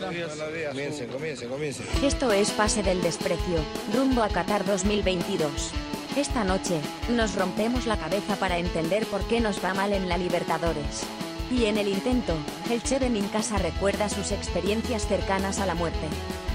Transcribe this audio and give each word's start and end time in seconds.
Comiencen, 0.00 1.08
comiencen, 1.08 1.48
comiencen. 1.48 1.86
Esto 2.02 2.32
es 2.32 2.50
Pase 2.50 2.82
del 2.82 3.02
Desprecio, 3.02 3.58
rumbo 3.94 4.22
a 4.22 4.28
Qatar 4.28 4.64
2022. 4.64 5.72
Esta 6.16 6.42
noche, 6.42 6.80
nos 7.10 7.34
rompemos 7.34 7.86
la 7.86 7.96
cabeza 7.96 8.36
para 8.36 8.58
entender 8.58 9.06
por 9.06 9.22
qué 9.28 9.40
nos 9.40 9.62
va 9.62 9.74
mal 9.74 9.92
en 9.92 10.08
la 10.08 10.18
Libertadores. 10.18 11.04
Y 11.50 11.66
en 11.66 11.78
el 11.78 11.88
intento, 11.88 12.34
el 12.70 12.82
Cheven 12.82 13.16
en 13.16 13.28
casa 13.28 13.58
recuerda 13.58 14.08
sus 14.08 14.32
experiencias 14.32 15.06
cercanas 15.06 15.58
a 15.60 15.66
la 15.66 15.74
muerte. 15.74 16.06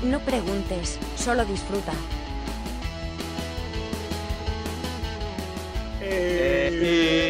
No 0.03 0.19
preguntes, 0.19 0.97
solo 1.15 1.45
disfruta. 1.45 1.93
Eh, 6.01 7.24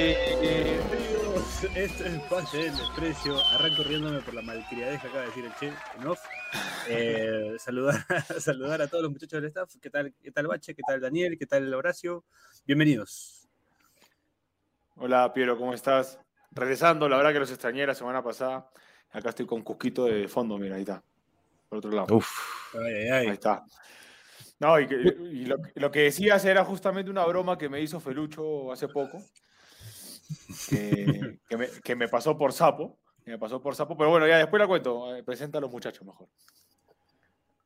amigos, 1.66 1.78
esto 1.78 2.06
es 2.06 2.20
Pase 2.24 2.58
del 2.58 2.76
Desprecio. 2.78 3.38
Arranco 3.54 3.84
riéndome 3.84 4.22
por 4.22 4.34
la 4.34 4.42
malcriadez 4.42 5.02
que 5.02 5.08
acaba 5.08 5.22
de 5.22 5.28
decir 5.28 5.46
el 5.46 5.56
Che 5.56 5.74
en 6.00 6.08
off. 6.08 6.20
Eh, 6.90 7.56
saludar, 7.60 8.06
saludar 8.40 8.82
a 8.82 8.88
todos 8.88 9.04
los 9.04 9.12
muchachos 9.12 9.42
del 9.42 9.46
staff. 9.46 9.72
¿Qué 9.82 9.90
tal, 9.90 10.14
¿Qué 10.22 10.32
tal 10.32 10.48
Bache? 10.48 10.76
¿Qué 10.76 10.82
tal 10.86 11.02
Daniel? 11.02 11.38
¿Qué 11.38 11.46
tal 11.46 11.74
Horacio? 11.74 12.24
Bienvenidos. 12.66 13.48
Hola 14.98 15.34
Piero, 15.34 15.58
¿cómo 15.58 15.74
estás? 15.74 16.20
Regresando, 16.52 17.10
la 17.10 17.18
verdad 17.18 17.34
que 17.34 17.40
los 17.40 17.52
extrañé 17.52 17.86
la 17.86 17.96
semana 17.96 18.24
pasada. 18.24 18.70
Acá 19.12 19.30
estoy 19.30 19.46
con 19.46 19.62
Cusquito 19.62 20.06
de 20.06 20.28
fondo, 20.28 20.58
mira, 20.58 20.76
ahí 20.76 20.82
está. 20.82 21.04
Por 21.68 21.80
otro 21.80 21.92
lado. 21.92 22.20
Ay, 22.74 22.94
ay, 22.94 23.10
Ahí 23.12 23.28
está. 23.30 23.64
No, 24.60 24.80
y, 24.80 24.88
que- 24.88 24.96
y 24.96 25.46
lo, 25.46 25.58
lo 25.76 25.92
que 25.92 26.04
decías 26.04 26.46
era 26.46 26.64
justamente 26.64 27.12
una 27.12 27.26
broma 27.26 27.58
que 27.58 27.68
me 27.68 27.82
hizo 27.82 28.00
Felucho 28.00 28.72
hace 28.72 28.88
poco. 28.88 29.22
Que, 30.70 31.40
que 31.48 31.58
me, 31.58 31.68
que 31.84 31.96
me 31.96 32.08
pasó 32.08 32.38
por 32.38 32.54
sapo. 32.54 32.98
me 33.26 33.38
pasó 33.38 33.62
por 33.62 33.76
sapo. 33.76 33.96
Pero 33.98 34.10
bueno, 34.10 34.28
ya 34.28 34.38
después 34.38 34.60
la 34.60 34.68
cuento. 34.68 35.16
eh, 35.16 35.24
Presenta 35.24 35.58
a 35.58 35.62
los 35.62 35.72
muchachos 35.72 36.06
mejor. 36.06 36.28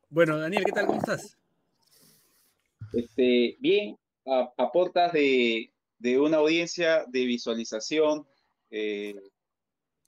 Bueno, 0.10 0.38
Daniel, 0.38 0.64
¿qué 0.66 0.72
tal? 0.72 0.86
¿Cómo 0.88 1.00
estás? 1.00 1.38
Este, 2.94 3.58
bien, 3.60 3.98
a, 4.26 4.52
a 4.58 4.72
portas 4.72 5.14
de, 5.14 5.72
de 6.00 6.20
una 6.20 6.38
audiencia 6.38 7.06
de 7.08 7.26
visualización 7.26 8.28
eh, 8.72 9.16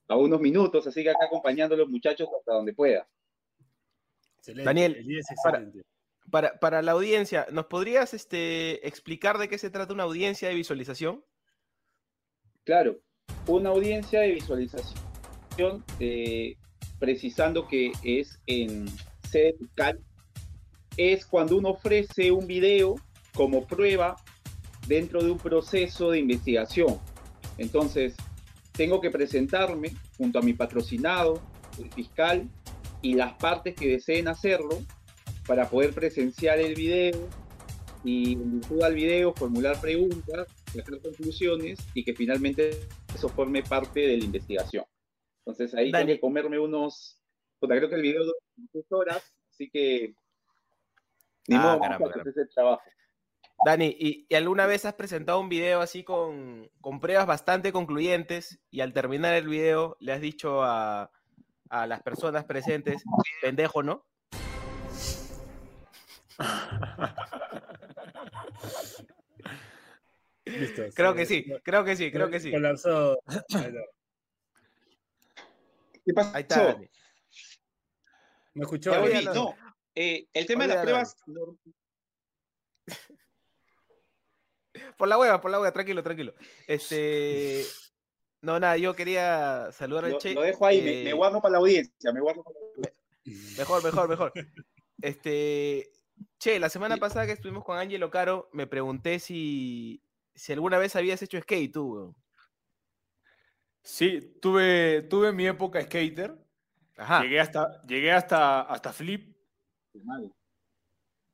a 0.08 0.16
unos 0.16 0.42
minutos, 0.42 0.88
así 0.88 1.04
que 1.04 1.12
acá 1.12 1.26
acompañando 1.26 1.76
a 1.76 1.78
los 1.78 1.90
muchachos 1.90 2.28
hasta 2.38 2.54
donde 2.54 2.74
pueda. 2.74 3.08
Excelente. 4.38 4.66
Daniel, 4.66 5.06
es 5.20 5.28
para- 5.44 5.58
excelente. 5.60 5.88
Para, 6.30 6.60
para 6.60 6.82
la 6.82 6.94
audiencia, 6.94 7.46
¿nos 7.52 7.66
podrías 7.66 8.14
este, 8.14 8.88
explicar 8.88 9.38
de 9.38 9.50
qué 9.50 9.58
se 9.58 9.70
trata 9.70 9.94
una 9.94 10.04
audiencia 10.04 10.48
de 10.48 10.56
visualización? 10.56 11.24
Claro, 12.64 13.00
una 13.48 13.70
audiencia 13.70 14.22
de 14.22 14.34
visualización, 14.34 15.84
eh, 16.00 16.56
precisando 17.00 17.68
que 17.68 17.92
es 18.04 18.40
en 18.46 18.88
sede 19.28 19.56
fiscal, 19.58 20.00
es 20.96 21.26
cuando 21.26 21.58
uno 21.58 21.70
ofrece 21.70 22.32
un 22.32 22.46
video 22.46 22.96
como 23.34 23.66
prueba 23.66 24.16
dentro 24.88 25.24
de 25.24 25.32
un 25.32 25.40
proceso 25.40 26.12
de 26.12 26.20
investigación. 26.20 27.00
Entonces, 27.58 28.16
tengo 28.74 29.02
que 29.02 29.10
presentarme 29.10 29.94
junto 30.18 30.38
a 30.38 30.42
mi 30.44 30.54
patrocinado, 30.54 31.42
el 31.80 31.92
fiscal, 31.92 32.48
y 33.02 33.16
las 33.16 33.34
partes 33.34 33.76
que 33.76 33.88
deseen 33.88 34.28
hacerlo 34.28 34.80
para 35.48 35.68
poder 35.68 35.94
presenciar 35.94 36.60
el 36.60 36.76
video 36.76 37.28
y 38.04 38.34
en 38.34 38.60
virtud 38.60 38.84
al 38.84 38.96
video 38.96 39.34
formular 39.34 39.80
preguntas, 39.80 40.48
sacar 40.74 41.00
conclusiones 41.02 41.80
y 41.94 42.04
que 42.04 42.14
finalmente 42.14 42.88
eso 43.14 43.30
forme 43.30 43.64
parte 43.64 44.00
de 44.02 44.18
la 44.18 44.24
investigación. 44.26 44.86
Entonces 45.46 45.74
ahí 45.76 45.92
Dani. 45.92 46.06
tengo 46.06 46.16
que 46.18 46.22
comerme 46.22 46.60
unos, 46.60 47.22
puta, 47.60 47.76
creo 47.76 47.90
que 47.90 47.96
el 47.96 48.02
video 48.02 48.24
dura 48.24 48.38
10 48.74 48.92
horas, 48.92 49.34
así 49.52 49.70
que 49.70 50.16
ni 51.48 51.56
Ah, 51.56 51.62
modo, 51.62 51.80
caramba, 51.80 52.12
ese 52.26 52.46
trabajo. 52.48 52.82
Dani, 53.66 53.96
¿y, 54.00 54.26
y 54.28 54.36
alguna 54.36 54.66
vez 54.66 54.86
has 54.86 54.94
presentado 54.96 55.40
un 55.40 55.50
video 55.50 55.82
así 55.82 56.04
con, 56.04 56.70
con 56.82 57.00
pruebas 57.00 57.28
bastante 57.28 57.72
concluyentes 57.72 58.60
y 58.72 58.82
al 58.82 58.94
terminar 58.94 59.36
el 59.36 59.48
video 59.48 59.98
le 60.00 60.14
has 60.14 60.22
dicho 60.22 60.64
a, 60.64 61.12
a 61.70 61.88
las 61.88 62.02
personas 62.02 62.46
presentes, 62.46 63.04
pendejo, 63.42 63.84
¿no? 63.84 64.06
Listo. 70.46 70.84
Creo 70.94 71.12
se- 71.12 71.18
que 71.18 71.26
sí, 71.26 71.46
creo 71.64 71.84
que 71.84 71.96
sí, 71.96 72.12
creo 72.12 72.30
que 72.30 72.40
sí. 72.40 72.52
Está. 72.54 73.18
¿Qué 76.06 76.14
pasó? 76.14 76.36
Ahí 76.36 76.42
está, 76.42 76.64
Dani. 76.74 76.90
¿Me 78.54 78.64
escuchó? 78.64 78.92
No, 79.34 79.56
eh, 79.96 80.28
el 80.34 80.46
tema 80.46 80.68
de 80.68 80.74
las 80.74 80.84
pruebas, 80.84 81.16
no, 81.28 81.58
Por 84.98 85.08
la 85.08 85.18
hueva, 85.18 85.40
por 85.42 85.52
la 85.52 85.60
hueva, 85.60 85.72
tranquilo, 85.72 86.04
tranquilo. 86.04 86.34
Este. 86.68 87.64
No, 88.42 88.60
nada, 88.60 88.78
yo 88.78 88.96
quería 88.96 89.72
saludar 89.72 90.06
al 90.06 90.12
lo, 90.14 90.18
Che. 90.18 90.34
lo 90.34 90.42
dejo 90.42 90.66
ahí, 90.66 90.82
me, 90.82 91.02
eh, 91.02 91.04
me 91.04 91.14
guardo 91.14 91.40
para 91.42 91.52
la 91.54 91.58
audiencia, 91.60 92.12
me 92.12 92.20
guardo 92.22 92.44
para 92.44 92.60
la 92.60 92.66
audiencia. 92.66 93.58
Mejor, 93.60 93.84
mejor, 93.84 94.10
mejor. 94.10 94.34
Este, 95.02 95.92
che, 96.38 96.60
la 96.60 96.70
semana 96.70 96.98
pasada 96.98 97.26
que 97.26 97.34
estuvimos 97.34 97.64
con 97.64 97.78
Angelo 97.78 98.10
Caro, 98.10 98.50
me 98.54 98.68
pregunté 98.68 99.20
si, 99.20 100.04
si 100.36 100.54
alguna 100.54 100.78
vez 100.78 100.96
habías 100.96 101.22
hecho 101.22 101.40
skate 101.40 101.72
tú, 101.72 101.94
weón. 101.94 102.16
Sí, 103.84 104.38
tuve, 104.42 105.04
tuve 105.04 105.32
mi 105.32 105.48
época 105.48 105.82
skater. 105.82 106.36
Ajá. 106.98 107.24
Llegué 107.24 107.40
hasta, 107.40 107.82
llegué 107.84 108.12
hasta, 108.12 108.62
hasta 108.62 108.94
flip. 108.94 109.36
Mal. 110.04 110.32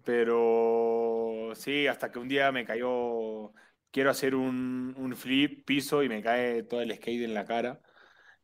Pero 0.04 1.52
sí, 1.56 1.88
hasta 1.88 2.12
que 2.12 2.20
un 2.20 2.30
día 2.30 2.52
me 2.52 2.66
cayó. 2.66 3.54
Quiero 3.92 4.10
hacer 4.10 4.36
un, 4.36 4.96
un 4.98 5.16
flip, 5.16 5.66
piso 5.66 6.04
y 6.04 6.10
me 6.10 6.22
cae 6.22 6.64
todo 6.64 6.82
el 6.82 6.96
skate 6.96 7.24
en 7.24 7.34
la 7.34 7.46
cara. 7.46 7.82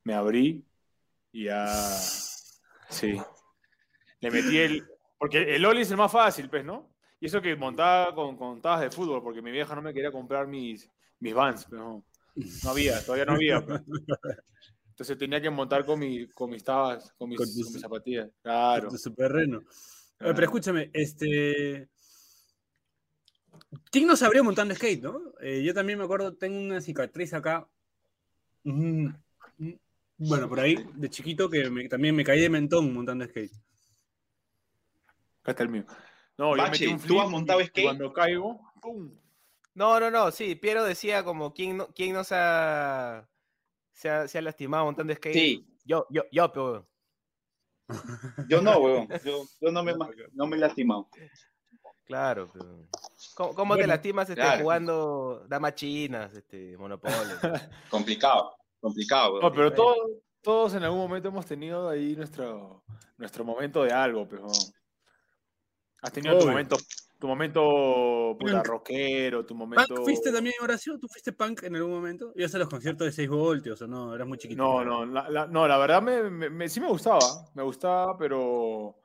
Me 0.03 0.13
abrí 0.13 0.65
y 1.31 1.45
ya. 1.45 1.67
Sí. 2.89 3.17
Le 4.19 4.29
metí 4.29 4.59
el. 4.59 4.85
Porque 5.23 5.55
el 5.55 5.65
Oli 5.65 5.83
es 5.83 5.91
el 5.91 5.95
más 5.95 6.11
fácil, 6.11 6.49
pues, 6.49 6.65
¿no? 6.65 6.89
Y 7.21 7.27
eso 7.27 7.41
que 7.41 7.55
montaba 7.55 8.13
con, 8.13 8.35
con 8.35 8.61
tabas 8.61 8.81
de 8.81 8.91
fútbol, 8.91 9.23
porque 9.23 9.41
mi 9.41 9.51
vieja 9.51 9.73
no 9.73 9.81
me 9.81 9.93
quería 9.93 10.11
comprar 10.11 10.47
mis, 10.47 10.89
mis 11.19 11.33
vans, 11.33 11.65
pero 11.69 11.81
no, 11.81 12.05
no 12.65 12.69
había, 12.69 13.01
todavía 13.05 13.23
no 13.23 13.31
había. 13.35 13.65
pues. 13.65 13.81
Entonces 14.89 15.17
tenía 15.17 15.41
que 15.41 15.49
montar 15.49 15.85
con, 15.85 15.97
mi, 15.99 16.27
con 16.27 16.49
mis 16.49 16.61
tabas, 16.61 17.13
con 17.17 17.29
mis, 17.29 17.37
Con 17.37 17.47
tus- 17.47 17.63
con 17.63 17.71
mis 17.73 17.81
zapatillas. 17.81 18.29
Claro. 18.41 18.89
Tu 18.89 18.97
superreno. 18.97 19.61
Claro. 20.17 20.35
pero 20.35 20.45
escúchame, 20.45 20.89
este. 20.91 21.87
¿Quién 23.89 24.05
no 24.07 24.17
sabría 24.17 24.43
montando 24.43 24.75
skate, 24.75 25.01
no? 25.03 25.19
Eh, 25.39 25.63
yo 25.63 25.73
también 25.73 25.97
me 25.97 26.03
acuerdo, 26.03 26.33
tengo 26.35 26.59
una 26.59 26.81
cicatriz 26.81 27.33
acá. 27.33 27.65
Mm, 28.63 29.07
mm, 29.57 29.73
Bueno, 30.17 30.49
por 30.49 30.59
ahí, 30.59 30.75
de 30.95 31.09
chiquito, 31.09 31.49
que 31.49 31.69
me- 31.69 31.87
también 31.87 32.13
me 32.13 32.23
caí 32.25 32.41
de 32.41 32.49
mentón 32.49 32.93
montando 32.93 33.23
skate. 33.25 33.53
Acá 35.43 35.51
está 35.51 35.63
el 35.63 35.69
mío. 35.69 35.85
No, 36.37 36.55
yo 36.55 36.63
Bache, 36.63 36.71
metí 36.71 36.93
un 36.93 36.99
¿tú 36.99 37.07
flip 37.07 37.19
has 37.19 37.29
montado 37.29 37.61
y 37.61 37.65
skate? 37.65 37.85
Cuando 37.85 38.13
caigo, 38.13 38.59
¡pum! 38.81 39.11
No, 39.75 39.99
no, 39.99 40.09
no, 40.09 40.31
sí, 40.31 40.55
Piero 40.55 40.83
decía 40.83 41.23
como 41.23 41.53
quién 41.53 41.77
no, 41.77 41.87
quién 41.87 42.13
no 42.13 42.23
se 42.23 42.35
ha, 42.37 43.27
se 43.91 44.09
ha, 44.09 44.27
se 44.27 44.37
ha 44.37 44.41
lastimado 44.41 44.85
montando 44.85 45.13
skate. 45.13 45.33
Sí. 45.33 45.67
Yo, 45.85 46.07
yo, 46.09 46.23
yo, 46.31 46.51
pero. 46.51 46.87
Yo 48.47 48.61
no, 48.61 48.77
weón. 48.77 49.07
Yo, 49.25 49.43
yo 49.59 49.71
no, 49.71 49.83
me, 49.83 49.93
no 50.31 50.47
me 50.47 50.55
he 50.55 50.59
lastimado. 50.59 51.09
Claro, 52.05 52.49
pero- 52.53 52.87
¿Cómo, 53.35 53.53
cómo 53.53 53.75
te 53.75 53.85
lastimas 53.87 54.29
este, 54.29 54.41
claro. 54.41 54.61
jugando 54.61 55.45
damas 55.49 55.75
chinas, 55.75 56.33
este, 56.33 56.77
Monopoly? 56.77 57.13
Complicado, 57.89 58.55
complicado, 58.79 59.33
weón. 59.33 59.41
No, 59.43 59.51
pero 59.51 59.73
todos, 59.73 59.97
todos 60.41 60.73
en 60.75 60.83
algún 60.83 60.99
momento 60.99 61.27
hemos 61.29 61.45
tenido 61.45 61.89
ahí 61.89 62.15
nuestro, 62.15 62.83
nuestro 63.17 63.43
momento 63.43 63.83
de 63.83 63.91
algo, 63.91 64.27
pero. 64.27 64.47
Has 66.03 66.11
tenido 66.11 66.37
tu 66.37 66.45
momento, 66.47 66.77
tu 67.17 67.27
momento 67.27 68.35
puta 68.39 68.53
Punk. 68.57 68.65
rockero, 68.67 69.45
tu 69.45 69.55
momento. 69.55 69.95
¿Punk 69.95 70.03
fuiste 70.05 70.31
también, 70.31 70.53
Horacio? 70.61 70.99
¿Tú 70.99 71.07
fuiste 71.07 71.31
punk 71.31 71.63
en 71.63 71.75
algún 71.77 71.91
momento? 71.93 72.33
¿Ibas 72.35 72.53
a 72.55 72.59
los 72.59 72.67
conciertos 72.69 73.05
de 73.05 73.11
6 73.13 73.29
voltios 73.29 73.81
o 73.81 73.87
no? 73.87 74.13
Eras 74.13 74.27
muy 74.27 74.37
chiquito. 74.37 74.61
No, 74.61 74.83
no, 74.83 75.05
la, 75.05 75.29
la- 75.29 75.47
no, 75.47 75.67
la 75.67 75.77
verdad 75.77 76.01
me, 76.01 76.29
me- 76.29 76.49
me- 76.49 76.67
sí 76.69 76.79
me 76.81 76.89
gustaba, 76.89 77.19
me 77.55 77.63
gustaba, 77.63 78.17
pero. 78.17 78.99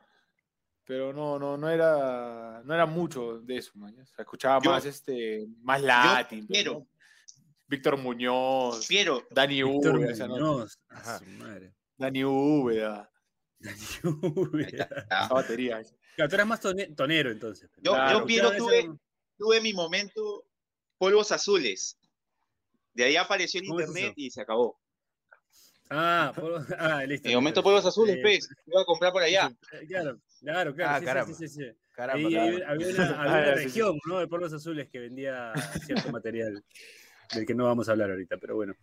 Pero 0.84 1.12
no, 1.12 1.38
no, 1.38 1.56
no 1.58 1.68
era, 1.68 2.62
no 2.64 2.74
era 2.74 2.86
mucho 2.86 3.40
de 3.40 3.58
eso, 3.58 3.72
man. 3.76 3.92
O 4.00 4.06
sea, 4.06 4.22
escuchaba 4.22 4.60
Yo- 4.62 4.70
más 4.70 4.84
este, 4.86 5.46
más 5.62 5.80
latín, 5.82 6.46
quiero. 6.46 6.72
¿no? 6.72 6.86
Víctor 7.68 7.98
Muñoz, 7.98 8.86
Piero, 8.88 9.22
Dani 9.30 9.62
Víctor. 9.62 10.00
Muñoz. 10.00 10.78
Ajá. 10.88 11.16
A 11.16 11.18
su 11.18 11.26
madre. 11.26 11.74
Dani 11.98 12.24
Úbeda, 12.24 13.10
ah, 13.66 15.24
esa 15.26 15.34
batería. 15.34 15.82
Claro, 16.18 16.30
tú 16.30 16.34
eras 16.34 16.46
más 16.48 16.60
tone- 16.60 16.88
tonero 16.96 17.30
entonces. 17.30 17.70
yo, 17.76 17.92
Claro. 17.92 18.18
yo 18.18 18.26
Piero 18.26 18.50
tuve, 18.56 18.90
tuve 19.36 19.60
mi 19.60 19.72
momento 19.72 20.44
polvos 20.98 21.30
azules. 21.30 21.96
De 22.92 23.04
ahí 23.04 23.14
apareció 23.14 23.60
el 23.60 23.68
¿Cómo 23.68 23.78
es 23.78 23.86
internet 23.86 24.14
y 24.16 24.28
se 24.28 24.40
acabó. 24.40 24.80
Ah, 25.88 26.32
polvo- 26.34 26.58
ah, 26.80 27.04
listo. 27.06 27.28
En 27.28 27.34
el 27.34 27.36
momento 27.36 27.62
polvos 27.62 27.86
azules, 27.86 28.16
Eh, 28.16 28.20
pez. 28.20 28.48
Voy 28.66 28.82
a 28.82 28.84
comprar 28.84 29.12
por 29.12 29.22
allá. 29.22 29.56
Claro, 29.86 30.20
claro, 30.40 30.74
claro. 30.74 30.90
Ah, 30.90 30.94
sí, 30.94 30.98
sí, 30.98 31.04
caramba. 31.06 31.34
sí, 31.36 31.48
sí, 31.48 31.54
sí. 31.54 31.70
Caramba, 31.92 32.26
Ahí 32.28 32.34
caramba. 32.34 32.52
había, 32.52 32.68
había 32.68 32.88
una, 32.88 33.02
había 33.22 33.32
Ah, 33.32 33.42
una 33.42 33.54
sí, 33.54 33.58
sí. 33.60 33.64
región 33.66 33.98
¿no? 34.08 34.18
de 34.18 34.26
polvos 34.26 34.52
azules 34.52 34.88
que 34.90 34.98
vendía 34.98 35.52
cierto 35.86 36.10
material 36.10 36.64
del 37.32 37.46
que 37.46 37.54
no 37.54 37.62
vamos 37.66 37.88
a 37.88 37.92
hablar 37.92 38.10
ahorita, 38.10 38.38
pero 38.38 38.56
bueno. 38.56 38.74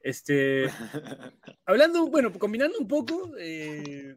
Este, 0.00 0.66
hablando, 1.64 2.06
bueno, 2.08 2.30
combinando 2.38 2.78
un 2.78 2.86
poco, 2.86 3.32
eh, 3.38 4.14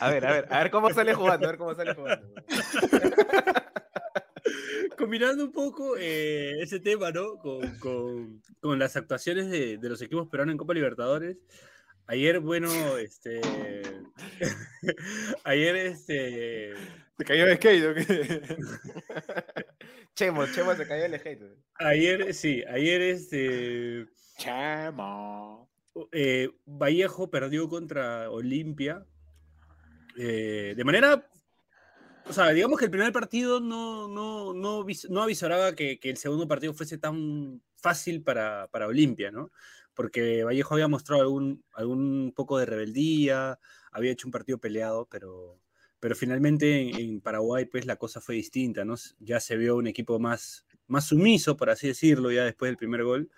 A 0.00 0.10
ver, 0.10 0.26
a 0.26 0.32
ver, 0.32 0.46
a 0.50 0.58
ver 0.62 0.70
cómo 0.70 0.90
sale 0.90 1.14
jugando, 1.14 1.46
a 1.46 1.50
ver 1.50 1.58
cómo 1.58 1.74
sale 1.74 1.94
jugando. 1.94 2.34
combinando 4.96 5.44
un 5.44 5.52
poco 5.52 5.96
eh, 5.98 6.56
ese 6.60 6.80
tema, 6.80 7.10
¿no? 7.10 7.36
Con, 7.38 7.78
con- 7.78 8.42
con 8.60 8.78
las 8.78 8.96
actuaciones 8.96 9.50
de, 9.50 9.78
de 9.78 9.88
los 9.88 10.00
equipos 10.02 10.28
peruanos 10.28 10.52
en 10.52 10.58
Copa 10.58 10.74
Libertadores. 10.74 11.38
Ayer, 12.06 12.40
bueno, 12.40 12.68
este. 12.98 13.40
ayer, 15.44 15.76
este. 15.76 16.72
¿Te 17.16 17.24
cayó 17.24 17.46
el 17.46 17.56
skate 17.56 17.84
o 17.84 17.94
qué? 17.94 18.56
Chemo, 20.14 20.46
Chemo 20.46 20.74
se 20.74 20.86
cayó 20.86 21.04
el 21.04 21.14
hate. 21.14 21.42
Ayer, 21.74 22.34
sí, 22.34 22.62
ayer, 22.68 23.00
este. 23.00 24.06
Chamo. 24.38 25.70
eh, 26.12 26.50
Vallejo 26.66 27.30
perdió 27.30 27.68
contra 27.68 28.30
Olimpia. 28.30 29.04
Eh, 30.16 30.74
de 30.76 30.84
manera. 30.84 31.26
O 32.26 32.52
digamos 32.52 32.78
que 32.78 32.84
el 32.84 32.90
primer 32.90 33.12
partido 33.12 33.60
no, 33.60 34.06
no, 34.06 34.54
no, 34.54 34.86
no 35.08 35.22
avisoraba 35.22 35.74
que, 35.74 35.98
que 35.98 36.10
el 36.10 36.16
segundo 36.16 36.46
partido 36.46 36.74
fuese 36.74 36.98
tan 36.98 37.60
fácil 37.76 38.22
para, 38.22 38.68
para 38.68 38.86
Olimpia, 38.86 39.30
¿no? 39.30 39.50
Porque 39.94 40.44
Vallejo 40.44 40.74
había 40.74 40.86
mostrado 40.86 41.22
algún, 41.22 41.64
algún 41.72 42.32
poco 42.36 42.58
de 42.58 42.66
rebeldía, 42.66 43.58
había 43.90 44.12
hecho 44.12 44.28
un 44.28 44.32
partido 44.32 44.58
peleado, 44.58 45.08
pero, 45.10 45.60
pero 45.98 46.14
finalmente 46.14 46.80
en, 46.80 46.94
en 46.94 47.20
Paraguay 47.20 47.64
pues 47.64 47.86
la 47.86 47.96
cosa 47.96 48.20
fue 48.20 48.36
distinta, 48.36 48.84
¿no? 48.84 48.94
Ya 49.18 49.40
se 49.40 49.56
vio 49.56 49.76
un 49.76 49.88
equipo 49.88 50.20
más, 50.20 50.64
más 50.86 51.06
sumiso, 51.06 51.56
por 51.56 51.70
así 51.70 51.88
decirlo, 51.88 52.30
ya 52.30 52.44
después 52.44 52.68
del 52.68 52.76
primer 52.76 53.02
gol. 53.02 53.30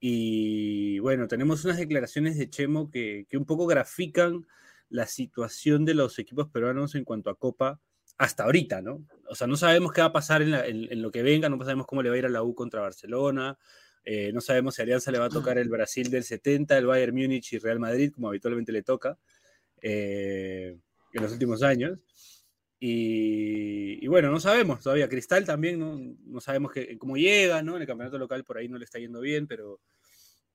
Y 0.00 0.98
bueno, 1.00 1.28
tenemos 1.28 1.64
unas 1.64 1.78
declaraciones 1.78 2.36
de 2.36 2.50
Chemo 2.50 2.90
que, 2.90 3.26
que 3.28 3.38
un 3.38 3.46
poco 3.46 3.66
grafican 3.66 4.46
la 4.90 5.06
situación 5.06 5.84
de 5.84 5.94
los 5.94 6.18
equipos 6.18 6.48
peruanos 6.48 6.94
en 6.94 7.04
cuanto 7.04 7.30
a 7.30 7.36
Copa 7.36 7.80
hasta 8.16 8.44
ahorita, 8.44 8.82
¿no? 8.82 9.06
O 9.28 9.34
sea, 9.34 9.46
no 9.46 9.56
sabemos 9.56 9.92
qué 9.92 10.00
va 10.00 10.08
a 10.08 10.12
pasar 10.12 10.42
en, 10.42 10.50
la- 10.50 10.66
en- 10.66 10.90
en 10.90 11.02
lo 11.02 11.10
que 11.10 11.22
venga, 11.22 11.48
no 11.48 11.58
sabemos 11.62 11.86
cómo 11.86 12.02
le 12.02 12.08
va 12.08 12.14
a 12.16 12.18
ir 12.18 12.26
a 12.26 12.30
la 12.30 12.42
U 12.42 12.54
contra 12.54 12.80
Barcelona, 12.80 13.58
eh, 14.04 14.32
no 14.32 14.40
sabemos 14.40 14.74
si 14.74 14.82
a 14.82 14.84
Alianza 14.84 15.10
le 15.12 15.18
va 15.18 15.26
a 15.26 15.28
tocar 15.30 15.58
el 15.58 15.68
Brasil 15.68 16.10
del 16.10 16.24
70, 16.24 16.76
el 16.78 16.86
Bayern 16.86 17.14
Múnich 17.14 17.52
y 17.52 17.58
Real 17.58 17.78
Madrid, 17.78 18.10
como 18.12 18.28
habitualmente 18.28 18.72
le 18.72 18.82
toca 18.82 19.18
eh, 19.82 20.78
en 21.12 21.22
los 21.22 21.32
últimos 21.32 21.62
años. 21.62 21.98
Y, 22.80 24.04
y 24.04 24.06
bueno, 24.08 24.30
no 24.30 24.40
sabemos 24.40 24.80
todavía. 24.80 25.08
Cristal 25.08 25.44
también, 25.44 25.78
no, 25.78 25.98
no 26.26 26.40
sabemos 26.40 26.72
que- 26.72 26.96
cómo 26.98 27.16
llega, 27.16 27.62
¿no? 27.62 27.76
En 27.76 27.82
el 27.82 27.88
campeonato 27.88 28.18
local 28.18 28.44
por 28.44 28.56
ahí 28.58 28.68
no 28.68 28.78
le 28.78 28.84
está 28.84 28.98
yendo 28.98 29.20
bien, 29.20 29.46
pero... 29.46 29.80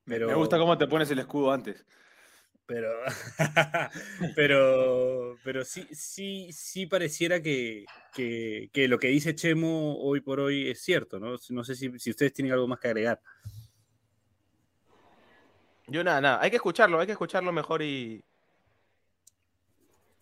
pero 0.04 0.26
Me 0.28 0.34
gusta 0.34 0.58
cómo 0.58 0.76
te 0.78 0.86
pones 0.86 1.10
el 1.10 1.18
escudo 1.18 1.52
antes. 1.52 1.84
Pero, 2.66 2.90
pero, 4.36 5.36
pero 5.44 5.64
sí, 5.64 5.86
sí, 5.92 6.50
sí 6.52 6.86
pareciera 6.86 7.42
que, 7.42 7.84
que, 8.12 8.70
que 8.72 8.88
lo 8.88 8.98
que 8.98 9.08
dice 9.08 9.34
Chemo 9.34 9.98
hoy 9.98 10.20
por 10.20 10.40
hoy 10.40 10.70
es 10.70 10.80
cierto, 10.80 11.18
¿no? 11.18 11.36
No 11.50 11.64
sé 11.64 11.74
si, 11.74 11.98
si 11.98 12.10
ustedes 12.10 12.32
tienen 12.32 12.52
algo 12.52 12.66
más 12.66 12.80
que 12.80 12.88
agregar. 12.88 13.20
Yo 15.86 16.02
nada, 16.02 16.20
nada. 16.20 16.40
Hay 16.40 16.50
que 16.50 16.56
escucharlo, 16.56 16.98
hay 16.98 17.06
que 17.06 17.12
escucharlo 17.12 17.52
mejor 17.52 17.82
y. 17.82 18.24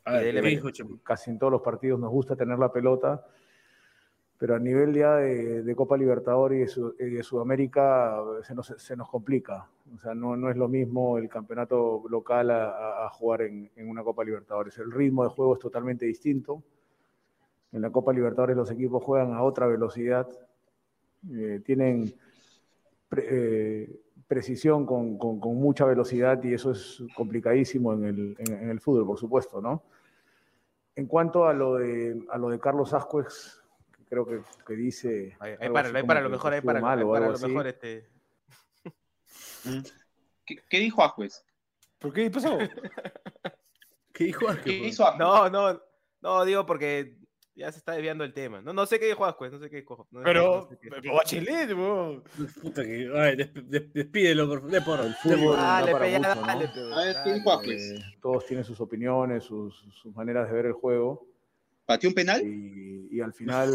A 0.05 0.15
ver, 0.15 0.25
dele, 0.25 0.41
¿qué 0.41 0.47
dele. 0.47 0.56
dijo 0.56 0.71
Chemo? 0.71 0.99
casi 1.05 1.31
en 1.31 1.38
todos 1.38 1.53
los 1.53 1.62
partidos 1.62 2.00
nos 2.00 2.11
gusta 2.11 2.35
tener 2.35 2.59
la 2.59 2.73
pelota, 2.73 3.25
pero 4.43 4.56
a 4.56 4.59
nivel 4.59 4.93
ya 4.93 5.19
de, 5.19 5.62
de 5.62 5.77
Copa 5.77 5.97
Libertadores 5.97 6.77
y 6.99 7.05
de, 7.05 7.23
Sudamérica 7.23 8.17
eh, 8.41 8.43
se 8.43 8.56
nos, 8.56 8.75
se 8.77 8.97
nos 8.97 9.09
complica. 9.09 9.69
O 9.94 9.99
sea, 10.00 10.17
no, 10.17 10.37
no 10.37 10.50
es 10.50 10.56
lo 10.56 10.67
mismo 10.67 11.17
el 11.17 11.29
campeonato 11.29 12.03
local 12.09 12.50
a, 12.50 13.05
a- 13.06 13.11
jugar 13.11 13.43
en, 13.43 13.71
en 13.77 13.89
una 13.89 14.03
Copa 14.03 14.25
Libertadores. 14.25 14.77
El 14.79 14.91
ritmo 14.91 15.23
de 15.23 15.31
juego 15.31 15.55
es 15.55 15.61
totalmente 15.61 16.06
distinto. 16.06 16.61
En 17.71 17.83
la 17.83 17.91
Copa 17.91 18.12
Libertadores 18.12 18.56
los 18.56 18.69
equipos 18.73 19.05
juegan 19.05 19.33
a 19.33 19.44
otra 19.44 19.69
velocidad, 19.69 20.27
eh, 21.33 21.61
tienen 21.65 22.12
pre- 23.09 23.27
eh, 23.31 24.00
precisión 24.27 24.85
con, 24.87 25.19
con- 25.19 25.38
con 25.38 25.55
mucha 25.55 25.85
velocidad 25.85 26.43
y 26.43 26.53
eso 26.55 26.73
es 26.73 27.00
complicadísimo 27.15 27.93
en 27.93 28.05
el, 28.06 28.37
en- 28.41 28.55
en 28.55 28.71
el 28.71 28.81
fútbol, 28.81 29.06
por 29.06 29.19
supuesto, 29.21 29.62
¿no? 29.62 29.85
En 30.97 31.06
cuanto 31.06 31.47
a 31.47 31.53
lo 31.53 31.77
de, 31.77 32.27
a 32.29 32.38
lo 32.38 32.49
de 32.50 32.59
Carlos 32.59 32.93
Ascuez, 32.93 33.62
creo 34.12 34.26
que, 34.26 34.43
que 34.67 34.75
dice. 34.75 35.35
Ahí, 35.41 35.55
ahí 35.59 35.70
para, 35.70 35.88
ahí 35.88 36.05
para 36.05 36.20
lo 36.20 36.29
mejor, 36.29 36.53
ahí 36.53 36.61
para, 36.61 36.81
mal 36.82 36.99
ahí 36.99 37.05
o 37.05 37.09
para 37.12 37.25
algo 37.25 37.31
lo 37.32 37.37
así. 37.38 37.47
mejor 37.47 37.67
este. 37.67 38.06
¿Qué, 40.44 40.56
qué 40.69 40.79
dijo 40.81 41.03
Ajuez? 41.03 41.43
¿Por 41.99 42.12
qué 42.12 42.31
pasó? 42.31 42.59
¿Qué 44.12 44.25
dijo 44.25 44.41
¿Qué 44.47 44.53
Asque, 44.53 44.70
hizo 44.70 45.06
Ajuez? 45.06 45.19
No, 45.19 45.49
no, 45.49 45.81
no, 46.20 46.44
digo 46.44 46.67
porque 46.67 47.17
ya 47.55 47.73
se 47.73 47.79
está 47.79 47.93
desviando 47.93 48.25
el 48.25 48.35
tema. 48.35 48.61
No, 48.61 48.75
no 48.75 48.85
sé 48.85 49.00
qué 49.00 49.06
dijo 49.06 49.25
Ascuez, 49.25 49.50
no 49.50 49.59
sé 49.59 49.70
qué 49.70 49.76
dijo. 49.76 50.06
no 50.11 50.23
Pero, 50.23 50.62
no 50.64 50.69
sé 50.69 50.79
qué- 50.79 50.91
pero 50.91 51.14
Bachelet, 51.14 51.73
weón. 51.73 52.23
Puta 52.61 52.82
que, 52.82 53.11
ay, 53.14 53.37
desp- 53.37 53.62
des- 53.64 53.93
despídelo, 53.94 54.47
por 54.47 54.61
por 54.85 55.00
El 55.00 55.14
fútbol 55.14 55.56
da 55.56 55.62
Dale, 55.81 55.93
para 55.93 56.05
pe, 56.05 56.11
ya 56.12 56.19
mucho, 56.19 56.35
¿no? 56.35 56.47
dale, 56.47 56.69
pe, 56.69 56.81
A 56.81 56.97
ver, 56.97 57.12
¿qué 57.14 57.19
dale. 57.20 57.35
dijo 57.35 57.53
Ascuez? 57.53 57.93
Eh, 57.93 58.05
todos 58.20 58.44
tienen 58.44 58.64
sus 58.64 58.79
opiniones, 58.79 59.44
sus, 59.44 59.75
sus 59.94 60.14
maneras 60.14 60.49
de 60.50 60.55
ver 60.55 60.67
el 60.67 60.73
juego. 60.73 61.26
¿Pateó 61.93 62.09
un 62.11 62.15
penal? 62.15 62.43
Y, 62.43 63.09
y 63.11 63.21
al 63.21 63.33
final 63.35 63.71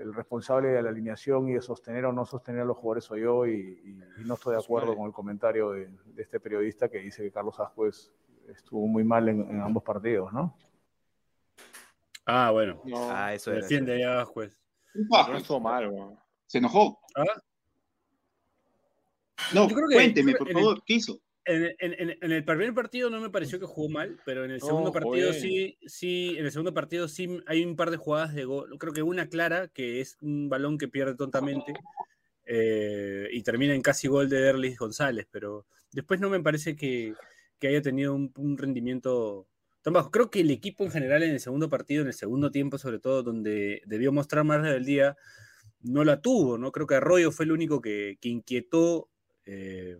el 0.00 0.14
responsable 0.14 0.68
de 0.68 0.82
la 0.82 0.90
alineación 0.90 1.48
y 1.48 1.54
de 1.54 1.62
sostener 1.62 2.04
o 2.04 2.12
no 2.12 2.26
sostener 2.26 2.60
a 2.60 2.64
los 2.66 2.76
jugadores 2.76 3.04
soy 3.04 3.22
yo 3.22 3.46
y, 3.46 3.52
y- 3.84 4.20
y 4.20 4.24
no 4.26 4.34
estoy 4.34 4.54
de 4.54 4.60
acuerdo 4.62 4.94
con 4.94 5.06
el 5.06 5.12
comentario 5.12 5.70
de, 5.70 5.88
de 5.88 6.22
este 6.22 6.38
periodista 6.40 6.88
que 6.90 6.98
dice 6.98 7.22
que 7.22 7.30
Carlos 7.32 7.58
Ascuez 7.58 8.12
estuvo 8.48 8.86
muy 8.86 9.02
mal 9.04 9.28
en, 9.30 9.40
en 9.50 9.60
ambos 9.62 9.82
partidos, 9.82 10.30
¿no? 10.32 10.56
Ah, 12.26 12.50
bueno. 12.50 12.82
No, 12.84 13.10
Ah, 13.10 13.32
eso 13.32 13.50
defiende 13.50 13.98
ya, 13.98 14.24
juez. 14.26 14.52
¿Qué 14.92 14.98
dijo 15.00 15.28
no 15.32 15.36
estuvo 15.38 15.60
mal, 15.60 15.88
weón. 15.88 16.18
¿Se 16.46 16.58
enojó? 16.58 16.98
¿Ah? 17.16 17.24
No, 19.54 19.68
Yo 19.68 19.74
creo 19.74 19.88
que- 19.88 19.94
cuénteme, 19.94 20.34
por 20.34 20.48
el- 20.48 20.54
favor, 20.54 20.82
¿qué 20.84 20.94
hizo? 20.94 21.18
En, 21.48 21.64
en- 21.78 21.94
en- 22.10 22.18
en 22.20 22.32
el 22.32 22.44
primer 22.44 22.74
partido 22.74 23.08
no 23.08 23.20
me 23.20 23.30
pareció 23.30 23.58
que 23.58 23.64
jugó 23.64 23.88
mal, 23.88 24.18
pero 24.26 24.44
en 24.44 24.50
el 24.50 24.60
segundo 24.60 24.90
No, 24.90 24.92
partido 24.92 25.28
joder. 25.32 25.40
sí, 25.40 25.78
sí, 25.86 26.34
en 26.38 26.44
el 26.44 26.52
segundo 26.52 26.74
partido 26.74 27.08
sí 27.08 27.40
hay 27.46 27.64
un 27.64 27.74
par 27.74 27.90
de 27.90 27.96
jugadas 27.96 28.34
de 28.34 28.44
gol. 28.44 28.76
Creo 28.78 28.92
que 28.92 29.02
una 29.02 29.28
clara, 29.28 29.68
que 29.68 30.00
es 30.02 30.18
un 30.20 30.48
balón 30.50 30.76
que 30.76 30.88
pierde 30.88 31.14
tontamente 31.14 31.72
eh, 32.44 33.28
y 33.32 33.42
termina 33.42 33.74
en 33.74 33.82
casi 33.82 34.08
gol 34.08 34.28
de 34.28 34.40
Derlis 34.40 34.78
González, 34.78 35.26
pero 35.30 35.66
después 35.92 36.20
no 36.20 36.28
me 36.30 36.40
parece 36.40 36.76
que, 36.76 37.14
que 37.58 37.68
haya 37.68 37.82
tenido 37.82 38.14
un, 38.14 38.32
un 38.36 38.58
rendimiento 38.58 39.46
tan 39.82 39.94
bajo. 39.94 40.10
Creo 40.10 40.30
que 40.30 40.40
el 40.40 40.50
equipo 40.50 40.84
en 40.84 40.90
general 40.90 41.22
en 41.22 41.30
el 41.30 41.40
segundo 41.40 41.70
partido, 41.70 42.02
en 42.02 42.08
el 42.08 42.14
segundo 42.14 42.50
tiempo 42.50 42.78
sobre 42.78 42.98
todo, 42.98 43.22
donde 43.22 43.82
debió 43.86 44.12
mostrar 44.12 44.44
más 44.44 44.60
rebeldía, 44.60 45.16
no 45.80 46.04
la 46.04 46.20
tuvo, 46.20 46.58
¿no? 46.58 46.72
Creo 46.72 46.86
que 46.86 46.96
Arroyo 46.96 47.30
fue 47.32 47.44
el 47.46 47.52
único 47.52 47.80
que, 47.80 48.18
que 48.20 48.28
inquietó. 48.28 49.08
eh, 49.46 49.98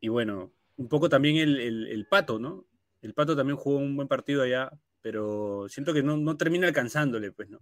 y 0.00 0.08
bueno, 0.08 0.52
un 0.76 0.88
poco 0.88 1.08
también 1.08 1.36
el, 1.36 1.60
el- 1.60 1.86
el 1.88 2.06
Pato, 2.06 2.38
¿no? 2.38 2.66
El 3.02 3.14
Pato 3.14 3.36
también 3.36 3.56
jugó 3.56 3.76
un 3.78 3.96
buen 3.96 4.08
partido 4.08 4.42
allá, 4.42 4.70
pero 5.02 5.66
siento 5.68 5.92
que 5.92 6.02
no, 6.02 6.16
no 6.16 6.36
termina 6.36 6.66
alcanzándole, 6.66 7.32
pues, 7.32 7.48
¿no? 7.50 7.58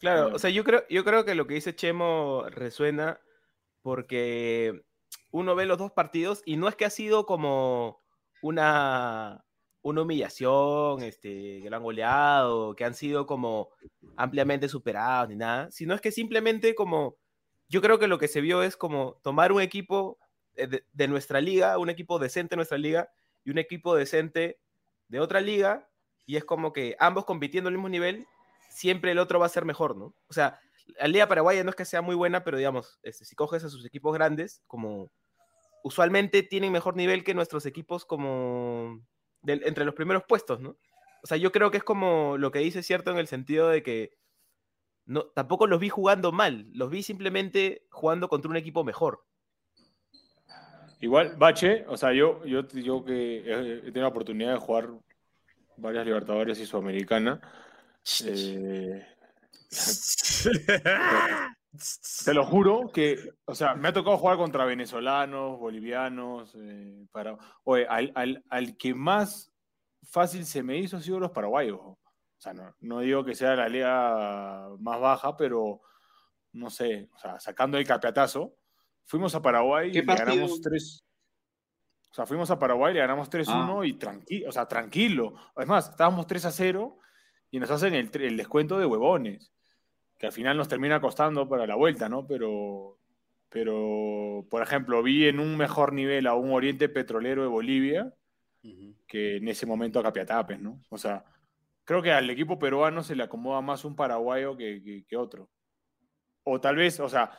Claro, 0.00 0.34
o 0.34 0.38
sea, 0.38 0.50
yo 0.50 0.64
creo, 0.64 0.84
yo 0.88 1.04
creo 1.04 1.24
que 1.24 1.34
lo 1.34 1.46
que 1.46 1.54
dice 1.54 1.74
Chemo 1.76 2.44
resuena 2.48 3.20
porque 3.82 4.82
uno 5.30 5.54
ve 5.54 5.66
los 5.66 5.78
dos 5.78 5.92
partidos 5.92 6.42
y 6.44 6.56
no 6.56 6.68
es 6.68 6.76
que 6.76 6.84
ha 6.84 6.90
sido 6.90 7.26
como 7.26 8.02
una, 8.42 9.44
una 9.82 10.02
humillación, 10.02 11.02
este, 11.02 11.60
que 11.62 11.70
lo 11.70 11.76
han 11.76 11.82
goleado, 11.82 12.74
que 12.74 12.84
han 12.84 12.94
sido 12.94 13.26
como 13.26 13.70
ampliamente 14.16 14.68
superados 14.68 15.28
ni 15.28 15.36
nada, 15.36 15.70
sino 15.70 15.94
es 15.94 16.00
que 16.00 16.12
simplemente 16.12 16.74
como, 16.74 17.16
yo 17.68 17.82
creo 17.82 17.98
que 17.98 18.08
lo 18.08 18.18
que 18.18 18.28
se 18.28 18.40
vio 18.40 18.62
es 18.62 18.76
como 18.76 19.20
tomar 19.22 19.52
un 19.52 19.60
equipo 19.60 20.18
de, 20.54 20.84
de 20.92 21.08
nuestra 21.08 21.40
liga, 21.40 21.78
un 21.78 21.90
equipo 21.90 22.18
decente 22.18 22.50
de 22.54 22.56
nuestra 22.56 22.78
liga 22.78 23.10
y 23.44 23.50
un 23.50 23.58
equipo 23.58 23.94
decente 23.94 24.60
de 25.08 25.20
otra 25.20 25.40
liga, 25.40 25.88
y 26.26 26.36
es 26.36 26.44
como 26.44 26.72
que 26.72 26.96
ambos 26.98 27.24
compitiendo 27.24 27.68
al 27.68 27.74
mismo 27.74 27.88
nivel, 27.88 28.26
siempre 28.70 29.12
el 29.12 29.18
otro 29.18 29.40
va 29.40 29.46
a 29.46 29.50
ser 29.50 29.64
mejor, 29.64 29.96
¿no? 29.96 30.14
O 30.28 30.32
sea, 30.32 30.60
la 30.98 31.08
Liga 31.08 31.28
Paraguaya 31.28 31.64
no 31.64 31.70
es 31.70 31.76
que 31.76 31.84
sea 31.84 32.02
muy 32.02 32.14
buena, 32.14 32.44
pero 32.44 32.56
digamos, 32.56 32.98
este, 33.02 33.24
si 33.24 33.34
coges 33.34 33.64
a 33.64 33.68
sus 33.68 33.84
equipos 33.84 34.14
grandes, 34.14 34.62
como 34.66 35.10
usualmente 35.82 36.42
tienen 36.42 36.72
mejor 36.72 36.96
nivel 36.96 37.24
que 37.24 37.34
nuestros 37.34 37.66
equipos 37.66 38.04
como 38.04 39.00
entre 39.46 39.84
los 39.84 39.94
primeros 39.94 40.24
puestos, 40.28 40.60
¿no? 40.60 40.76
O 41.22 41.26
sea, 41.26 41.36
yo 41.36 41.52
creo 41.52 41.70
que 41.70 41.78
es 41.78 41.84
como 41.84 42.36
lo 42.38 42.50
que 42.50 42.60
dice 42.60 42.82
cierto 42.82 43.10
en 43.10 43.18
el 43.18 43.26
sentido 43.26 43.68
de 43.68 43.82
que 43.82 44.12
no, 45.06 45.26
tampoco 45.34 45.66
los 45.66 45.80
vi 45.80 45.88
jugando 45.88 46.32
mal, 46.32 46.68
los 46.72 46.90
vi 46.90 47.02
simplemente 47.02 47.86
jugando 47.90 48.28
contra 48.28 48.50
un 48.50 48.56
equipo 48.56 48.84
mejor. 48.84 49.24
Igual, 51.00 51.36
Bache, 51.36 51.84
o 51.88 51.96
sea, 51.96 52.12
yo, 52.12 52.44
yo, 52.44 52.66
yo 52.68 53.04
que 53.04 53.38
he 53.38 53.80
tenido 53.82 54.02
la 54.02 54.08
oportunidad 54.08 54.52
de 54.52 54.58
jugar 54.58 54.90
varias 55.76 56.04
Libertadores 56.04 56.58
y 56.60 56.66
Sudamericana. 56.66 57.40
eh, 58.24 59.06
te 62.24 62.34
lo 62.34 62.44
juro 62.44 62.90
que, 62.92 63.32
o 63.44 63.54
sea, 63.54 63.74
me 63.74 63.88
ha 63.88 63.92
tocado 63.92 64.18
jugar 64.18 64.36
contra 64.36 64.64
venezolanos, 64.64 65.58
bolivianos, 65.58 66.54
eh, 66.58 67.06
para, 67.12 67.36
oye, 67.64 67.86
al, 67.88 68.10
al- 68.14 68.44
al 68.48 68.76
que 68.76 68.94
más 68.94 69.52
fácil 70.02 70.44
se 70.44 70.62
me 70.62 70.76
hizo 70.78 70.96
ha 70.96 71.00
sido 71.00 71.20
los 71.20 71.30
paraguayos. 71.30 71.78
O 71.80 71.98
sea, 72.36 72.52
no, 72.52 72.74
no 72.80 73.00
digo 73.00 73.24
que 73.24 73.34
sea 73.34 73.54
la 73.54 73.68
liga 73.68 74.68
más 74.80 75.00
baja, 75.00 75.36
pero 75.36 75.80
no 76.52 76.70
sé, 76.70 77.08
o 77.14 77.18
sea, 77.18 77.38
sacando 77.38 77.78
el 77.78 77.86
capiatazo, 77.86 78.54
fuimos 79.10 79.34
a 79.34 79.42
Paraguay 79.42 79.88
y 79.88 79.92
¿Qué 79.92 79.98
le 80.00 80.06
partido? 80.06 80.28
ganamos 80.36 80.60
3. 80.60 81.04
O 82.10 82.14
sea, 82.14 82.26
fuimos 82.26 82.50
a 82.50 82.58
Paraguay, 82.58 82.94
le 82.94 83.00
ganamos 83.00 83.28
3-1 83.28 83.80
Ah. 83.82 83.86
y 83.86 83.92
tranquilo, 83.94 84.48
o 84.48 84.52
sea, 84.52 84.66
tranquilo. 84.66 85.34
Es 85.56 85.66
más, 85.66 85.90
estábamos 85.90 86.26
3 86.26 86.44
a 86.46 86.50
0 86.52 86.98
y 87.50 87.58
nos 87.60 87.70
hacen 87.70 87.94
el, 87.94 88.10
descuento 88.36 88.78
de 88.78 88.86
huevones, 88.86 89.52
que 90.18 90.26
al 90.26 90.32
final 90.32 90.56
nos 90.56 90.68
termina 90.68 91.00
costando 91.00 91.48
para 91.48 91.66
la 91.66 91.74
vuelta, 91.74 92.08
¿no? 92.08 92.26
Pero, 92.26 92.98
pero, 93.48 94.46
por 94.50 94.62
ejemplo, 94.62 95.02
vi 95.02 95.26
en 95.26 95.40
un 95.40 95.56
mejor 95.56 95.92
nivel 95.92 96.26
a 96.26 96.34
un 96.34 96.52
Oriente 96.52 96.88
Petrolero 96.88 97.42
de 97.42 97.48
Bolivia 97.48 98.12
que 99.06 99.36
en 99.38 99.48
ese 99.48 99.64
momento 99.66 99.98
a 99.98 100.02
Capiatapes, 100.02 100.60
¿no? 100.60 100.80
O 100.90 100.98
sea, 100.98 101.24
creo 101.84 102.02
que 102.02 102.12
al 102.12 102.28
equipo 102.30 102.58
peruano 102.58 103.02
se 103.02 103.16
le 103.16 103.22
acomoda 103.24 103.60
más 103.60 103.84
un 103.84 103.96
paraguayo 103.96 104.56
que, 104.56 104.82
que- 104.82 105.04
que 105.04 105.16
otro. 105.16 105.48
O 106.44 106.60
tal 106.60 106.76
vez, 106.76 107.00
o 107.00 107.08
sea, 107.08 107.30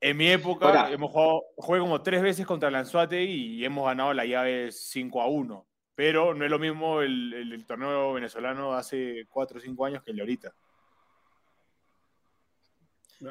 en 0.00 0.16
mi 0.16 0.28
época 0.28 0.66
Ahora- 0.66 0.90
hemos 0.92 1.10
jugado, 1.10 1.42
jugué 1.56 1.80
como 1.80 2.02
tres 2.02 2.22
veces 2.22 2.46
contra 2.46 2.68
el 2.68 2.74
Anzuategui 2.74 3.56
y 3.58 3.64
hemos 3.64 3.86
ganado 3.86 4.12
la 4.14 4.24
llave 4.24 4.70
5 4.72 5.20
a 5.22 5.26
1. 5.28 5.66
Pero 5.94 6.34
no 6.34 6.44
es 6.44 6.50
lo 6.50 6.58
mismo 6.58 7.00
el, 7.00 7.32
el- 7.32 7.52
el 7.52 7.64
torneo 7.66 8.12
venezolano 8.12 8.74
hace 8.74 9.26
4 9.30 9.58
o 9.58 9.60
5 9.60 9.84
años 9.86 10.02
que 10.02 10.10
el 10.10 10.16
de 10.16 10.22
ahorita. 10.22 10.54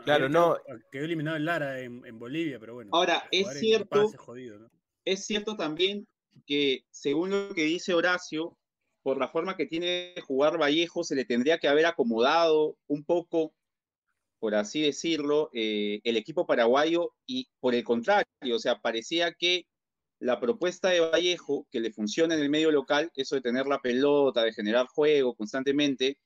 Claro, 0.04 0.30
no. 0.30 0.58
Quedó, 0.92 1.06
eliminado 1.06 1.38
el 1.38 1.46
Lara 1.46 1.80
en, 1.80 2.04
en 2.06 2.18
Bolivia, 2.18 2.60
pero 2.60 2.74
bueno. 2.74 2.90
Ahora, 2.94 3.24
es 3.32 3.60
cierto- 3.60 3.98
La 3.98 4.04
Paz 4.06 4.14
es 4.16 4.20
jodido, 4.20 4.60
¿no? 4.60 4.70
es 5.06 5.26
cierto 5.26 5.56
también 5.56 6.08
que, 6.48 6.84
según 6.90 7.30
lo 7.30 7.54
que 7.54 7.64
dice 7.66 7.94
Horacio, 7.94 8.58
por 9.04 9.20
la 9.20 9.28
forma 9.28 9.56
que 9.56 9.68
tiene 9.68 10.14
de 10.16 10.22
jugar 10.22 10.60
Vallejo, 10.60 11.04
se 11.04 11.14
le 11.14 11.24
tendría 11.26 11.60
que 11.60 11.68
haber 11.68 11.86
acomodado 11.86 12.76
un 12.88 13.04
poco, 13.06 13.54
por 14.40 14.56
así 14.56 14.82
decirlo, 14.82 15.50
eh, 15.54 16.02
el 16.04 16.18
equipo 16.18 16.46
paraguayo 16.46 17.14
y 17.26 17.48
por 17.60 17.76
el 17.76 17.84
contrario, 17.84 18.28
o 18.54 18.60
sea, 18.60 18.80
parecía 18.80 19.34
que 19.34 19.66
la 20.20 20.40
propuesta 20.40 20.90
de 20.90 21.02
Vallejo, 21.02 21.68
que 21.72 21.80
le 21.80 21.92
funciona 21.92 22.36
en 22.36 22.42
el 22.42 22.50
medio 22.50 22.72
local, 22.72 23.12
eso 23.16 23.36
de 23.36 23.42
tener 23.42 23.68
la 23.68 23.82
pelota, 23.82 24.44
de 24.44 24.54
generar 24.54 24.88
juego 24.88 25.36
constantemente, 25.36 26.18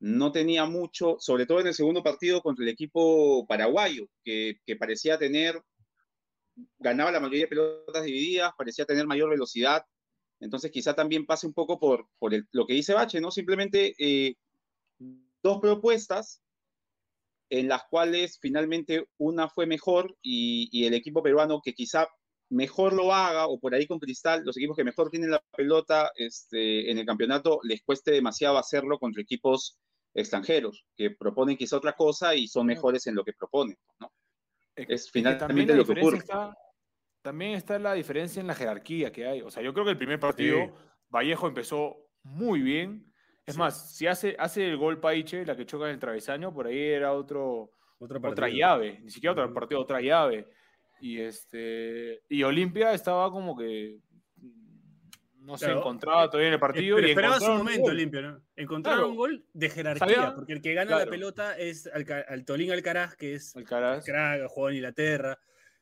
no 0.00 0.32
tenía 0.32 0.64
mucho, 0.64 1.16
sobre 1.20 1.46
todo 1.46 1.60
en 1.60 1.68
el 1.68 1.74
segundo 1.74 2.02
partido 2.02 2.42
contra 2.42 2.64
el 2.64 2.70
equipo 2.70 3.46
paraguayo, 3.46 4.08
que, 4.24 4.58
parecía 4.78 5.18
tener 5.18 5.62
ganaba 6.78 7.12
la 7.12 7.20
mayoría 7.20 7.44
de 7.44 7.48
pelotas 7.48 8.04
divididas, 8.04 8.52
parecía 8.58 8.84
tener 8.84 9.06
mayor 9.06 9.30
velocidad. 9.30 9.84
Entonces 10.40 10.70
quizá 10.70 10.94
también 10.94 11.24
pase 11.24 11.46
un 11.46 11.54
poco 11.54 11.78
por, 11.78 12.08
por 12.18 12.32
lo 12.50 12.66
que 12.66 12.74
dice 12.74 12.94
Bache, 12.94 13.20
¿no? 13.20 13.30
Simplemente 13.30 13.94
eh, 13.96 14.34
dos 15.42 15.60
propuestas 15.60 16.42
en 17.54 17.68
las 17.68 17.82
cuales 17.90 18.38
finalmente 18.40 19.04
una 19.18 19.46
fue 19.46 19.66
mejor 19.66 20.16
y, 20.22 20.70
y 20.72 20.86
el 20.86 20.94
equipo 20.94 21.22
peruano 21.22 21.60
que 21.62 21.74
quizá 21.74 22.08
mejor 22.50 22.94
lo 22.94 23.12
haga, 23.12 23.46
o 23.46 23.60
por 23.60 23.74
ahí 23.74 23.86
con 23.86 23.98
Cristal, 23.98 24.42
los 24.44 24.56
equipos 24.56 24.74
que 24.76 24.84
mejor 24.84 25.10
tienen 25.10 25.30
la 25.30 25.42
pelota 25.54 26.10
este, 26.16 26.90
en 26.90 26.96
el 26.96 27.04
campeonato, 27.04 27.60
les 27.62 27.82
cueste 27.82 28.10
demasiado 28.10 28.56
hacerlo 28.56 28.98
contra 28.98 29.20
equipos 29.20 29.78
extranjeros, 30.14 30.86
que 30.96 31.10
proponen 31.10 31.56
quizá 31.58 31.76
otra 31.76 31.92
cosa 31.92 32.34
y 32.34 32.48
son 32.48 32.66
mejores 32.66 33.06
en 33.06 33.14
lo 33.16 33.22
que 33.24 33.34
proponen, 33.34 33.76
¿no? 34.00 34.10
Es 34.74 35.10
finalmente 35.10 35.74
lo 35.74 35.84
que 35.84 35.92
ocurre. 35.92 36.18
está- 36.18 36.56
también 37.22 37.52
está 37.52 37.78
la 37.78 37.92
diferencia 37.92 38.40
en 38.40 38.46
la 38.46 38.54
jerarquía 38.54 39.12
que 39.12 39.26
hay. 39.26 39.42
O 39.42 39.50
sea, 39.50 39.62
yo 39.62 39.74
creo 39.74 39.84
que 39.84 39.90
el 39.92 39.98
primer 39.98 40.18
partido, 40.18 40.58
Sí. 40.64 40.72
Vallejo 41.10 41.46
empezó 41.48 41.96
muy 42.22 42.62
bien. 42.62 43.11
Es 43.44 43.54
Sí. 43.54 43.58
más, 43.58 43.96
si 43.96 44.06
hace, 44.06 44.36
hace 44.38 44.68
el 44.68 44.76
gol 44.76 45.00
Paiche, 45.00 45.44
la 45.44 45.56
que 45.56 45.66
choca 45.66 45.86
en 45.86 45.92
el 45.94 45.98
travesaño, 45.98 46.52
por 46.54 46.66
ahí 46.68 46.78
era 46.78 47.12
otro, 47.12 47.72
Otro 47.98 48.18
otra 48.18 48.20
partido. 48.20 48.46
llave, 48.58 49.00
ni 49.02 49.10
siquiera 49.10 49.32
otro 49.32 49.52
partido, 49.52 49.80
otra 49.80 50.00
llave. 50.00 50.46
Y 51.00 51.18
este 51.20 52.22
y 52.28 52.42
Olimpia 52.44 52.92
estaba 52.94 53.30
como 53.32 53.56
que 53.56 53.98
no 55.40 55.58
se 55.58 55.72
encontraba 55.72 56.28
todavía 56.30 56.48
en 56.48 56.54
el 56.54 56.60
partido. 56.60 56.94
Pero 56.96 57.08
y 57.08 57.10
esperaba 57.10 57.40
su 57.40 57.50
momento 57.50 57.82
gol. 57.82 57.96
limpio, 57.96 58.22
¿no? 58.22 58.40
Encontraron 58.54 58.98
Claro. 59.00 59.10
un 59.10 59.16
gol 59.16 59.44
de 59.52 59.70
jerarquía, 59.70 60.06
Sabía- 60.14 60.34
porque 60.36 60.52
el 60.52 60.62
que 60.62 60.74
gana 60.74 60.98
la 61.00 61.06
pelota 61.06 61.58
es 61.58 61.88
Alca- 61.92 62.24
Altolín 62.28 62.70
Alcaraz, 62.70 63.16
que 63.16 63.34
es 63.34 63.56
Alcaraz. 63.56 64.04
crack, 64.04 64.46
jugó 64.46 64.68
en 64.70 64.76
Inglaterra, 64.76 65.36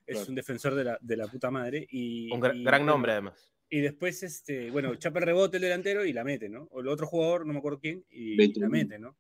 es 0.06 0.16
Claro. 0.16 0.28
un 0.30 0.34
defensor 0.34 0.74
de 0.74 0.84
la, 0.84 0.98
de 1.02 1.16
la 1.18 1.26
puta 1.26 1.50
madre. 1.50 1.86
Y, 1.90 2.32
Un 2.32 2.40
gra- 2.40 2.56
y, 2.56 2.64
gran 2.64 2.86
nombre, 2.86 3.12
además. 3.12 3.52
Y 3.72 3.80
después, 3.80 4.22
este, 4.24 4.70
bueno, 4.70 4.96
chapa 4.96 5.20
el 5.20 5.26
rebote 5.26 5.56
el 5.58 5.62
delantero 5.62 6.04
y 6.04 6.12
la 6.12 6.24
mete, 6.24 6.48
¿no? 6.48 6.64
O 6.72 6.80
el 6.80 6.88
otro 6.88 7.06
jugador, 7.06 7.46
no 7.46 7.52
me 7.52 7.60
acuerdo 7.60 7.78
quién, 7.78 8.04
y 8.10 8.36
la 8.58 8.68
mete, 8.68 8.98
¿no? 8.98 9.16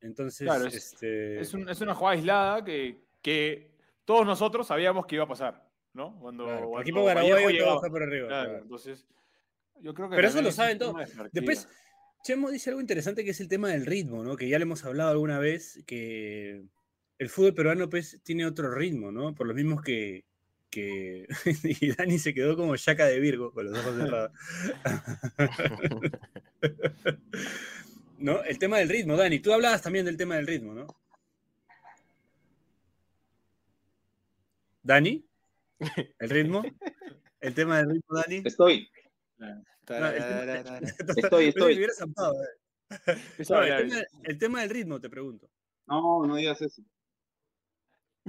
Entonces, 0.00 0.46
Claro, 0.46 0.66
es- 0.66 0.74
este. 0.74 1.40
Es, 1.40 1.52
un- 1.52 1.68
es 1.68 1.80
una 1.80 1.94
jugada 1.94 2.16
aislada 2.16 2.64
que, 2.64 3.04
que 3.20 3.76
todos 4.04 4.24
nosotros 4.24 4.66
sabíamos 4.66 5.04
que 5.06 5.16
iba 5.16 5.24
a 5.24 5.28
pasar, 5.28 5.68
¿no? 5.92 6.18
Cuando, 6.20 6.44
claro, 6.44 6.58
el 6.60 6.64
cuando 6.66 6.80
equipo 6.82 7.04
Vallejo 7.04 7.80
por 7.90 8.02
arriba. 8.02 8.28
Claro, 8.28 8.48
claro. 8.50 8.62
entonces, 8.62 9.06
yo 9.80 9.94
creo 9.94 10.08
que 10.08 10.16
Pero 10.16 10.28
eso 10.28 10.42
lo 10.42 10.52
saben 10.52 10.78
todos. 10.78 10.96
Después, 11.32 11.68
Chemo 12.22 12.50
dice 12.50 12.70
algo 12.70 12.80
interesante 12.80 13.24
que 13.24 13.30
es 13.30 13.40
el 13.40 13.48
tema 13.48 13.68
del 13.70 13.84
ritmo, 13.84 14.22
¿no? 14.22 14.36
Que 14.36 14.48
ya 14.48 14.58
le 14.58 14.62
hemos 14.62 14.84
hablado 14.84 15.10
alguna 15.10 15.38
vez, 15.38 15.82
que 15.86 16.62
el 17.18 17.28
fútbol 17.28 17.54
peruano 17.54 17.88
pues, 17.90 18.20
tiene 18.22 18.46
otro 18.46 18.70
ritmo, 18.72 19.10
¿no? 19.10 19.34
Por 19.34 19.46
lo 19.46 19.54
mismos 19.54 19.82
que, 19.82 20.24
que... 20.70 21.26
y 21.64 21.92
Dani 21.92 22.18
se 22.18 22.32
quedó 22.32 22.56
como 22.56 22.76
Chaca 22.76 23.06
de 23.06 23.20
Virgo, 23.20 23.52
con 23.52 23.66
los 23.70 23.78
ojos 23.78 23.96
cerrados. 23.96 24.32
¿No? 28.18 28.42
El 28.44 28.58
tema 28.58 28.78
del 28.78 28.88
ritmo, 28.88 29.16
Dani. 29.16 29.40
Tú 29.40 29.52
hablabas 29.52 29.82
también 29.82 30.04
del 30.04 30.16
tema 30.16 30.36
del 30.36 30.46
ritmo, 30.46 30.74
¿no? 30.74 30.86
¿Dani? 34.82 35.24
¿El 36.18 36.30
ritmo? 36.30 36.62
¿El 37.40 37.54
tema 37.54 37.78
del 37.78 37.90
ritmo, 37.90 38.16
Dani? 38.16 38.42
Estoy, 38.44 38.88
No, 39.38 39.46
el 39.48 39.64
tema- 39.84 40.12
Estoy, 41.16 41.46
estoy. 41.46 41.72
Me 41.72 41.76
hubiera 41.78 41.94
zampado, 41.94 42.34
eh. 42.42 42.46
No, 43.48 43.60
tema, 43.60 44.02
el 44.24 44.38
tema 44.38 44.60
del 44.62 44.70
ritmo, 44.70 45.00
te 45.00 45.08
pregunto. 45.08 45.48
no, 45.86 46.26
no 46.26 46.36
digas 46.36 46.60
eso. 46.60 46.82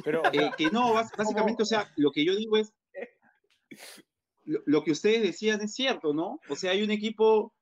Pero, 0.03 0.21
Eh, 0.31 0.51
que 0.57 0.69
no, 0.71 0.93
básicamente, 0.93 1.63
o 1.63 1.65
sea, 1.65 1.91
lo 1.97 2.11
que 2.11 2.25
yo 2.25 2.35
digo 2.35 2.57
es, 2.57 2.73
lo, 4.45 4.61
lo 4.65 4.83
que 4.83 4.91
ustedes 4.91 5.21
decían 5.21 5.61
es 5.61 5.73
cierto, 5.73 6.13
¿no? 6.13 6.39
O 6.49 6.55
sea, 6.55 6.71
hay 6.71 6.83
un 6.83 6.91
equipo 6.91 7.53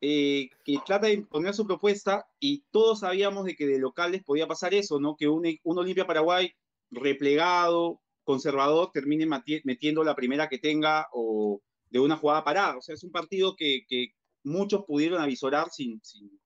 eh, 0.00 0.48
que 0.64 0.78
trata 0.84 1.06
de 1.06 1.14
imponer 1.14 1.54
su 1.54 1.66
propuesta 1.66 2.26
y 2.40 2.64
todos 2.70 3.00
sabíamos 3.00 3.44
de 3.44 3.54
que 3.56 3.66
de 3.66 3.78
locales 3.78 4.22
podía 4.22 4.46
pasar 4.46 4.74
eso, 4.74 5.00
¿no? 5.00 5.16
Que 5.16 5.28
un, 5.28 5.44
un 5.62 5.78
Olimpia 5.78 6.06
Paraguay 6.06 6.52
replegado, 6.90 8.00
conservador, 8.24 8.90
termine 8.92 9.26
metiendo 9.26 10.04
la 10.04 10.14
primera 10.14 10.48
que 10.48 10.58
tenga 10.58 11.06
o 11.12 11.60
de 11.90 12.00
una 12.00 12.16
jugada 12.16 12.44
parada. 12.44 12.78
O 12.78 12.82
sea, 12.82 12.94
es 12.94 13.04
un 13.04 13.12
partido 13.12 13.54
que, 13.56 13.84
que 13.88 14.08
muchos 14.42 14.84
pudieron 14.84 15.20
avisorar 15.20 15.70
sin, 15.70 16.00
sin, 16.02 16.38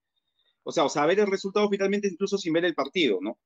o 0.63 0.73
sea, 0.73 0.85
o 0.85 0.89
saber 0.89 1.19
el 1.21 1.27
resultado 1.27 1.69
finalmente 1.69 2.09
incluso 2.09 2.39
sin 2.39 2.53
ver 2.53 2.65
el 2.65 2.75
partido, 2.75 3.19
¿no? 3.21 3.39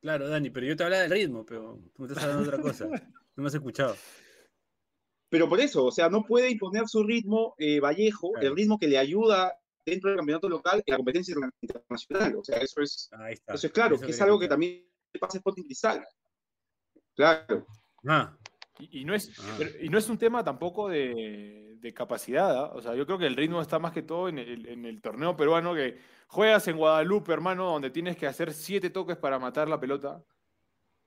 Claro, 0.00 0.28
Dani, 0.28 0.50
pero 0.50 0.66
yo 0.66 0.76
te 0.76 0.84
hablaba 0.84 1.02
del 1.02 1.10
ritmo, 1.10 1.44
pero 1.44 1.78
tú 1.94 2.02
me 2.02 2.08
estás 2.08 2.24
hablando 2.24 2.42
de 2.44 2.48
otra 2.56 2.62
cosa. 2.62 2.86
No 2.86 3.42
me 3.42 3.48
has 3.48 3.54
escuchado. 3.54 3.96
Pero 5.28 5.48
por 5.48 5.60
eso, 5.60 5.84
o 5.84 5.90
sea, 5.90 6.08
no 6.08 6.24
puede 6.24 6.50
imponer 6.50 6.86
su 6.88 7.02
ritmo 7.02 7.54
eh, 7.58 7.80
Vallejo, 7.80 8.30
Claro. 8.32 8.46
el 8.48 8.56
ritmo 8.56 8.78
que 8.78 8.86
le 8.88 8.98
ayuda 8.98 9.58
dentro 9.84 10.10
del 10.10 10.16
campeonato 10.18 10.48
local 10.48 10.82
en 10.86 10.92
la 10.92 10.96
competencia 10.96 11.34
internacional. 11.60 12.36
O 12.36 12.44
sea, 12.44 12.58
eso 12.58 12.80
es, 12.80 13.08
Ahí 13.12 13.34
está. 13.34 13.54
eso 13.54 13.66
es 13.66 13.72
claro, 13.72 13.96
Eso 13.96 14.04
que 14.06 14.12
es 14.12 14.20
algo 14.20 14.38
que 14.38 14.48
también 14.48 14.86
pasa 15.20 15.38
a 15.38 15.40
Sporting 15.40 15.64
Cristal. 15.64 16.04
Claro. 17.14 17.66
Ah, 18.06 18.36
y, 18.78 19.00
y 19.00 19.04
no 19.04 19.14
es, 19.14 19.38
Ah. 19.40 19.54
pero- 19.58 19.70
y 19.80 19.88
no 19.88 19.98
es 19.98 20.08
un 20.08 20.18
tema 20.18 20.42
tampoco 20.44 20.88
de, 20.88 21.76
de 21.80 21.94
capacidad, 21.94 22.56
¿ah? 22.56 22.70
O 22.74 22.80
sea, 22.82 22.94
yo 22.94 23.06
creo 23.06 23.18
que 23.18 23.26
el 23.26 23.36
ritmo 23.36 23.60
está 23.60 23.78
más 23.78 23.92
que 23.92 24.02
todo 24.02 24.28
en 24.28 24.38
el, 24.38 24.66
en 24.68 24.84
el 24.84 25.00
torneo 25.00 25.36
peruano 25.36 25.74
que 25.74 25.98
juegas 26.28 26.66
en 26.68 26.76
Guadalupe, 26.76 27.32
hermano, 27.32 27.70
donde 27.72 27.90
tienes 27.90 28.16
que 28.16 28.26
hacer 28.26 28.52
siete 28.52 28.90
toques 28.90 29.16
para 29.16 29.38
matar 29.38 29.68
la 29.68 29.78
pelota. 29.80 30.16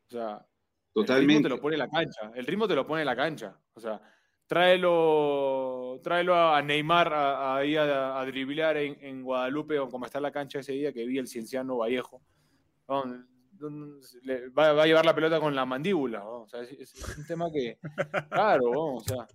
O 0.07 0.09
sea, 0.11 0.31
El 0.31 0.35
ritmo 0.35 1.05
Totalmente. 1.05 1.43
te 1.43 1.49
lo 1.49 1.61
pone 1.61 1.77
la 1.77 1.87
cancha. 1.89 2.31
El 2.35 2.45
ritmo 2.45 2.67
te 2.67 2.75
lo 2.75 2.85
pone 2.87 3.05
la 3.05 3.15
cancha. 3.15 3.59
O 3.73 3.79
sea, 3.79 4.01
tráelo, 4.47 5.99
tráelo 6.03 6.35
a 6.35 6.61
Neymar 6.61 7.13
a- 7.13 7.57
ahí 7.57 7.75
a, 7.75 8.19
a 8.19 8.25
driblar 8.25 8.77
en, 8.77 8.97
en 9.01 9.21
Guadalupe 9.23 9.77
o 9.79 9.89
como 9.89 10.05
está 10.05 10.19
la 10.19 10.31
cancha 10.31 10.59
ese 10.59 10.73
día 10.73 10.91
que 10.93 11.05
vi 11.05 11.17
el 11.19 11.27
Cienciano 11.27 11.77
Vallejo. 11.77 12.21
Va, 13.61 14.73
va 14.73 14.83
a 14.83 14.85
llevar 14.87 15.05
la 15.05 15.15
pelota 15.15 15.39
con 15.39 15.55
la 15.55 15.65
mandíbula. 15.65 16.19
¿no? 16.19 16.41
O 16.43 16.47
sea, 16.47 16.61
es, 16.61 16.71
es 16.71 17.17
un 17.17 17.25
tema 17.25 17.51
que. 17.51 17.77
Claro, 18.31 18.71
¿no? 18.73 18.95
o 18.95 18.99
sea. 19.01 19.27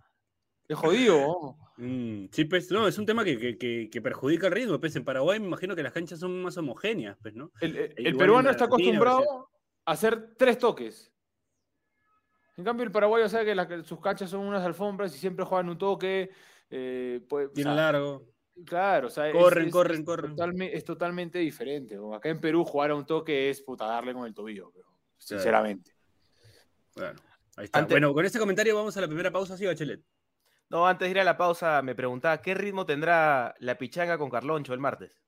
Es 0.67 0.77
jodido. 0.79 1.19
¿no? 1.19 1.59
Mm, 1.77 2.29
sí, 2.33 2.45
pues, 2.47 2.71
no, 2.71 2.89
es 2.89 2.97
un 2.99 3.05
tema 3.05 3.23
que, 3.25 3.37
que- 3.39 3.59
que- 3.59 3.91
que 3.93 4.01
perjudica 4.01 4.47
el 4.47 4.53
ritmo. 4.55 4.81
Pues 4.81 4.97
en 4.97 5.05
Paraguay 5.05 5.39
me 5.41 5.47
imagino 5.47 5.77
que 5.77 5.83
las 5.83 5.93
canchas 5.93 6.19
son 6.21 6.43
más 6.43 6.57
homogéneas, 6.57 7.19
pues, 7.21 7.35
¿no? 7.35 7.51
El, 7.61 7.77
el- 7.77 7.93
el 7.97 8.07
Igual 8.07 8.17
peruano 8.17 8.51
está 8.51 8.65
acostumbrado 8.65 9.51
a 9.85 9.93
hacer 9.93 10.35
tres 10.39 10.59
toques. 10.59 11.13
En 12.57 12.65
cambio, 12.65 12.85
el 12.85 12.93
paraguayo 12.93 13.29
sabe 13.29 13.45
que, 13.47 13.55
las- 13.55 13.87
sus 13.87 14.01
canchas 14.01 14.31
son 14.31 14.41
unas 14.41 14.63
alfombras 14.65 15.15
y 15.15 15.19
siempre 15.19 15.45
juegan 15.45 15.69
un 15.69 15.77
toque. 15.79 16.31
eh, 16.71 17.21
pues, 17.29 17.49
o 17.49 17.53
Bien 17.53 17.67
sea, 17.67 17.75
largo. 17.75 18.25
Claro, 18.65 19.09
o 19.09 19.11
sea, 19.11 19.29
es- 19.29 19.35
Corren, 19.35 19.67
es, 19.67 19.73
corren, 19.73 20.01
es 20.01 20.05
corren. 20.07 20.63
es 20.63 20.85
totalmente 20.85 21.39
diferente. 21.39 21.97
Acá 22.15 22.29
en 22.29 22.41
Perú 22.41 22.65
jugar 22.65 22.91
a 22.91 22.95
un 22.95 23.05
toque 23.07 23.51
es 23.51 23.61
puta 23.63 23.87
darle 23.87 24.13
con 24.15 24.27
el 24.27 24.35
tobillo, 24.35 24.71
pero, 24.73 24.87
sinceramente. 25.19 25.93
Bueno, 26.95 27.21
ahí 27.57 27.65
está. 27.65 27.83
Bueno, 27.87 28.15
con 28.15 28.25
este 28.25 28.39
comentario 28.39 28.77
vamos 28.77 28.97
a 28.97 29.01
la 29.01 29.07
primera 29.09 29.31
pausa, 29.33 29.57
sí, 29.57 29.67
Bachelet. 29.67 30.01
No, 30.71 30.87
antes 30.87 31.07
de 31.07 31.11
ir 31.11 31.21
a 31.21 31.25
la 31.25 31.37
pausa, 31.37 31.83
me 31.83 31.95
preguntaba, 31.95 32.41
¿qué 32.41 32.55
ritmo 32.55 32.87
tendrá 32.87 33.55
la 33.59 33.77
pichanga 33.77 34.17
con 34.19 34.31
Carloncho 34.31 34.73
el 34.73 34.81
martes? 34.81 35.21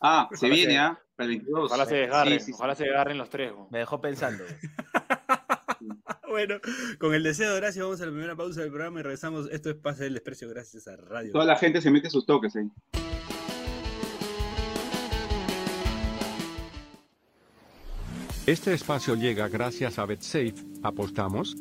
Ah, 0.00 0.28
se 0.32 0.48
viene, 0.50 0.78
¿ah? 0.78 1.00
Para 1.16 1.24
el 1.24 1.36
22. 1.38 1.64
Ojalá 1.70 1.86
se 1.86 1.94
desgarren, 1.96 2.32
Sí, 2.34 2.38
sí, 2.40 2.46
sí. 2.46 2.52
ojalá 2.54 2.74
se 2.74 2.84
desgarren 2.84 3.18
los 3.18 3.30
tres. 3.30 3.52
Me 3.70 3.78
dejó 3.78 4.00
pensando. 4.00 4.44
Bueno, 6.36 6.56
con 6.98 7.14
el 7.14 7.22
deseo 7.22 7.54
de 7.54 7.60
gracias 7.60 7.82
vamos 7.82 7.98
a 8.02 8.04
la 8.04 8.10
primera 8.10 8.36
pausa 8.36 8.60
del 8.60 8.68
programa 8.68 9.00
y 9.00 9.02
regresamos. 9.02 9.48
Esto 9.50 9.70
es 9.70 9.76
Pase 9.76 10.04
del 10.04 10.12
Desprecio 10.12 10.50
gracias 10.50 10.86
a 10.86 10.94
Radio. 10.94 11.32
Toda 11.32 11.46
la 11.46 11.56
gente 11.56 11.80
se 11.80 11.90
mete 11.90 12.10
sus 12.10 12.26
toques 12.26 12.54
ahí. 12.56 12.68
Este 18.44 18.74
espacio 18.74 19.14
llega 19.14 19.48
gracias 19.48 19.98
a 19.98 20.04
BetSafe. 20.04 20.56
¿Apostamos? 20.82 21.56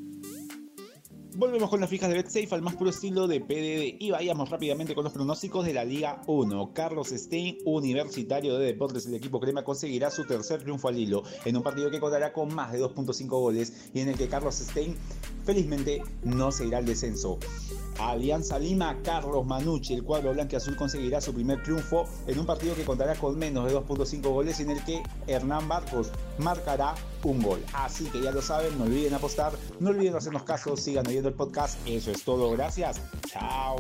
Volvemos 1.37 1.69
con 1.69 1.81
las 1.81 1.89
fijas 1.89 2.07
de 2.07 2.15
BetSafe 2.15 2.55
al 2.55 2.61
más 2.61 2.75
puro 2.75 2.91
estilo 2.91 3.27
de 3.27 3.41
PDD 3.41 4.01
y 4.01 4.09
vayamos 4.09 4.49
rápidamente 4.49 4.95
con 4.95 5.03
los 5.03 5.11
pronósticos 5.11 5.65
de 5.65 5.73
la 5.73 5.83
Liga 5.83 6.21
1. 6.27 6.71
Carlos 6.73 7.09
Stein, 7.09 7.57
Universitario 7.65 8.57
de 8.57 8.67
Deportes, 8.67 9.05
el 9.05 9.15
equipo 9.15 9.41
crema 9.41 9.65
conseguirá 9.65 10.09
su 10.11 10.23
tercer 10.23 10.63
triunfo 10.63 10.87
al 10.87 10.97
hilo 10.97 11.23
en 11.43 11.57
un 11.57 11.61
partido 11.61 11.91
que 11.91 11.99
contará 11.99 12.31
con 12.31 12.55
más 12.55 12.71
de 12.71 12.79
2.5 12.79 13.27
goles 13.27 13.89
y 13.93 13.99
en 13.99 14.07
el 14.07 14.17
que 14.17 14.29
Carlos 14.29 14.55
Stein 14.55 14.95
felizmente 15.43 16.01
no 16.23 16.53
se 16.53 16.67
irá 16.67 16.77
al 16.77 16.85
descenso. 16.85 17.37
Alianza 17.99 18.57
Lima, 18.57 18.97
Carlos 19.03 19.45
Manucci, 19.45 19.93
el 19.93 20.03
cuadro 20.05 20.33
blanco 20.33 20.55
azul 20.55 20.77
conseguirá 20.77 21.19
su 21.19 21.33
primer 21.33 21.61
triunfo 21.63 22.05
en 22.27 22.39
un 22.39 22.45
partido 22.45 22.75
que 22.75 22.85
contará 22.85 23.13
con 23.15 23.37
menos 23.37 23.65
de 23.65 23.77
2.5 23.77 24.21
goles 24.21 24.61
y 24.61 24.63
en 24.63 24.71
el 24.71 24.85
que 24.85 25.03
Hernán 25.27 25.67
Barcos 25.67 26.11
marcará 26.37 26.95
un 27.25 27.41
gol. 27.41 27.63
Así 27.73 28.05
que 28.05 28.21
ya 28.21 28.31
lo 28.31 28.41
saben, 28.41 28.77
no 28.77 28.85
olviden 28.85 29.13
apostar, 29.13 29.53
no 29.79 29.89
olviden 29.89 30.15
hacernos 30.15 30.43
caso, 30.43 30.77
sigan 30.77 31.07
oyendo 31.07 31.29
el 31.29 31.35
podcast. 31.35 31.77
Eso 31.87 32.11
es 32.11 32.23
todo, 32.23 32.51
gracias. 32.51 33.01
Chao. 33.27 33.75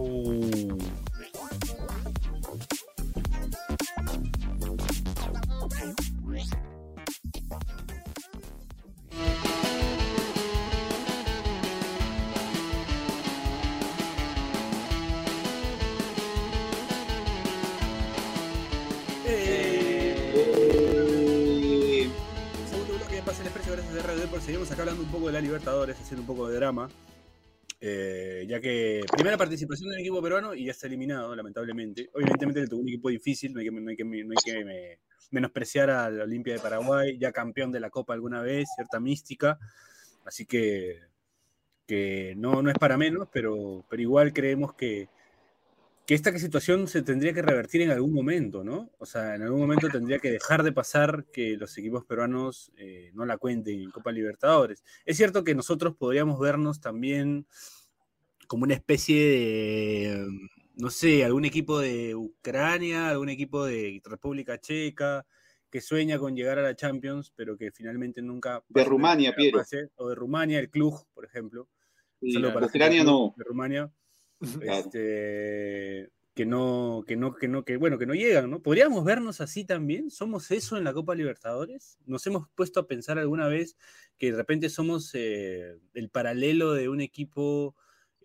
Bloque 23.05 23.17
de 23.17 23.21
Pase 23.21 23.43
del 23.43 23.53
Desprecio 23.53 23.73
gracias 23.73 24.03
a 24.03 24.07
Radio 24.07 24.21
Deport. 24.21 24.41
Seguimos 24.41 24.71
acá 24.71 24.81
hablando 24.81 25.03
un 25.03 25.11
poco 25.11 25.27
de 25.27 25.33
la 25.33 25.41
Libertadores, 25.41 25.95
haciendo 25.99 26.21
un 26.21 26.27
poco 26.27 26.47
de 26.47 26.55
drama. 26.55 26.89
Eh, 27.79 28.45
ya 28.49 28.59
que 28.59 29.05
primera 29.11 29.37
participación 29.37 29.91
del 29.91 29.99
equipo 29.99 30.23
peruano 30.23 30.55
y 30.55 30.65
ya 30.65 30.71
está 30.71 30.87
eliminado, 30.87 31.35
lamentablemente. 31.35 32.09
Obviamente 32.15 32.61
le 32.61 32.67
tocó 32.67 32.81
un 32.81 32.87
equipo 32.89 33.09
difícil, 33.09 33.53
no 33.53 33.59
hay 33.59 33.69
que, 33.69 33.95
que- 33.95 34.35
que 34.43 34.97
menospreciar 35.29 35.91
a 35.91 36.09
la 36.09 36.23
Olimpia 36.23 36.53
de 36.55 36.59
Paraguay, 36.59 37.15
ya 37.19 37.31
campeón 37.31 37.71
de 37.71 37.79
la 37.79 37.91
Copa 37.91 38.13
alguna 38.15 38.41
vez, 38.41 38.67
cierta 38.75 38.99
mística. 38.99 39.59
Así 40.25 40.47
que, 40.47 40.99
que 41.85 42.33
no, 42.37 42.63
no 42.63 42.71
es 42.71 42.77
para 42.79 42.97
menos, 42.97 43.27
pero, 43.31 43.85
pero 43.87 44.01
igual 44.01 44.33
creemos 44.33 44.73
que, 44.73 45.09
que 46.05 46.13
esta 46.13 46.37
situación 46.37 46.87
se 46.87 47.01
tendría 47.01 47.33
que 47.33 47.41
revertir 47.41 47.81
en 47.81 47.89
algún 47.89 48.13
momento, 48.13 48.63
¿no? 48.63 48.91
O 48.99 49.05
sea, 49.07 49.35
en 49.35 49.41
algún 49.41 49.59
momento 49.59 49.89
tendría 49.89 50.19
que 50.19 50.31
dejar 50.31 50.61
de 50.61 50.71
pasar 50.71 51.25
que 51.33 51.57
los 51.57 51.75
equipos 51.79 52.05
peruanos 52.05 52.71
eh, 52.77 53.09
no 53.15 53.25
la 53.25 53.37
cuenten 53.37 53.81
en 53.81 53.89
Copa 53.89 54.11
Libertadores. 54.11 54.83
Es 55.03 55.17
cierto 55.17 55.43
que 55.43 55.55
nosotros 55.55 55.95
podríamos 55.95 56.39
vernos 56.39 56.79
también 56.79 57.47
como 58.47 58.65
una 58.65 58.75
especie 58.75 59.19
de, 59.19 60.27
no 60.75 60.91
sé, 60.91 61.25
algún 61.25 61.45
equipo 61.45 61.79
de 61.79 62.13
Ucrania, 62.13 63.09
algún 63.09 63.29
equipo 63.29 63.65
de 63.65 63.99
República 64.05 64.59
Checa, 64.59 65.25
que 65.71 65.81
sueña 65.81 66.19
con 66.19 66.35
llegar 66.35 66.59
a 66.59 66.61
la 66.61 66.75
Champions, 66.75 67.33
pero 67.35 67.57
que 67.57 67.71
finalmente 67.71 68.21
nunca... 68.21 68.63
De 68.69 68.83
Rumania, 68.83 69.33
Piero. 69.35 69.63
O 69.95 70.09
de 70.09 70.15
Rumania, 70.15 70.59
el 70.59 70.69
club, 70.69 71.03
por 71.15 71.25
ejemplo. 71.25 71.67
sí, 72.21 72.39
para 72.39 72.67
Ucrania 72.67 73.01
club 73.01 73.11
no. 73.11 73.33
De 73.35 73.43
Rumania 73.43 73.91
Claro. 74.59 74.79
este, 74.79 76.11
que 76.35 76.45
no, 76.45 77.03
que 77.07 77.15
no, 77.15 77.33
que 77.33 77.47
no, 77.47 77.63
que 77.63 77.77
bueno, 77.77 77.97
que 77.97 78.05
no 78.05 78.13
llegan, 78.13 78.49
¿no? 78.49 78.61
¿Podríamos 78.61 79.05
vernos 79.05 79.39
así 79.39 79.63
también? 79.63 80.11
¿Somos 80.11 80.51
eso 80.51 80.77
en 80.77 80.83
la 80.83 80.93
Copa 80.93 81.15
Libertadores? 81.15 81.97
¿Nos 82.05 82.27
hemos 82.27 82.49
puesto 82.49 82.81
a 82.81 82.87
pensar 82.87 83.17
alguna 83.17 83.47
vez 83.47 83.77
que 84.17 84.31
de 84.31 84.37
repente 84.37 84.69
somos 84.69 85.11
eh, 85.13 85.77
el 85.93 86.09
paralelo 86.09 86.73
de 86.73 86.89
un 86.89 86.99
equipo 86.99 87.75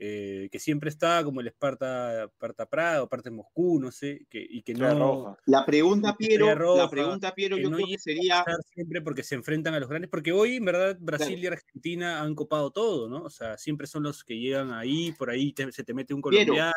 eh, 0.03 0.49
que 0.51 0.59
siempre 0.59 0.89
está 0.89 1.23
como 1.23 1.43
el 1.43 1.49
Esparta, 1.49 2.25
Esparta 2.25 2.65
Praga 2.65 3.03
o 3.03 3.09
Parte 3.09 3.31
Moscú, 3.31 3.79
no 3.79 3.93
sé, 3.93 4.27
que, 4.31 4.45
y 4.49 4.63
que 4.63 4.73
no 4.73 4.99
Roja. 4.99 5.37
La 5.45 5.67
pregunta, 5.67 6.17
Piero, 6.17 6.55
Roja, 6.55 6.85
la 6.85 6.91
pregunta, 6.91 7.35
Piero, 7.35 7.59
yo 7.59 7.69
no 7.69 7.77
creo 7.77 7.89
que 7.89 7.99
sería, 7.99 8.43
siempre 8.75 9.03
porque 9.03 9.23
se 9.23 9.35
enfrentan 9.35 9.75
a 9.75 9.79
los 9.79 9.91
grandes, 9.91 10.11
porque 10.11 10.33
hoy 10.33 10.57
en 10.57 10.65
verdad 10.65 10.97
Brasil 10.99 11.39
y 11.39 11.47
Argentina 11.47 12.23
han 12.23 12.35
copado 12.35 12.71
todo, 12.71 13.11
¿no? 13.11 13.25
O 13.25 13.29
sea, 13.29 13.59
siempre 13.59 13.87
son 13.87 14.05
los 14.05 14.25
que 14.25 14.39
llegan 14.39 14.73
ahí, 14.73 15.13
por 15.13 15.29
ahí 15.29 15.53
te- 15.53 15.71
se 15.71 15.85
te 15.85 15.93
mete 15.93 16.15
un 16.15 16.23
Piero, 16.23 16.55
colombiano. 16.55 16.73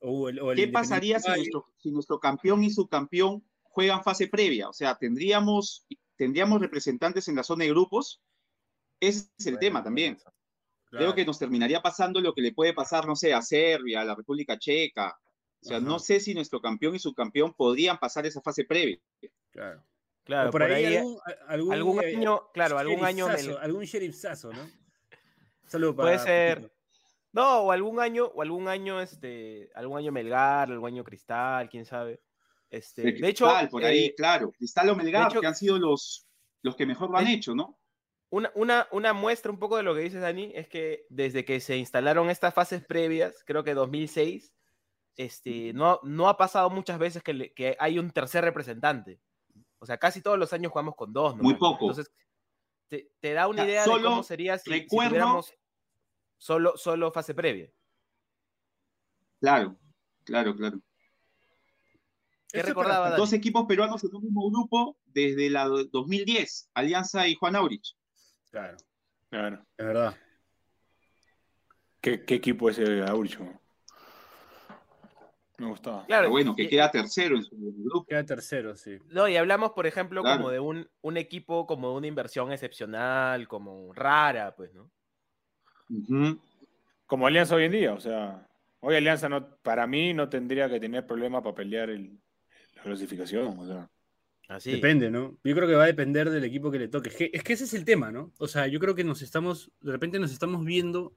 O 0.00 0.28
el, 0.28 0.40
o 0.40 0.50
el 0.50 0.56
¿qué 0.56 0.66
pasaría 0.66 1.20
si 1.20 1.30
nuestro, 1.30 1.66
si 1.76 1.92
nuestro 1.92 2.18
campeón 2.18 2.64
y 2.64 2.70
subcampeón 2.70 3.44
juegan 3.62 4.02
fase 4.02 4.26
previa? 4.26 4.68
O 4.68 4.72
sea, 4.72 4.96
¿tendríamos, 4.96 5.86
tendríamos 6.16 6.60
representantes 6.60 7.28
en 7.28 7.36
la 7.36 7.44
zona 7.44 7.62
de 7.64 7.70
grupos? 7.70 8.20
Ese 8.98 9.28
es 9.38 9.46
el 9.46 9.52
Bueno, 9.54 9.60
tema 9.60 9.84
también. 9.84 10.18
Claro. 10.90 11.14
que 11.14 11.24
nos 11.24 11.38
terminaría 11.38 11.80
pasando 11.80 12.20
lo 12.20 12.32
que 12.34 12.42
le 12.42 12.52
puede 12.52 12.72
pasar, 12.74 13.06
no 13.06 13.14
sé, 13.14 13.32
a 13.32 13.42
Serbia, 13.42 14.00
a 14.00 14.04
la 14.04 14.14
República 14.14 14.58
Checa. 14.58 15.16
O 15.62 15.64
sea, 15.64 15.76
Ajá. 15.76 15.86
no 15.86 15.98
sé 15.98 16.20
si 16.20 16.34
nuestro 16.34 16.60
campeón 16.60 16.94
y 16.94 16.98
subcampeón 16.98 17.54
podrían 17.54 17.98
pasar 17.98 18.26
esa 18.26 18.40
fase 18.40 18.64
previa. 18.64 18.98
Claro. 19.50 19.84
Claro, 20.24 20.48
O 20.48 20.52
por, 20.52 20.62
ahí, 20.62 20.96
algún, 20.96 21.18
algún, 21.48 21.72
algún 21.72 22.04
eh, 22.04 22.16
año, 22.16 22.40
claro, 22.52 22.78
algún 22.78 23.04
año 23.04 23.26
algún 23.60 23.84
sherifazo, 23.84 24.52
¿no? 24.52 24.68
Saludo 25.66 25.96
para 25.96 26.08
Puede 26.10 26.18
ser. 26.20 26.72
No, 27.32 27.60
o 27.62 27.72
algún 27.72 28.00
año, 28.00 28.26
o 28.26 28.42
algún 28.42 28.68
año, 28.68 29.00
este, 29.00 29.70
algún 29.74 29.98
año 29.98 30.12
Melgar, 30.12 30.70
algún 30.70 30.88
año 30.88 31.04
Cristal, 31.04 31.68
quién 31.68 31.84
sabe. 31.84 32.20
Este, 32.68 33.02
De 33.02 33.12
de 33.12 33.28
hecho, 33.28 33.46
Cristal, 33.46 33.68
por 33.68 33.84
ahí, 33.84 34.06
eh, 34.06 34.14
claro. 34.16 34.50
Cristal 34.52 34.90
o 34.90 34.96
Melgar, 34.96 35.30
hecho- 35.30 35.40
que 35.40 35.46
han 35.46 35.54
sido 35.54 35.78
los, 35.78 36.26
los 36.62 36.76
que 36.76 36.86
mejor 36.86 37.10
lo 37.10 37.16
han 37.18 37.24
de- 37.24 37.32
hecho, 37.34 37.54
¿no? 37.54 37.79
Una, 38.30 38.50
una, 38.54 38.88
una 38.92 39.12
muestra 39.12 39.50
un 39.50 39.58
poco 39.58 39.76
de 39.76 39.82
lo 39.82 39.94
que 39.94 40.00
dices, 40.02 40.20
Dani, 40.22 40.52
es 40.54 40.68
que 40.68 41.06
desde 41.10 41.44
que 41.44 41.60
se 41.60 41.76
instalaron 41.76 42.30
estas 42.30 42.54
fases 42.54 42.84
previas, 42.84 43.42
creo 43.44 43.64
que 43.64 43.74
2006, 43.74 44.54
este, 45.16 45.72
no, 45.74 46.00
no 46.04 46.28
ha 46.28 46.36
pasado 46.36 46.70
muchas 46.70 46.98
veces 46.98 47.22
que, 47.22 47.34
le- 47.34 47.52
que 47.52 47.76
hay 47.78 47.98
un 47.98 48.10
tercer 48.10 48.44
representante. 48.44 49.20
O 49.78 49.86
sea, 49.86 49.98
casi 49.98 50.22
todos 50.22 50.38
los 50.38 50.52
años 50.52 50.70
jugamos 50.72 50.94
con 50.94 51.12
dos. 51.12 51.36
Muy 51.36 51.54
¿no? 51.54 51.58
poco. 51.58 51.90
Entonces, 51.90 52.12
te, 52.88 53.10
te 53.20 53.32
da 53.32 53.48
una 53.48 53.62
O 53.62 53.64
sea, 53.64 53.70
idea 53.72 53.80
de 53.82 53.88
solo 53.90 54.08
cómo 54.10 54.22
sería 54.22 54.58
si, 54.58 54.70
si 54.70 54.70
recuerdo- 54.80 55.08
tuviéramos 55.10 55.54
solo, 56.38 56.76
solo 56.76 57.10
fase 57.12 57.34
previa. 57.34 57.70
Claro, 59.40 59.76
claro, 60.24 60.54
claro. 60.54 60.80
¿Qué 62.52 62.62
recordaba? 62.62 63.16
Dos 63.16 63.32
equipos 63.32 63.64
peruanos 63.66 64.02
en 64.04 64.14
un 64.14 64.22
mismo 64.24 64.50
grupo 64.50 64.98
desde 65.06 65.50
la 65.50 65.66
do- 65.66 65.84
2010, 65.84 66.70
Alianza 66.74 67.26
y 67.28 67.34
Juan 67.36 67.56
Aurich. 67.56 67.94
Claro, 68.50 68.76
Claro. 69.30 69.64
es 69.76 69.86
verdad. 69.86 70.16
¿Qué, 72.00 72.24
qué 72.24 72.34
equipo 72.34 72.70
es 72.70 72.78
el 72.78 73.06
Auricho? 73.06 73.46
Me 75.58 75.66
gustaba. 75.66 76.06
Claro, 76.06 76.22
Pero 76.22 76.30
bueno, 76.30 76.56
que 76.56 76.62
y- 76.62 76.68
queda 76.68 76.90
tercero 76.90 77.36
en 77.36 77.44
su 77.44 77.54
grupo. 77.54 78.06
Queda 78.06 78.24
tercero, 78.24 78.74
sí. 78.76 78.98
No, 79.10 79.28
y 79.28 79.36
hablamos, 79.36 79.72
por 79.72 79.86
ejemplo, 79.86 80.22
Claro. 80.22 80.38
como 80.38 80.50
de 80.50 80.58
un, 80.58 80.88
un 81.02 81.16
equipo 81.18 81.66
como 81.66 81.90
de 81.90 81.96
una 81.96 82.06
inversión 82.06 82.50
excepcional, 82.50 83.46
como 83.46 83.92
rara, 83.92 84.54
pues, 84.56 84.72
¿no? 84.74 84.90
Como 87.06 87.26
Alianza 87.26 87.56
hoy 87.56 87.64
en 87.64 87.72
día, 87.72 87.92
o 87.92 88.00
sea, 88.00 88.48
hoy 88.80 88.96
Alianza 88.96 89.28
no, 89.28 89.56
para 89.56 89.86
mí 89.86 90.14
no 90.14 90.28
tendría 90.30 90.68
que 90.70 90.80
tener 90.80 91.06
problema 91.06 91.42
para 91.42 91.54
pelear 91.56 91.90
el- 91.90 92.18
la 92.76 92.82
clasificación, 92.82 93.58
o 93.58 93.66
sea. 93.66 93.90
Depende, 94.72 95.10
¿no? 95.10 95.38
Yo 95.44 95.54
creo 95.54 95.68
que 95.68 95.74
va 95.74 95.84
a 95.84 95.86
depender 95.86 96.30
del 96.30 96.44
equipo 96.44 96.70
que 96.70 96.78
le 96.78 96.88
toque. 96.88 97.08
Es 97.10 97.16
que, 97.16 97.30
es 97.32 97.42
que 97.44 97.52
ese 97.52 97.64
es 97.64 97.74
el 97.74 97.84
tema, 97.84 98.10
¿no? 98.10 98.32
O 98.38 98.48
sea, 98.48 98.66
yo 98.66 98.80
creo 98.80 98.94
que 98.94 99.04
nos 99.04 99.22
estamos, 99.22 99.70
de 99.80 99.92
repente 99.92 100.18
nos 100.18 100.32
estamos 100.32 100.64
viendo, 100.64 101.14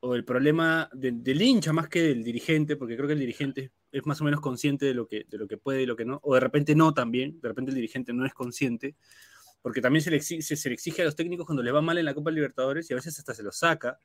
o 0.00 0.14
el 0.14 0.24
problema 0.24 0.88
de- 0.92 1.12
del 1.12 1.40
hincha 1.42 1.72
más 1.72 1.88
que 1.88 2.02
del 2.02 2.22
dirigente, 2.24 2.76
porque 2.76 2.94
creo 2.96 3.06
que 3.06 3.14
el 3.14 3.18
dirigente 3.20 3.72
es 3.92 4.04
más 4.06 4.20
o 4.20 4.24
menos 4.24 4.40
consciente 4.40 4.86
de 4.86 4.94
lo 4.94 5.06
que, 5.06 5.24
de 5.28 5.38
lo 5.38 5.46
que 5.46 5.56
puede 5.56 5.82
y 5.82 5.86
lo 5.86 5.96
que 5.96 6.04
no, 6.04 6.20
o 6.22 6.34
de 6.34 6.40
repente 6.40 6.74
no 6.74 6.92
también, 6.92 7.40
de 7.40 7.48
repente 7.48 7.70
el 7.70 7.76
dirigente 7.76 8.12
no 8.12 8.26
es 8.26 8.34
consciente, 8.34 8.96
porque 9.62 9.80
también 9.80 10.02
se 10.02 10.10
le, 10.10 10.16
exige, 10.16 10.56
se 10.56 10.68
le 10.68 10.74
exige 10.74 11.02
a 11.02 11.04
los 11.06 11.16
técnicos 11.16 11.46
cuando 11.46 11.62
les 11.62 11.72
va 11.74 11.80
mal 11.80 11.96
en 11.96 12.04
la 12.04 12.12
Copa 12.14 12.30
Libertadores 12.30 12.90
y 12.90 12.92
a 12.92 12.96
veces 12.96 13.18
hasta 13.18 13.34
se 13.34 13.42
los 13.42 13.56
saca, 13.56 13.98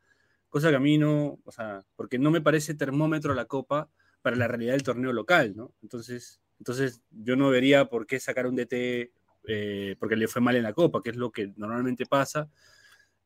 cosa 0.48 0.70
que 0.70 0.76
a 0.78 0.80
mí 0.80 0.98
no, 0.98 1.40
o 1.44 1.52
sea, 1.52 1.84
porque 1.98 2.18
no 2.18 2.32
me 2.32 2.40
parece 2.42 2.76
termómetro 2.76 3.34
la 3.34 3.46
Copa 3.46 3.90
para 4.22 4.36
la 4.38 4.48
realidad 4.48 4.74
del 4.74 4.84
torneo 4.84 5.12
local, 5.12 5.54
¿no? 5.56 5.74
Entonces, 5.82 6.40
entonces 6.60 7.02
yo 7.12 7.36
no 7.36 7.50
vería 7.50 7.86
por 7.86 8.06
qué 8.06 8.20
sacar 8.20 8.46
un 8.48 8.56
DT 8.56 9.12
eh, 9.48 9.96
porque 10.00 10.16
le 10.16 10.28
fue 10.28 10.42
mal 10.42 10.56
en 10.56 10.64
la 10.64 10.74
Copa, 10.74 11.02
que 11.02 11.10
es 11.10 11.16
lo 11.16 11.32
que 11.32 11.52
normalmente 11.56 12.06
pasa. 12.06 12.50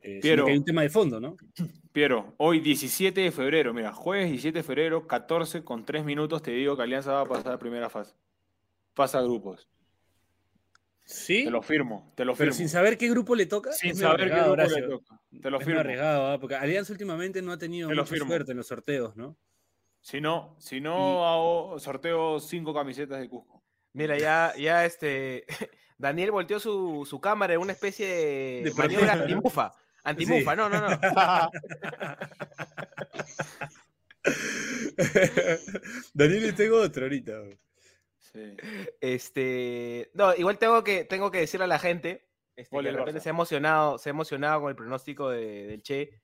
eh, 0.02 0.20
Piero. 0.22 0.46
que 0.46 0.52
hay 0.52 0.58
un 0.58 0.64
tema 0.66 0.82
de 0.84 0.90
fondo, 0.90 1.20
¿no? 1.20 1.36
Piero, 1.92 2.34
hoy 2.38 2.60
17 2.60 3.20
de 3.22 3.32
febrero, 3.32 3.74
mira, 3.74 3.92
jueves 3.94 4.30
17 4.30 4.60
de 4.60 4.64
febrero, 4.64 5.08
14 5.08 5.64
con 5.64 5.86
3 5.86 6.04
minutos, 6.06 6.42
te 6.42 6.52
digo 6.52 6.76
que 6.78 6.84
Alianza 6.84 7.12
va 7.14 7.22
a 7.22 7.26
pasar 7.26 7.54
a 7.54 7.60
primera 7.60 7.90
fase. 7.90 8.14
Pasa 8.94 9.20
a 9.20 9.22
grupos. 9.24 9.68
Sí. 11.06 11.44
Te 11.44 11.52
lo 11.52 11.62
firmo, 11.62 12.14
te 12.16 12.24
lo 12.26 12.34
Pero 12.34 12.52
firmo. 12.52 12.58
sin 12.58 12.70
saber 12.70 12.98
qué 12.98 13.10
grupo 13.10 13.36
le 13.36 13.46
toca. 13.46 13.72
Sin 13.74 13.96
saber 13.96 14.30
qué 14.32 14.40
grupo 14.42 14.56
le 14.56 14.82
toca. 14.88 15.20
Te 15.42 15.50
lo 15.50 15.60
Es 15.60 15.66
firmo. 15.66 15.80
arriesgado, 15.82 16.28
¿ah? 16.32 16.40
porque 16.40 16.56
Alianza 16.56 16.94
últimamente 16.94 17.42
no 17.42 17.52
ha 17.52 17.58
tenido 17.58 17.90
mucha 17.90 18.06
firmo. 18.06 18.28
suerte 18.28 18.52
en 18.52 18.58
los 18.58 18.68
sorteos, 18.68 19.16
¿no? 19.18 19.36
Si 20.06 20.20
no, 20.20 20.54
si 20.60 20.82
no 20.82 21.26
hago 21.26 21.80
sorteo 21.80 22.42
5 22.42 22.74
camisetas 22.74 23.22
de 23.22 23.30
Cusco. 23.30 23.64
Mira, 23.94 24.18
ya, 24.18 24.54
ya 24.58 24.84
este. 24.86 25.46
Daniel 25.98 26.32
volteó 26.32 26.60
su, 26.60 27.06
su 27.10 27.22
cámara 27.22 27.54
en 27.54 27.62
una 27.62 27.72
especie 27.72 28.06
de, 28.08 28.62
De 28.66 28.74
maniobra 28.74 29.14
antimufa. 29.14 29.72
Antimufa, 30.04 30.52
Sí. 30.52 30.58
no, 30.58 30.68
no, 30.70 30.82
no. 30.82 30.90
Daniel, 36.14 36.56
tengo 36.56 36.82
otro 36.82 37.04
ahorita. 37.04 37.34
Sí. 38.20 38.58
Este. 39.00 40.10
No, 40.14 40.36
igual 40.36 40.58
tengo 40.58 40.84
que, 40.84 41.06
tengo 41.06 41.32
que 41.32 41.40
decirle 41.40 41.66
a 41.66 41.68
la 41.68 41.80
gente. 41.80 42.26
Este, 42.56 42.76
que 42.78 42.84
de 42.84 42.92
repente 42.92 43.20
se 43.22 43.30
ha 43.30 43.32
emocionado, 43.32 43.98
se 43.98 44.10
ha 44.10 44.12
emocionado 44.12 44.62
con 44.62 44.70
el 44.70 44.76
pronóstico 44.76 45.30
de- 45.30 45.66
del 45.68 45.82
Che. 45.82 46.22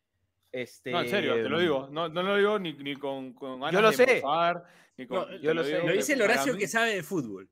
Este, 0.51 0.91
No, 0.91 1.01
en 1.01 1.09
serio, 1.09 1.35
te 1.35 1.47
lo 1.49 1.59
digo. 1.59 1.89
No, 1.91 2.09
no 2.09 2.23
lo 2.23 2.35
digo 2.37 2.57
ni, 2.59 2.73
ni 2.73 2.95
con, 2.95 3.33
con 3.33 3.59
ganas 3.59 3.73
Yo 3.73 3.81
lo 3.81 3.91
de 3.91 3.95
sé. 3.95 4.21
morfar, 4.23 4.63
ni 4.97 5.05
con- 5.07 5.29
No, 5.29 5.37
yo 5.39 5.53
lo 5.53 5.63
sé. 5.63 5.69
digo 5.69 5.81
Lo 5.81 5.91
que 5.91 5.97
dice 5.97 6.13
el 6.13 6.21
Horacio 6.23 6.57
que 6.57 6.67
sabe 6.67 6.95
de 6.95 7.03
fútbol. 7.03 7.49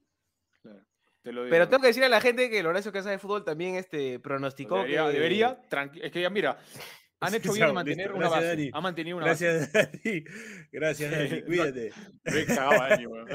Claro, 0.61 0.83
te 1.21 1.31
lo 1.31 1.41
digo. 1.43 1.51
Pero 1.51 1.67
tengo 1.69 1.81
que 1.81 1.87
decirle 1.87 2.07
a 2.07 2.09
la 2.09 2.21
gente 2.21 2.49
que 2.49 2.59
el 2.59 2.65
Horacio 2.65 2.91
Casa 2.91 3.11
de 3.11 3.19
Fútbol 3.19 3.43
también 3.45 3.75
este, 3.75 4.19
pronosticó 4.19 4.77
debería, 4.77 5.05
que. 5.07 5.13
debería 5.13 5.61
tranqui- 5.69 5.99
es 6.03 6.11
que 6.11 6.21
ya 6.21 6.29
mira, 6.31 6.57
han 7.19 7.33
hecho 7.35 7.53
bien 7.53 7.73
mantener 7.73 8.11
una 8.13 8.29
base. 8.29 8.47
Dani. 8.47 8.69
Han 8.73 8.83
mantenido 8.83 9.17
una 9.17 9.27
base. 9.27 9.45
Gracias, 9.45 9.73
Dani. 10.03 10.23
Gracias, 10.71 11.11
Dani. 11.11 11.41
Cuídate. 11.45 11.91
Me 12.23 12.45
cagaba 12.45 12.89
Dani, 12.89 13.05
weón. 13.05 13.27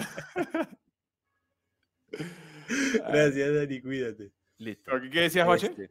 Gracias, 3.09 3.55
Dani. 3.55 3.81
Cuídate. 3.81 4.33
Listo. 4.59 4.83
¿Pero 4.87 5.03
qué- 5.03 5.11
¿Qué 5.11 5.21
decías, 5.21 5.47
Bache? 5.47 5.67
Este, 5.69 5.91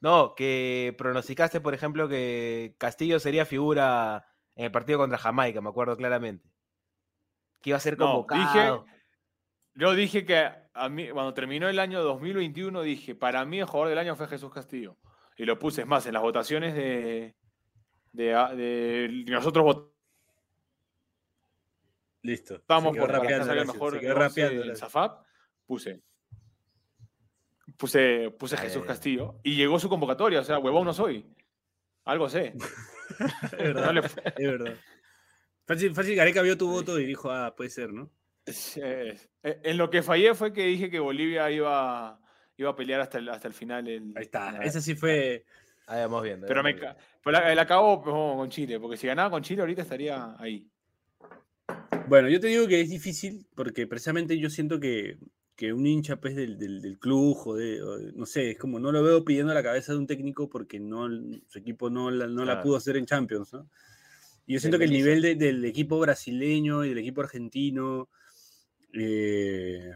No, 0.00 0.34
que 0.36 0.94
pronosticaste, 0.96 1.60
por 1.60 1.74
ejemplo, 1.74 2.08
que 2.08 2.74
Castillo 2.78 3.18
sería 3.18 3.44
figura 3.44 4.26
en 4.54 4.66
el 4.66 4.70
partido 4.70 4.98
contra 4.98 5.18
Jamaica, 5.18 5.60
me 5.60 5.70
acuerdo 5.70 5.96
claramente. 5.96 6.48
Que 7.60 7.70
iba 7.70 7.76
a 7.76 7.80
ser 7.80 7.98
No, 7.98 8.06
convocado. 8.06 8.84
dije, 8.84 8.92
yo 9.74 9.92
dije 9.94 10.24
que 10.24 10.50
a 10.72 10.88
mí, 10.88 11.08
cuando 11.10 11.34
terminó 11.34 11.68
el 11.68 11.78
año 11.80 12.00
2021, 12.02 12.82
dije, 12.82 13.14
para 13.16 13.44
mí 13.44 13.58
el 13.58 13.66
jugador 13.66 13.88
del 13.88 13.98
año 13.98 14.14
fue 14.14 14.28
Jesús 14.28 14.52
Castillo. 14.52 14.96
Y 15.36 15.44
lo 15.44 15.58
puse, 15.58 15.80
es 15.82 15.86
más, 15.86 16.06
en 16.06 16.12
las 16.14 16.22
votaciones 16.22 16.74
de, 16.74 17.34
de, 18.12 18.24
de- 18.56 19.24
nosotros 19.28 19.64
votamos 19.64 19.92
Listo. 22.22 22.62
por 22.66 22.66
para 22.94 23.20
que 23.20 23.38
rapeando, 23.38 23.52
el 23.52 23.66
mejor 23.66 23.92
se 23.94 24.00
quedó 24.00 24.14
once 24.14 24.28
rapeando, 24.28 24.52
en 24.62 24.68
Horacio. 24.68 24.76
Zafap, 24.76 25.24
puse. 25.66 26.02
Puse, 27.78 28.30
puse 28.38 28.56
Ay, 28.58 28.64
Jesús. 28.64 28.84
Castillo. 28.84 29.40
Y 29.42 29.54
llegó 29.56 29.78
su 29.78 29.88
convocatoria, 29.88 30.40
o 30.40 30.44
sea, 30.44 30.58
huevón 30.58 30.84
no 30.84 30.92
soy. 30.92 31.24
Algo 32.04 32.28
sé. 32.28 32.52
Es 33.52 33.52
verdad. 33.52 33.86
No 33.86 33.92
le- 33.92 34.00
Es 34.06 34.36
verdad. 34.36 34.74
Fácil, 35.66 35.94
fácil 35.94 36.14
Gareca 36.16 36.42
vio 36.42 36.58
tu 36.58 36.68
voto 36.68 36.98
y 37.00 37.06
dijo, 37.06 37.30
ah, 37.30 37.54
puede 37.56 37.70
ser, 37.70 37.90
¿no? 37.92 38.10
Eh, 38.76 39.16
En 39.42 39.76
lo 39.78 39.88
que 39.90 40.02
fallé 40.02 40.34
fue 40.34 40.52
que 40.52 40.64
dije 40.64 40.90
que 40.90 40.98
Bolivia 40.98 41.50
iba, 41.50 42.20
iba 42.56 42.70
a 42.70 42.76
pelear 42.76 43.00
hasta 43.00 43.18
el, 43.18 43.28
hasta 43.28 43.48
el 43.48 43.54
final. 43.54 43.86
el- 43.88 44.12
Ahí 44.16 44.24
está. 44.24 44.52
la- 44.52 44.64
Esa 44.64 44.80
sí 44.80 44.94
fue. 44.94 45.44
Ahí 45.86 46.00
vamos 46.02 46.22
viendo. 46.22 46.46
Pero 46.46 46.62
me 46.62 46.74
pero 46.74 46.96
la, 47.32 47.54
la 47.54 47.62
acabo 47.62 48.02
pues, 48.02 48.12
con 48.14 48.50
Chile, 48.50 48.78
porque 48.80 48.96
si 48.96 49.06
ganaba 49.06 49.30
con 49.30 49.42
Chile 49.42 49.60
ahorita 49.62 49.82
estaría 49.82 50.34
ahí. 50.38 50.66
Bueno, 52.08 52.28
yo 52.28 52.40
te 52.40 52.46
digo 52.48 52.66
que 52.66 52.80
es 52.80 52.88
difícil 52.90 53.46
porque 53.54 53.86
precisamente 53.86 54.38
yo 54.38 54.48
siento 54.50 54.80
que, 54.80 55.18
que 55.58 55.72
un 55.74 55.86
hincha 55.86 56.20
pues, 56.20 56.36
del, 56.36 56.56
del, 56.58 56.80
del 56.80 57.00
club, 57.00 57.36
o 57.46 57.56
de, 57.56 57.82
o 57.82 57.98
de- 57.98 58.12
no 58.14 58.26
sé, 58.26 58.52
es 58.52 58.58
como 58.58 58.80
no 58.80 58.92
lo 58.92 59.02
veo 59.02 59.24
pidiendo 59.24 59.52
la 59.54 59.62
cabeza 59.64 59.92
de 59.92 59.98
un 59.98 60.06
técnico 60.06 60.48
porque 60.48 60.80
no, 60.80 61.08
su 61.48 61.58
equipo 61.58 61.90
no, 61.90 62.12
la, 62.12 62.28
no 62.28 62.44
la 62.46 62.60
pudo 62.62 62.76
hacer 62.78 62.96
en 62.96 63.06
Champions, 63.06 63.52
¿no? 63.52 63.68
Y 64.46 64.54
yo 64.54 64.60
siento 64.60 64.78
que 64.78 64.84
el 64.84 64.92
nivel 64.92 65.20
de- 65.22 65.34
del 65.34 65.64
equipo 65.64 65.98
brasileño 66.00 66.84
y 66.84 66.90
del 66.90 66.98
equipo 66.98 67.22
argentino 67.22 68.08
eh, 68.94 69.92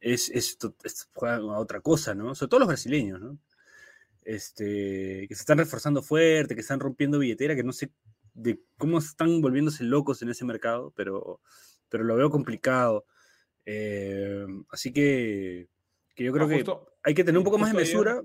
es, 0.00 0.28
es, 0.30 0.58
to- 0.58 0.76
es- 0.84 1.08
juegan 1.14 1.42
a 1.42 1.58
otra 1.58 1.80
cosa, 1.80 2.14
¿no? 2.14 2.34
Sobre 2.34 2.50
todo 2.50 2.60
los 2.60 2.68
brasileños, 2.68 3.20
¿no? 3.20 3.38
Este, 4.24 5.26
que 5.28 5.34
se 5.34 5.42
están 5.42 5.58
reforzando 5.58 6.02
fuerte, 6.02 6.54
que 6.54 6.62
están 6.62 6.80
rompiendo 6.80 7.18
billetera, 7.18 7.56
que 7.56 7.64
no 7.64 7.72
sé 7.72 7.92
de 8.34 8.60
cómo 8.78 8.98
están 8.98 9.40
volviéndose 9.42 9.84
locos 9.84 10.22
en 10.22 10.30
ese 10.30 10.44
mercado, 10.44 10.92
pero, 10.96 11.40
pero 11.88 12.04
lo 12.04 12.16
veo 12.16 12.30
complicado. 12.30 13.06
Eh, 13.66 14.46
así 14.70 14.92
que, 14.92 15.68
que 16.14 16.24
yo 16.24 16.32
creo 16.32 16.48
que 16.48 16.64
hay 17.02 17.14
que 17.14 17.24
tener 17.24 17.38
un 17.38 17.44
poco 17.44 17.58
más 17.58 17.72
de 17.72 17.78
mesura 17.78 18.22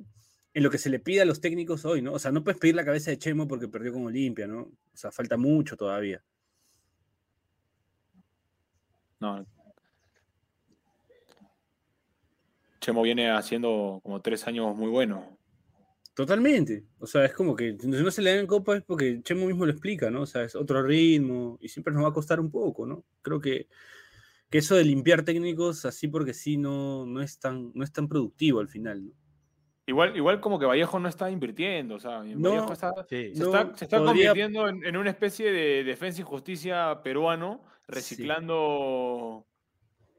en 0.54 0.63
lo 0.63 0.69
que 0.69 0.78
se 0.78 0.89
le 0.89 0.99
pide 0.99 1.21
a 1.21 1.25
los 1.25 1.41
técnicos 1.41 1.86
hoy, 1.86 2.02
¿no? 2.02 2.13
O 2.13 2.19
sea, 2.19 2.32
no 2.32 2.43
puedes 2.43 2.60
pedir 2.60 2.75
la 2.75 2.86
cabeza 2.86 3.12
de 3.12 3.17
Chemo 3.17 3.47
porque 3.47 3.67
perdió 3.67 3.93
con 3.93 4.06
Olimpia, 4.06 4.47
¿no? 4.47 4.62
O 4.62 4.97
sea, 4.97 5.12
falta 5.12 5.38
mucho 5.38 5.78
todavía. 5.78 6.23
No. 9.19 9.45
Chemo 12.80 13.02
viene 13.02 13.30
haciendo 13.30 13.99
como 14.04 14.21
tres 14.21 14.47
años 14.47 14.75
muy 14.75 14.89
buenos. 14.89 15.23
Totalmente. 16.13 16.86
O 16.99 17.06
sea, 17.06 17.25
es 17.25 17.34
como 17.34 17.56
que 17.56 17.78
si 17.80 17.88
no 17.88 18.12
se 18.12 18.21
le 18.21 18.36
dan 18.36 18.47
copa 18.47 18.78
es 18.78 18.84
porque 18.84 19.21
Chemo 19.23 19.45
mismo 19.45 19.65
lo 19.65 19.71
explica, 19.71 20.10
¿no? 20.10 20.21
O 20.21 20.25
sea, 20.25 20.43
es 20.43 20.56
otro 20.56 20.82
ritmo 20.82 21.58
y 21.62 21.69
siempre 21.69 21.93
nos 21.93 22.04
va 22.04 22.10
a 22.10 22.13
costar 22.13 22.39
un 22.39 22.49
poco, 22.49 22.86
¿no? 22.86 23.06
Creo 23.21 23.39
que, 23.39 23.67
que 24.49 24.57
eso 24.59 24.75
de 24.75 24.83
limpiar 24.83 25.23
técnicos 25.23 25.85
así 25.85 26.07
porque 26.07 26.33
sí 26.33 26.57
no, 26.57 27.05
no, 27.05 27.21
es 27.21 27.39
tan, 27.39 27.71
no 27.73 27.83
es 27.83 27.91
tan 27.91 28.07
productivo 28.07 28.59
al 28.59 28.67
final, 28.67 29.05
¿no? 29.05 29.12
Igual, 29.85 30.15
igual 30.15 30.39
como 30.39 30.59
que 30.59 30.65
Vallejo 30.67 30.99
no 30.99 31.09
está 31.09 31.31
invirtiendo, 31.31 31.95
o 31.95 31.99
sea, 31.99 32.21
No, 32.23 32.49
Vallejo 32.51 32.73
está, 32.73 32.93
Sí. 33.09 33.33
se 33.33 33.39
no, 33.43 33.45
está, 33.47 33.75
se 33.77 33.85
está 33.85 33.97
podría- 33.97 34.29
convirtiendo 34.29 34.69
en, 34.69 34.85
en 34.85 34.97
una 34.97 35.09
especie 35.09 35.51
de 35.51 35.83
defensa 35.83 36.21
y 36.21 36.23
justicia 36.23 37.01
peruano, 37.03 37.63
reciclando 37.88 39.45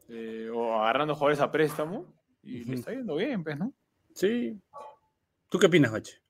eh, 0.08 0.50
o 0.52 0.74
agarrando 0.74 1.14
jugadores 1.14 1.40
a 1.40 1.52
préstamo. 1.52 2.12
Y 2.42 2.62
Ujú. 2.62 2.70
le 2.70 2.76
está 2.78 2.90
yendo 2.92 3.14
bien, 3.16 3.44
pues, 3.44 3.58
¿no? 3.58 3.72
Sí. 4.14 4.58
¿Tú 5.48 5.58
qué 5.58 5.66
opinas, 5.66 5.92
Bache? 5.92 6.20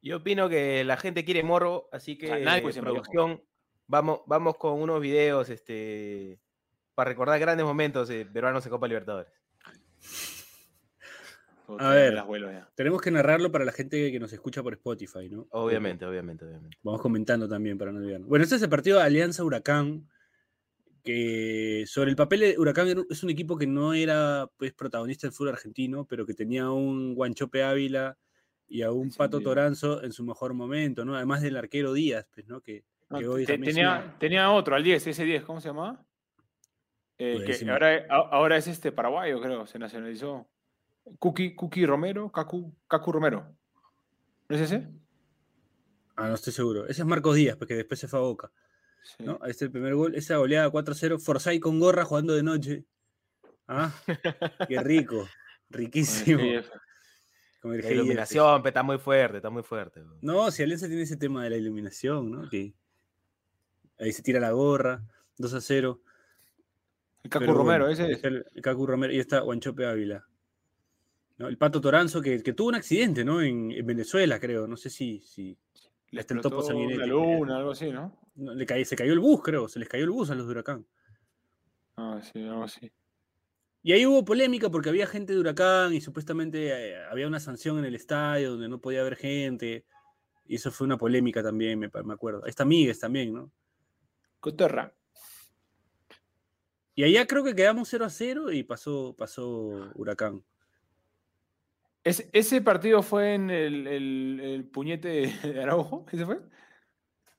Yo 0.00 0.18
opino 0.18 0.48
que 0.48 0.84
la 0.84 0.96
gente 0.96 1.24
quiere 1.24 1.42
morro, 1.42 1.88
así 1.92 2.16
que 2.16 2.28
sea, 2.28 2.38
nadie 2.38 2.62
producción, 2.80 3.42
vamos, 3.88 4.20
vamos 4.26 4.56
con 4.56 4.80
unos 4.80 5.00
videos 5.02 5.50
este, 5.50 6.38
para 6.96 7.10
recordar 7.10 7.38
grandes 7.38 7.66
momentos 7.66 8.08
de 8.08 8.24
peruanos 8.24 8.64
en 8.64 8.70
Copa 8.70 8.88
Libertadores. 8.88 9.30
A 11.78 11.90
ver. 11.90 12.14
las 12.14 12.26
ya. 12.26 12.70
Tenemos 12.74 13.02
que 13.02 13.10
narrarlo 13.10 13.52
para 13.52 13.64
la 13.64 13.72
gente 13.72 14.10
que 14.10 14.18
nos 14.18 14.32
escucha 14.32 14.62
por 14.62 14.72
Spotify, 14.72 15.28
¿no? 15.28 15.46
Obviamente, 15.50 16.06
obviamente, 16.06 16.44
obviamente. 16.46 16.78
Vamos 16.82 17.02
comentando 17.02 17.46
también 17.48 17.76
para 17.76 17.92
no 17.92 17.98
olvidarnos. 17.98 18.28
Bueno, 18.28 18.44
este 18.44 18.56
es 18.56 18.62
el 18.62 18.68
partido 18.70 18.98
de 18.98 19.04
Alianza 19.04 19.44
Huracán, 19.44 20.08
que 21.04 21.84
sobre 21.86 22.10
el 22.10 22.16
papel 22.16 22.44
eh, 22.44 22.54
Huracán 22.56 23.04
es 23.10 23.22
un 23.22 23.30
equipo 23.30 23.58
que 23.58 23.66
no 23.66 23.92
era 23.92 24.48
pues, 24.56 24.72
protagonista 24.72 25.26
del 25.26 25.34
fútbol 25.34 25.52
argentino, 25.54 26.06
pero 26.06 26.24
que 26.24 26.34
tenía 26.34 26.64
a 26.64 26.72
un 26.72 27.14
Guanchope 27.14 27.62
Ávila 27.62 28.16
y 28.68 28.82
a 28.82 28.90
un 28.90 29.10
Pato. 29.10 29.40
Toranzo 29.40 30.02
en 30.02 30.12
su 30.12 30.24
mejor 30.24 30.54
momento, 30.54 31.04
¿no? 31.04 31.14
Además 31.14 31.42
del 31.42 31.56
arquero 31.56 31.92
Díaz, 31.92 32.26
pues, 32.32 32.46
¿no? 32.46 32.60
Que, 32.62 32.84
No, 33.10 33.18
que 33.18 33.28
hoy 33.28 33.44
te- 33.44 33.58
tenía, 33.58 34.16
tenía 34.18 34.50
otro, 34.50 34.76
al 34.76 34.82
10, 34.82 35.06
ese 35.06 35.24
10, 35.24 35.42
¿cómo 35.44 35.60
se 35.60 35.68
llamaba? 35.68 36.06
Eh, 37.18 37.42
que 37.46 37.70
ahora, 37.70 38.06
ahora 38.08 38.56
es 38.56 38.66
este 38.66 38.92
paraguayo, 38.92 39.40
creo, 39.40 39.66
se 39.66 39.78
nacionalizó. 39.78 40.46
Cookie, 41.18 41.54
Cookie 41.54 41.86
Romero, 41.86 42.30
Cacu, 42.30 42.74
Cacu 42.88 43.12
Romero. 43.12 43.56
¿No 44.48 44.56
es 44.56 44.62
ese? 44.62 44.88
Ah, 46.16 46.28
no 46.28 46.34
estoy 46.34 46.52
seguro. 46.52 46.86
Ese 46.86 47.02
es 47.02 47.06
Marcos 47.06 47.36
Díaz, 47.36 47.56
porque 47.56 47.74
después 47.74 48.00
se 48.00 48.08
fue 48.08 48.18
a 48.18 48.22
Boca. 48.22 48.50
Sí. 49.04 49.24
¿no? 49.24 49.38
Ahí 49.40 49.50
está 49.50 49.64
el 49.64 49.70
primer 49.70 49.94
gol. 49.94 50.14
Esa 50.14 50.36
goleada 50.36 50.70
4-0. 50.70 51.18
Forsyth 51.20 51.60
con 51.60 51.78
gorra 51.78 52.04
jugando 52.04 52.34
de 52.34 52.42
noche. 52.42 52.84
¿Ah? 53.68 53.92
Qué 54.68 54.80
rico. 54.82 55.28
Riquísimo. 55.70 56.40
Sí, 56.40 56.70
Con 57.60 57.74
el 57.74 57.82
La 57.82 57.90
iluminación, 57.90 58.62
pe, 58.62 58.68
está 58.68 58.82
muy 58.82 58.98
fuerte, 58.98 59.38
está 59.38 59.50
muy 59.50 59.62
fuerte. 59.62 60.02
No, 60.22 60.50
si 60.50 60.62
Alianza 60.62 60.86
tiene 60.86 61.02
ese 61.02 61.16
tema 61.16 61.44
de 61.44 61.50
la 61.50 61.56
iluminación, 61.56 62.30
¿no? 62.30 62.48
Que 62.48 62.74
ahí 63.98 64.12
se 64.12 64.22
tira 64.22 64.40
la 64.40 64.52
gorra, 64.52 65.02
2 65.38 65.54
a 65.54 65.60
0. 65.60 66.00
El 67.26 67.30
Cacu 67.30 67.44
Pero 67.44 67.54
Romero, 67.54 67.84
bueno, 67.86 67.92
ese 67.92 68.12
es. 68.12 68.22
el, 68.24 68.46
el 68.54 68.62
Cacu 68.62 68.86
Romero 68.86 69.12
y 69.12 69.18
está 69.18 69.40
Guanchope 69.40 69.84
Ávila. 69.84 70.24
¿no? 71.38 71.48
El 71.48 71.58
Pato 71.58 71.80
Toranzo, 71.80 72.22
que, 72.22 72.40
que 72.42 72.52
tuvo 72.52 72.68
un 72.68 72.76
accidente, 72.76 73.24
¿no? 73.24 73.42
En, 73.42 73.72
en 73.72 73.84
Venezuela, 73.84 74.38
creo. 74.38 74.66
No 74.68 74.76
sé 74.76 74.90
si, 74.90 75.20
si 75.20 75.58
Le 76.10 76.20
está 76.20 76.34
el 76.34 76.40
topo 76.40 76.64
una 76.66 77.04
luna, 77.04 77.56
algo 77.58 77.72
así, 77.72 77.90
¿no? 77.90 78.16
no, 78.36 78.54
le 78.54 78.64
caí- 78.64 78.84
se 78.84 78.94
cayó 78.96 79.12
el 79.12 79.18
bus, 79.18 79.42
creo. 79.42 79.68
Se 79.68 79.78
les 79.80 79.88
cayó 79.88 80.04
el 80.04 80.10
bus 80.10 80.30
a 80.30 80.34
los 80.36 80.46
de 80.46 80.52
Huracán. 80.52 80.86
Ah, 81.96 82.20
sí, 82.22 82.42
algo 82.46 82.62
así. 82.64 82.90
Y 83.82 83.92
ahí 83.92 84.06
hubo 84.06 84.24
polémica 84.24 84.70
porque 84.70 84.88
había 84.88 85.06
gente 85.06 85.32
de 85.32 85.40
Huracán 85.40 85.92
y 85.94 86.00
supuestamente 86.00 86.68
eh, 86.92 86.96
había 87.10 87.26
una 87.26 87.40
sanción 87.40 87.78
en 87.78 87.84
el 87.86 87.94
estadio 87.94 88.52
donde 88.52 88.68
no 88.68 88.80
podía 88.80 89.00
haber 89.00 89.16
gente. 89.16 89.84
Y 90.46 90.54
eso 90.56 90.70
fue 90.70 90.86
una 90.86 90.96
polémica 90.96 91.42
también, 91.42 91.78
me, 91.78 91.90
me 92.04 92.14
acuerdo. 92.14 92.44
Ahí 92.44 92.50
está 92.50 92.64
Miguel 92.64 92.98
también, 92.98 93.34
¿no? 93.34 93.50
Coterra. 94.40 94.92
Y 96.96 97.04
allá 97.04 97.26
creo 97.28 97.44
que 97.44 97.54
quedamos 97.54 97.88
0 97.88 98.04
a 98.06 98.10
0 98.10 98.50
y 98.50 98.64
pasó, 98.64 99.14
pasó 99.16 99.92
Huracán. 99.94 100.44
¿Ese, 102.04 102.30
ese 102.32 102.60
partido 102.62 103.02
fue 103.02 103.34
en 103.34 103.50
el, 103.50 103.86
el- 103.86 104.40
el 104.40 104.64
puñete 104.64 105.08
de 105.08 105.62
Araujo? 105.62 106.06
¿Ese 106.12 106.24
fue? 106.24 106.40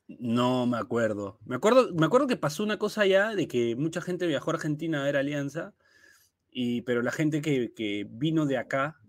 No 0.08 0.65
me 0.65 0.78
acuerdo. 0.78 1.38
Me 1.46 1.56
acuerdo, 1.56 1.93
me 1.93 2.06
acuerdo 2.06 2.28
que 2.28 2.38
pasó 2.38 2.63
una 2.63 2.78
cosa 2.80 3.02
allá 3.02 3.36
de 3.36 3.48
que 3.48 3.76
mucha 3.76 4.02
gente 4.02 4.26
viajó 4.28 4.52
a 4.52 4.54
Argentina 4.56 5.02
a 5.02 5.06
ver 5.06 5.17
Alianza, 5.17 5.74
y, 6.52 6.82
pero 6.84 7.02
la 7.04 7.12
gente 7.12 7.41
que, 7.41 7.74
que 7.76 8.08
vino 8.10 8.46
de 8.46 8.58
acá 8.58 9.02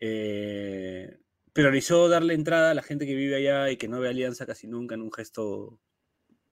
eh, 0.00 1.18
priorizó 1.54 2.08
darle 2.08 2.34
entrada 2.34 2.72
a 2.72 2.74
la 2.74 2.82
gente 2.82 3.06
que 3.06 3.14
vive 3.16 3.36
allá 3.36 3.70
y 3.70 3.78
que 3.78 3.88
no 3.88 4.00
ve 4.00 4.10
Alianza 4.10 4.46
casi 4.46 4.68
nunca 4.68 4.94
en 4.96 5.02
un 5.02 5.12
gesto 5.12 5.80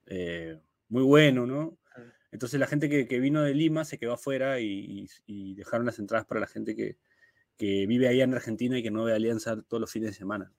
eh, 0.07 0.61
muy 0.89 1.05
bueno, 1.05 1.47
¿no? 1.47 1.78
Entonces 2.31 2.61
la 2.61 2.67
gente 2.67 2.89
que, 2.89 3.07
que 3.09 3.21
vino 3.21 3.43
de 3.43 3.55
Lima 3.55 3.85
se 3.85 3.99
quedó 3.99 4.13
afuera 4.13 4.61
y, 4.61 4.67
y- 4.67 5.09
y 5.27 5.55
dejaron 5.55 5.87
las 5.87 5.99
entradas 5.99 6.27
para 6.27 6.41
la 6.41 6.47
gente 6.47 6.77
que, 6.77 6.97
que 7.57 7.87
vive 7.87 8.07
allá 8.09 8.25
en 8.25 8.35
Argentina 8.35 8.79
y 8.79 8.83
que 8.83 8.91
no 8.91 9.05
ve 9.05 9.15
Alianza 9.15 9.61
todos 9.63 9.81
los 9.81 9.91
fines 9.91 10.11
de 10.11 10.15
semana. 10.15 10.53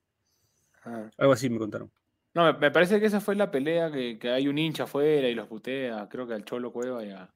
Ah. 0.83 1.09
Algo 1.17 1.33
así 1.33 1.49
me 1.49 1.59
contaron. 1.59 1.91
No, 2.33 2.57
me, 2.57 2.71
parece 2.71 2.99
que 2.99 3.05
esa 3.05 3.19
fue 3.21 3.35
la 3.35 3.51
pelea 3.51 3.91
que, 3.91 4.17
que 4.19 4.29
hay 4.29 4.47
un 4.47 4.57
hincha 4.57 4.83
afuera 4.83 5.27
y 5.27 5.35
los 5.35 5.47
putea, 5.47 6.07
creo 6.09 6.27
que 6.27 6.33
al 6.33 6.45
Cholo 6.45 6.71
Cueva 6.71 7.03
y 7.03 7.09
a, 7.11 7.31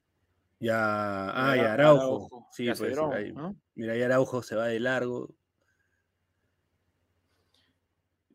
Ya, 0.60 0.60
y 0.60 0.68
a 0.68 1.50
ah, 1.50 1.56
y 1.56 1.60
Ara- 1.60 1.72
Araujo. 1.74 2.02
Araujo 2.02 2.48
Sí, 2.52 2.64
y 2.64 2.68
a 2.70 2.74
ser, 2.74 2.90
Cedrón, 2.90 3.12
ahí. 3.12 3.32
¿no? 3.32 3.56
Mira, 3.74 3.92
ahí 3.94 4.02
Araujo 4.02 4.42
se 4.42 4.54
va 4.56 4.66
de 4.66 4.80
largo. 4.80 5.34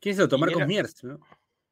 ¿Quién 0.02 0.14
es 0.14 0.20
el 0.20 0.26
otro? 0.26 0.38
Y 0.38 0.42
Marcos 0.42 0.58
era- 0.60 0.68
Miers, 0.68 1.04
¿no? 1.04 1.20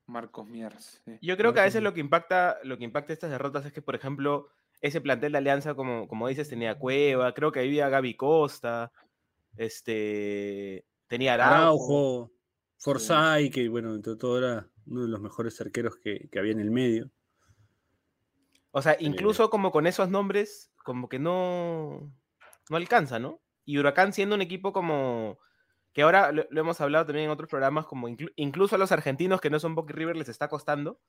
Marcos 0.07 0.47
Miers. 0.47 1.01
sí. 1.05 1.17
Yo 1.21 1.37
creo 1.37 1.53
que 1.53 1.59
a 1.59 1.63
veces 1.63 1.83
lo 1.83 1.93
que 1.93 1.99
impacta, 1.99 2.57
lo 2.63 2.77
que 2.77 2.83
impacta 2.83 3.13
estas 3.13 3.29
derrotas 3.29 3.65
es 3.65 3.73
que, 3.73 3.81
por 3.81 3.95
ejemplo, 3.95 4.49
ese 4.81 5.01
plantel 5.01 5.33
de 5.33 5.37
Alianza, 5.39 5.75
como, 5.75 6.07
como 6.07 6.27
dices, 6.27 6.49
tenía 6.49 6.77
Cueva, 6.77 7.33
creo 7.33 7.51
que 7.51 7.59
había 7.59 7.89
Gaby 7.89 8.15
Costa, 8.15 8.91
este, 9.57 10.85
tenía 11.07 11.33
Araujo. 11.33 11.55
Araujo, 11.55 12.31
Forsyth, 12.77 13.53
que 13.53 13.69
bueno, 13.69 13.95
entre 13.95 14.15
todo 14.15 14.37
era 14.37 14.67
uno 14.85 15.01
de 15.03 15.07
los 15.07 15.19
mejores 15.19 15.59
arqueros 15.61 15.97
que, 15.97 16.29
que 16.31 16.39
había 16.39 16.53
en 16.53 16.59
el 16.59 16.71
medio. 16.71 17.11
O 18.71 18.81
sea, 18.81 18.95
incluso 18.99 19.49
como 19.49 19.71
con 19.71 19.87
esos 19.87 20.09
nombres, 20.09 20.71
como 20.83 21.09
que 21.09 21.17
no, 21.17 22.11
no 22.69 22.77
alcanza, 22.77 23.17
¿no? 23.17 23.41
Y 23.65 23.79
Huracán 23.79 24.13
siendo 24.13 24.35
un 24.35 24.41
equipo 24.41 24.71
como 24.71 25.39
que 25.93 26.01
ahora 26.03 26.31
lo, 26.31 26.45
lo 26.49 26.61
hemos 26.61 26.79
hablado 26.81 27.05
también 27.05 27.25
en 27.25 27.31
otros 27.31 27.49
programas, 27.49 27.85
como 27.85 28.07
inclu- 28.07 28.33
incluso 28.35 28.75
a 28.75 28.77
los 28.77 28.91
argentinos 28.91 29.41
que 29.41 29.49
no 29.49 29.59
son 29.59 29.75
Boca 29.75 29.93
y 29.93 29.95
River 29.95 30.15
les 30.15 30.29
está 30.29 30.47
costando, 30.47 30.99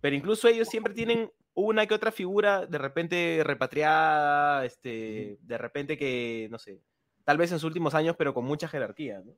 pero 0.00 0.14
incluso 0.14 0.48
ellos 0.48 0.68
siempre 0.68 0.94
tienen 0.94 1.30
una 1.54 1.86
que 1.86 1.94
otra 1.94 2.12
figura 2.12 2.66
de 2.66 2.78
repente 2.78 3.42
repatriada, 3.44 4.64
este, 4.64 5.38
de 5.42 5.58
repente 5.58 5.98
que, 5.98 6.48
no 6.50 6.58
sé, 6.58 6.80
tal 7.24 7.36
vez 7.36 7.50
en 7.52 7.58
sus 7.58 7.66
últimos 7.66 7.94
años, 7.94 8.14
pero 8.16 8.32
con 8.32 8.44
mucha 8.44 8.68
jerarquía, 8.68 9.20
¿no? 9.24 9.36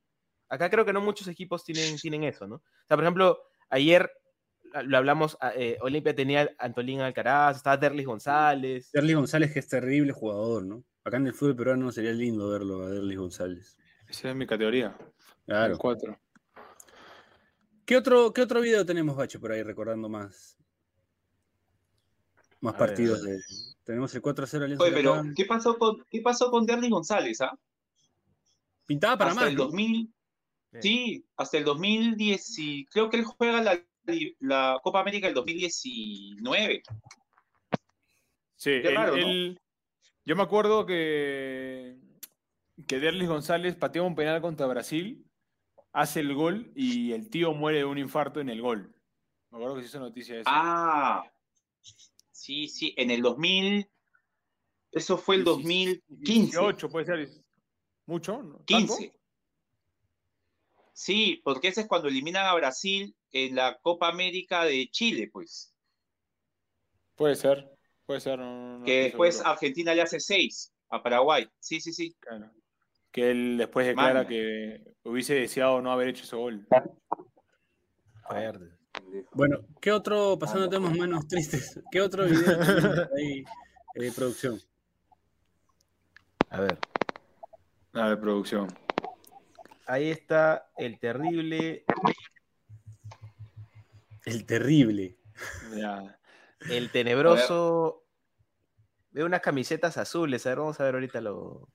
Acá 0.48 0.68
creo 0.68 0.84
que 0.84 0.92
no 0.92 1.00
muchos 1.00 1.28
equipos 1.28 1.64
tienen, 1.64 1.96
tienen 1.96 2.24
eso, 2.24 2.46
¿no? 2.46 2.56
O 2.56 2.86
sea, 2.86 2.96
por 2.96 3.04
ejemplo, 3.04 3.38
ayer 3.70 4.10
lo 4.84 4.98
hablamos, 4.98 5.36
ah, 5.40 5.52
eh, 5.56 5.78
Olimpia 5.80 6.14
tenía 6.14 6.50
Antolín 6.58 7.00
Alcaraz, 7.00 7.56
estaba 7.56 7.76
Derlis 7.76 8.06
González. 8.06 8.90
Derlis 8.92 9.16
González, 9.16 9.52
que 9.52 9.60
es 9.60 9.68
terrible 9.68 10.12
jugador, 10.12 10.64
¿no? 10.64 10.84
Acá 11.04 11.16
en 11.16 11.26
el 11.26 11.34
fútbol 11.34 11.56
peruano 11.56 11.90
sería 11.90 12.12
lindo 12.12 12.50
verlo 12.50 12.82
a 12.82 12.90
Derlis 12.90 13.18
González. 13.18 13.78
Esa 14.10 14.30
es 14.30 14.36
mi 14.36 14.46
categoría. 14.46 14.96
Claro. 15.46 15.72
El 15.74 15.78
4. 15.78 16.18
¿Qué 17.86 17.96
otro, 17.96 18.32
¿Qué 18.32 18.42
otro 18.42 18.60
video 18.60 18.84
tenemos, 18.84 19.16
Bacho, 19.16 19.40
por 19.40 19.52
ahí 19.52 19.62
recordando 19.62 20.08
más? 20.08 20.56
Más 22.60 22.74
A 22.74 22.78
partidos 22.78 23.22
ver. 23.24 23.36
de. 23.36 23.42
Tenemos 23.84 24.14
el 24.14 24.22
4-0 24.22 24.64
Alianza 24.64 24.84
Oye, 24.84 24.92
pero. 24.92 25.22
¿qué 25.34 25.44
pasó 25.46 25.78
con, 25.78 26.04
qué 26.10 26.20
pasó 26.20 26.50
con 26.50 26.66
Derly 26.66 26.90
González, 26.90 27.40
ah? 27.40 27.58
Pintaba 28.86 29.16
para 29.18 29.30
hasta 29.30 29.42
más. 29.42 29.50
el 29.50 29.56
¿no? 29.56 29.64
2000, 29.64 30.12
Sí. 30.72 30.78
sí, 30.82 31.24
hasta 31.36 31.58
el 31.58 31.64
2010, 31.64 32.58
y 32.58 32.84
creo 32.86 33.10
que 33.10 33.16
él 33.16 33.24
juega 33.24 33.60
la, 33.62 33.82
la 34.40 34.78
Copa 34.82 35.00
América 35.00 35.26
el 35.26 35.34
2019. 35.34 36.82
Sí, 38.54 38.70
Qué 38.82 38.88
él- 38.88 38.94
raro, 38.94 39.16
¿no? 39.16 39.26
él- 39.26 39.60
yo 40.24 40.36
me 40.36 40.42
acuerdo 40.42 40.86
que, 40.86 41.96
que 42.86 42.98
Derlis 42.98 43.28
González 43.28 43.74
pateó 43.76 44.04
un 44.04 44.14
penal 44.14 44.40
contra 44.40 44.66
Brasil, 44.66 45.26
hace 45.92 46.20
el 46.20 46.34
gol 46.34 46.72
y 46.74 47.12
el 47.12 47.30
tío 47.30 47.52
muere 47.52 47.78
de 47.78 47.84
un 47.84 47.98
infarto 47.98 48.40
en 48.40 48.48
el 48.48 48.60
gol. 48.62 48.94
Me 49.50 49.58
acuerdo 49.58 49.76
que 49.76 49.82
se 49.82 49.88
hizo 49.88 50.00
noticia 50.00 50.34
de 50.36 50.40
eso. 50.42 50.50
Ah, 50.52 51.24
sí, 52.30 52.68
sí, 52.68 52.94
en 52.96 53.10
el 53.10 53.22
2000, 53.22 53.88
eso 54.92 55.18
fue 55.18 55.36
el 55.36 55.44
2015. 55.44 56.06
18 56.50 56.88
puede 56.88 57.06
ser. 57.06 57.28
¿Mucho? 58.06 58.42
¿no? 58.42 58.56
¿Tanto? 58.66 58.96
15. 58.96 59.12
Sí, 60.92 61.40
porque 61.44 61.68
ese 61.68 61.82
es 61.82 61.86
cuando 61.88 62.08
eliminan 62.08 62.46
a 62.46 62.54
Brasil 62.54 63.16
en 63.32 63.54
la 63.56 63.78
Copa 63.80 64.08
América 64.08 64.64
de 64.64 64.88
Chile, 64.90 65.30
pues. 65.32 65.74
Puede 67.14 67.36
ser, 67.36 67.70
puede 68.04 68.20
ser. 68.20 68.38
no- 68.38 68.78
no 68.78 68.84
que 68.84 69.04
después 69.04 69.36
seguro. 69.36 69.50
Argentina 69.52 69.94
le 69.94 70.02
hace 70.02 70.20
6 70.20 70.72
a 70.90 71.02
Paraguay. 71.02 71.48
Sí, 71.58 71.80
sí, 71.80 71.92
sí. 71.92 72.14
Claro. 72.20 72.50
Que 73.12 73.30
él 73.30 73.56
después 73.58 73.86
declara 73.86 74.26
que 74.26 74.94
hubiese 75.04 75.34
deseado 75.34 75.82
no 75.82 75.90
haber 75.90 76.08
hecho 76.08 76.24
ese 76.24 76.36
gol. 76.36 76.66
Fuerte. 78.28 78.80
Bueno, 79.32 79.58
¿qué 79.80 79.92
otro, 79.92 80.38
pasando 80.38 80.68
temas 80.68 80.92
menos 80.92 81.26
tristes, 81.26 81.80
qué 81.90 82.00
otro 82.00 82.26
video 82.26 83.08
ahí 83.16 83.44
de 83.94 84.12
producción? 84.12 84.60
A 86.48 86.60
ver. 86.60 86.78
A 87.92 88.08
ver, 88.08 88.20
producción. 88.20 88.68
Ahí 89.86 90.10
está 90.10 90.70
el 90.76 90.98
terrible, 91.00 91.84
El 94.24 94.46
terrible. 94.46 95.16
Ya. 95.74 96.18
el 96.70 96.90
tenebroso. 96.90 98.04
Veo 99.10 99.26
unas 99.26 99.40
camisetas 99.40 99.96
azules. 99.96 100.46
A 100.46 100.50
ver, 100.50 100.58
vamos 100.58 100.80
a 100.80 100.84
ver 100.84 100.94
ahorita 100.94 101.20
lo. 101.20 101.68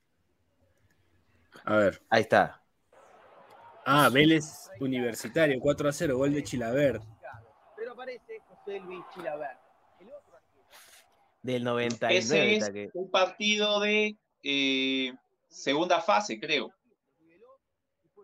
A 1.66 1.76
ver. 1.78 2.02
Ahí 2.10 2.22
está. 2.22 2.62
Ah, 3.86 4.10
Vélez 4.12 4.70
Universitario, 4.80 5.60
4 5.60 5.90
a 5.90 5.92
0, 5.94 6.18
gol 6.18 6.34
de 6.34 6.44
Chilaver. 6.44 7.00
Pero 7.76 7.94
aparece 7.94 8.40
José 8.48 8.80
Luis 8.80 9.04
Chilaver. 9.14 9.58
El 10.00 10.08
otro 10.08 10.36
arquero. 10.36 10.66
Del 11.44 11.64
99. 11.64 12.18
Ese 12.18 12.56
es 12.56 12.70
que- 12.72 12.90
un 12.94 13.10
partido 13.12 13.80
de 13.80 14.18
eh, 14.44 15.14
segunda 15.48 16.02
fase, 16.02 16.40
creo. 16.40 16.72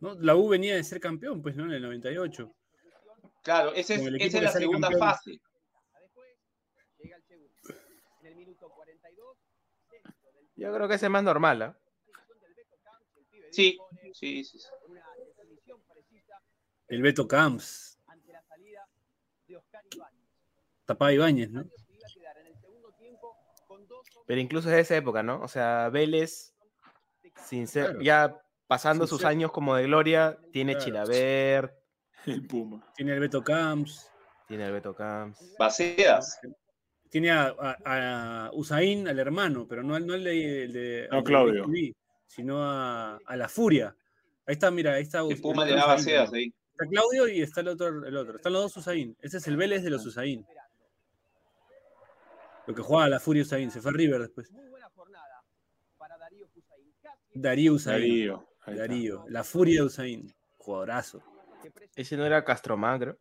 ¿no? 0.02 0.16
La 0.16 0.36
U 0.36 0.48
venía 0.50 0.76
de 0.76 0.84
ser 0.84 1.00
campeón, 1.00 1.42
pues, 1.44 1.56
¿no? 1.56 1.66
En 1.66 1.72
el 1.74 1.82
98. 1.84 2.52
Claro, 3.44 3.74
ese 3.74 3.96
es, 3.96 4.02
esa 4.02 4.38
es 4.38 4.44
la 4.44 4.52
segunda 4.52 4.90
campeón. 4.90 5.10
fase. 5.10 5.32
Después 6.02 6.30
llega 7.00 7.18
el 7.18 7.24
segundo. 7.24 7.54
En 8.22 8.26
el 8.28 8.36
minuto 8.36 8.70
42, 8.70 9.38
centro 9.90 10.32
del 10.34 10.46
Yo 10.56 10.74
creo 10.74 10.88
que 10.88 10.96
ese 10.96 11.06
es 11.06 11.12
más 11.12 11.24
normal, 11.24 11.62
¿ah? 11.62 11.78
posición 12.06 12.40
del 12.42 12.54
Beto 12.56 12.78
Camps, 12.84 13.16
el 13.18 13.26
pibe 13.26 13.41
Sí, 13.52 13.78
sí, 14.14 14.44
sí. 14.44 14.58
El 16.88 17.02
Beto 17.02 17.28
Camps, 17.28 17.98
ante 18.08 18.32
la 18.34 18.42
salida 18.44 18.88
de 19.48 19.58
Oscar 19.58 19.84
Ibáñez. 19.96 20.30
tapaba 20.86 21.14
Ibáñez, 21.14 21.50
¿no? 21.52 21.62
El 21.62 21.72
Pero 24.28 24.42
incluso 24.42 24.70
es 24.70 24.76
de 24.76 24.82
esa 24.82 24.96
época, 24.98 25.24
¿no? 25.24 25.42
O 25.42 25.48
sea, 25.48 25.90
Vélez, 25.90 26.54
sin 27.46 27.68
ser, 27.68 27.86
Claro. 27.86 28.02
ya 28.02 28.42
pasando 28.68 29.06
Sin 29.06 29.10
sus 29.10 29.22
ser- 29.22 29.30
años 29.30 29.52
como 29.52 29.76
de 29.76 29.84
gloria, 29.84 30.38
tiene 30.52 30.74
Claro. 30.74 30.86
Chilaver, 30.86 31.78
El 32.26 32.46
Puma. 32.48 32.86
Tiene 32.96 33.14
el 33.14 33.20
Beto 33.20 33.44
Camps. 33.44 34.10
tiene 34.48 34.66
el 34.66 34.74
Beto 34.74 34.94
Camps. 34.94 35.56
Bacedas. 35.58 36.40
tiene 37.10 37.30
a, 37.32 37.54
a- 37.60 38.46
a 38.46 38.52
Usain, 38.54 39.06
al 39.08 39.20
hermano, 39.20 39.68
pero 39.68 39.84
no, 39.84 39.96
al- 39.96 40.06
no 40.08 40.14
al 40.14 40.24
de, 40.24 40.64
el 40.64 40.72
de- 40.74 41.08
No, 41.12 41.18
de 41.18 41.24
Claudio. 41.24 41.66
Sino 42.32 42.64
a, 42.64 43.18
a 43.26 43.36
la 43.36 43.50
Furia. 43.50 43.96
Ahí 44.46 44.54
está, 44.54 44.72
mira, 44.72 44.94
ahí 44.94 45.04
está. 45.04 45.20
El 45.20 45.40
Puma 45.42 45.66
Usain. 45.66 46.00
sedas 46.00 46.34
ahí. 46.34 46.54
Está 46.72 46.86
Claudio 46.90 47.28
y 47.28 47.42
está 47.42 47.62
el 47.62 47.68
otro, 47.68 48.06
el 48.06 48.16
otro. 48.16 48.38
Están 48.38 48.54
los 48.54 48.64
dos 48.64 48.78
Usain. 48.78 49.16
Ese 49.22 49.38
es 49.38 49.48
el 49.48 49.58
Vélez 49.58 49.84
de 49.84 49.90
los 49.90 50.06
Usain. 50.06 50.46
Lo 52.68 52.74
que 52.74 52.82
jugaba 52.82 53.10
la 53.10 53.20
Furia 53.20 53.44
Usain. 53.44 53.70
Se 53.70 53.82
fue 53.82 53.92
a 53.92 53.94
River 53.94 54.22
después. 54.22 54.50
Muy 54.52 54.70
buena 54.70 54.90
jornada 54.96 55.44
para 55.98 56.18
Darío. 56.18 56.48
Casi 57.02 57.20
Darío 57.34 57.74
Usain. 57.74 58.00
Darío. 58.00 58.48
Darío. 58.66 59.26
La 59.28 59.44
Furia 59.44 59.84
Usain. 59.84 60.34
Jugadorazo. 60.58 61.22
Ese 61.96 62.16
no 62.16 62.26
era 62.26 62.46
Castromán, 62.46 63.00
creo. 63.00 63.18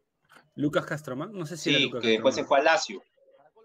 Lucas 0.55 0.87
Castromán. 0.87 1.33
No 1.33 1.47
sé 1.47 1.57
si 1.57 1.71
era 1.71 1.79
Sí, 1.79 1.85
Lucas 1.87 2.03
que 2.03 2.09
después 2.09 2.35
se 2.35 2.45
fue 2.45 2.61
a 2.61 2.63
Lazio. 2.63 3.03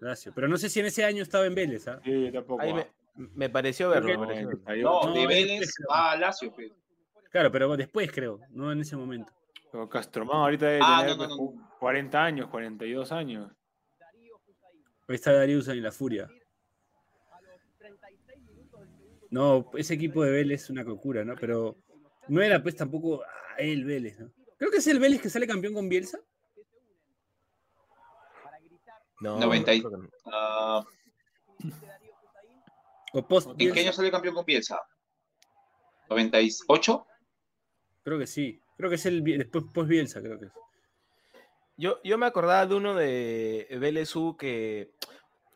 Lazio. 0.01 0.33
Pero 0.33 0.47
no 0.47 0.57
sé 0.57 0.69
si 0.69 0.79
en 0.79 0.87
ese 0.87 1.05
año 1.05 1.21
estaba 1.21 1.45
en 1.45 1.53
Vélez. 1.53 1.87
¿ah? 1.87 2.01
Sí, 2.03 2.31
tampoco. 2.33 2.61
Ahí 2.61 2.71
ah. 2.71 2.75
me, 2.75 2.87
me 3.15 3.49
pareció 3.49 3.89
verlo. 3.89 4.07
Me 4.07 4.13
que- 4.13 4.19
pareció 4.19 4.47
verlo. 4.65 4.83
No, 4.91 5.03
No, 5.07 5.13
de 5.13 5.27
Vélez 5.27 5.73
a 5.89 6.15
Lazio. 6.17 6.53
pe. 6.53 6.71
Claro, 7.31 7.51
pero 7.51 7.75
después 7.77 8.11
creo. 8.11 8.39
No 8.51 8.71
en 8.71 8.79
ese 8.81 8.95
momento. 8.95 9.31
Pero 9.71 9.89
Castromán 9.89 10.37
ahorita 10.37 10.65
debe 10.67 10.79
Ah, 10.83 11.01
tener 11.01 11.17
no, 11.17 11.27
no, 11.27 11.37
pues, 11.37 11.59
40 11.79 12.23
años, 12.23 12.47
42 12.49 13.11
años. 13.11 13.51
Ahí 15.07 15.15
está 15.15 15.33
Darío 15.33 15.59
Usain, 15.59 15.83
la 15.83 15.91
Furia. 15.91 16.23
A 17.31 17.41
los 17.41 17.59
36 17.77 18.41
minutos 18.41 18.79
del 18.81 18.89
segundo 18.89 19.27
No, 19.29 19.69
ese 19.77 19.93
equipo 19.93 20.23
de 20.23 20.31
Vélez 20.31 20.63
es 20.63 20.69
una 20.69 20.83
locura, 20.83 21.23
¿no? 21.25 21.35
Pero 21.35 21.77
no 22.29 22.41
era 22.41 22.61
pues 22.63 22.75
tampoco 22.75 23.21
ah, 23.23 23.55
el 23.57 23.83
Vélez, 23.85 24.17
¿no? 24.19 24.31
Creo 24.57 24.71
que 24.71 24.77
es 24.77 24.87
el 24.87 24.99
Vélez 24.99 25.21
que 25.21 25.29
sale 25.29 25.45
campeón 25.45 25.73
con 25.73 25.89
Bielsa. 25.89 26.17
para 28.43 28.59
gritar 28.59 29.01
No, 29.21 29.37
90 29.39 29.73
y- 29.73 29.81
no. 29.81 30.09
Ah. 30.25 30.83
O 33.17 33.27
post 33.27 33.49
¿En 33.57 33.73
qué 33.73 33.79
año 33.79 33.93
salió 33.93 34.11
campeón 34.11 34.35
con 34.35 34.45
Bielsa? 34.45 34.79
¿98? 36.09 37.05
Creo 38.03 38.19
que 38.19 38.27
sí. 38.27 38.59
Creo 38.77 38.89
que 38.89 38.95
es 38.97 39.05
el 39.05 39.23
después 39.23 39.65
post 39.73 39.87
Bielsa, 39.89 40.21
creo 40.21 40.39
que 40.39 40.45
es. 40.47 40.51
Yo, 41.77 41.99
yo 42.03 42.17
me 42.17 42.25
acordaba 42.25 42.65
de 42.65 42.75
uno 42.75 42.93
de 42.93 43.67
Vélez 43.79 44.15
U 44.15 44.37
que 44.37 44.91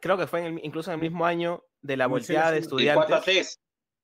creo 0.02 0.18
que 0.18 0.28
fue 0.28 0.40
en 0.46 0.58
el- 0.58 0.66
incluso 0.66 0.92
en 0.92 0.96
el 0.96 1.02
mismo 1.02 1.26
año 1.26 1.64
de 1.82 1.98
la 1.98 2.08
volteada 2.08 2.52
de 2.52 2.62
sí, 2.62 2.68
El 2.78 2.94
4 2.96 3.16
a 3.16 3.20
estudiantes. 3.20 3.24
3. 3.60 3.60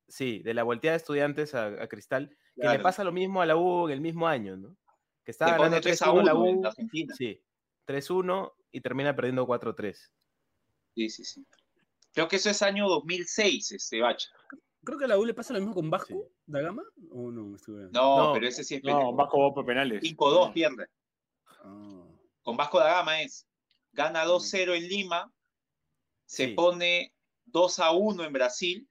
Sí, 0.07 0.39
de 0.39 0.53
la 0.53 0.63
volteada 0.63 0.93
de 0.93 0.97
estudiantes 0.97 1.55
a, 1.55 1.65
a 1.67 1.87
Cristal. 1.87 2.29
Que 2.55 2.61
Claro. 2.61 2.77
le 2.77 2.83
pasa 2.83 3.03
lo 3.03 3.11
mismo 3.11 3.41
a 3.41 3.45
la 3.45 3.57
U 3.57 3.87
en 3.87 3.93
el 3.93 4.01
mismo 4.01 4.27
año, 4.27 4.55
¿no? 4.55 4.77
Que 5.25 5.31
estaba 5.31 5.53
ganando 5.57 5.81
3 5.81 6.01
a 6.01 6.05
3-1 6.05 6.23
la 6.23 6.33
1 6.35 6.47
en 6.49 6.57
U. 6.59 6.67
Argentina. 6.67 7.15
Sí, 7.15 7.41
3-1 7.85 8.53
y 8.71 8.81
termina 8.81 9.13
perdiendo 9.15 9.45
4-3. 9.45 10.09
Sí, 10.93 11.09
sí, 11.09 11.25
sí. 11.25 11.45
Creo 12.15 12.27
que 12.27 12.37
eso 12.37 12.49
es 12.49 12.61
año 12.61 12.87
2006, 12.87 13.71
este 13.73 13.99
Bacha. 14.01 14.29
Creo 14.83 14.97
que 14.97 15.05
a 15.05 15.09
la 15.09 15.17
U 15.17 15.25
le 15.25 15.33
pasa 15.33 15.51
lo 15.53 15.59
mismo 15.59 15.73
con 15.75 15.89
Vasco 15.89 16.07
Sí. 16.13 16.19
da 16.45 16.61
Gama. 16.61 16.83
¿O 17.11 17.29
no? 17.31 17.45
Me 17.47 17.55
estuve... 17.57 17.89
No, 17.91 18.27
No. 18.27 18.33
pero 18.33 18.47
ese 18.47 18.63
sí 18.63 18.75
es 18.75 18.83
No, 18.83 18.91
pendejo. 18.91 19.13
Vasco 19.15 19.39
va 19.41 19.53
por 19.53 19.65
penales. 19.65 20.01
5-2 20.01 20.53
pierde. 20.53 20.87
Ah. 21.63 22.03
Con 22.41 22.55
Vasco 22.57 22.79
da 22.79 22.93
Gama 22.93 23.21
es. 23.21 23.45
Gana 23.91 24.23
2-0 24.25 24.73
en 24.75 24.87
Lima. 24.87 25.31
Se 26.25 26.47
Sí. 26.47 26.53
pone 26.53 27.13
2 27.45 27.79
a 27.79 27.91
1 27.91 28.23
en 28.23 28.33
Brasil. 28.33 28.87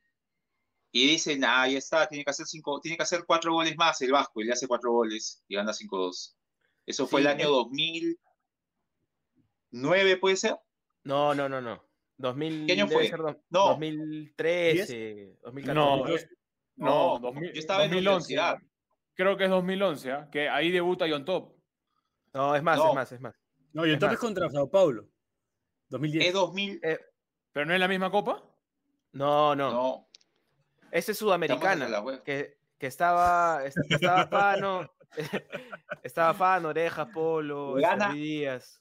Y 0.92 1.06
dicen, 1.08 1.44
ah, 1.44 1.66
ya 1.68 1.78
está, 1.78 2.06
tiene 2.08 2.24
que 2.24 2.30
hacer 2.30 2.46
cinco, 2.46 2.78
tiene 2.80 2.96
que 2.96 3.02
hacer 3.02 3.24
cuatro 3.26 3.52
goles 3.52 3.76
más 3.76 4.00
el 4.02 4.12
Vasco, 4.12 4.40
y 4.40 4.44
le 4.44 4.52
hace 4.52 4.68
cuatro 4.68 4.92
goles 4.92 5.42
y 5.48 5.56
gana 5.56 5.72
5-2. 5.72 6.36
Eso 6.86 7.08
fue 7.08 7.20
Sí, 7.22 7.26
el 7.26 7.32
año 7.32 7.44
es- 7.46 7.50
2009, 7.50 10.16
¿puede 10.18 10.36
ser? 10.36 10.56
No, 11.02 11.34
no, 11.34 11.48
no, 11.48 11.60
no. 11.60 11.83
2000, 12.16 12.66
¿Qué 12.66 12.72
año 12.74 12.88
fue? 12.88 13.10
No. 13.50 13.68
2013, 13.70 15.36
2014. 15.42 15.74
No, 15.74 15.96
Dos- 16.06 16.26
no, 16.76 16.86
No, 17.14 17.18
2000 17.20 17.52
yo 17.52 17.58
estaba 17.60 17.84
en 17.84 17.90
la 17.90 17.96
2011. 17.96 18.32
universidad. 18.34 18.58
Creo 19.14 19.36
que 19.36 19.44
es 19.44 19.50
2011, 19.50 20.12
¿ah? 20.12 20.28
que 20.30 20.48
ahí 20.48 20.70
debuta 20.72 21.06
John 21.08 21.24
Top. 21.24 21.54
No, 22.32 22.54
es 22.56 22.62
más, 22.62 22.78
No. 22.78 22.88
es 22.88 22.94
más, 22.94 23.12
es 23.12 23.20
más. 23.20 23.34
No, 23.72 23.84
y 23.86 23.90
Es 23.90 23.94
entonces 23.94 24.18
más. 24.18 24.20
contra 24.20 24.50
Sao 24.50 24.70
Paulo. 24.70 25.06
2010. 25.88 26.26
Es 26.26 26.32
2000. 26.32 26.80
Eh, 26.82 26.98
¿Pero 27.52 27.66
no 27.66 27.74
es 27.74 27.80
la 27.80 27.88
misma 27.88 28.10
copa? 28.10 28.42
no, 29.12 29.54
no, 29.54 29.70
No, 29.70 30.08
Ese 30.90 31.12
es 31.12 31.18
sudamericana. 31.18 31.88
Que, 32.24 32.58
que 32.78 32.86
estaba, 32.88 33.64
est- 33.64 33.76
estaba 33.88 34.26
Fano, 34.26 34.90
estaba 36.02 36.34
Fano, 36.34 36.68
Oreja, 36.70 37.06
Polo, 37.08 37.76
Díaz. 38.12 38.80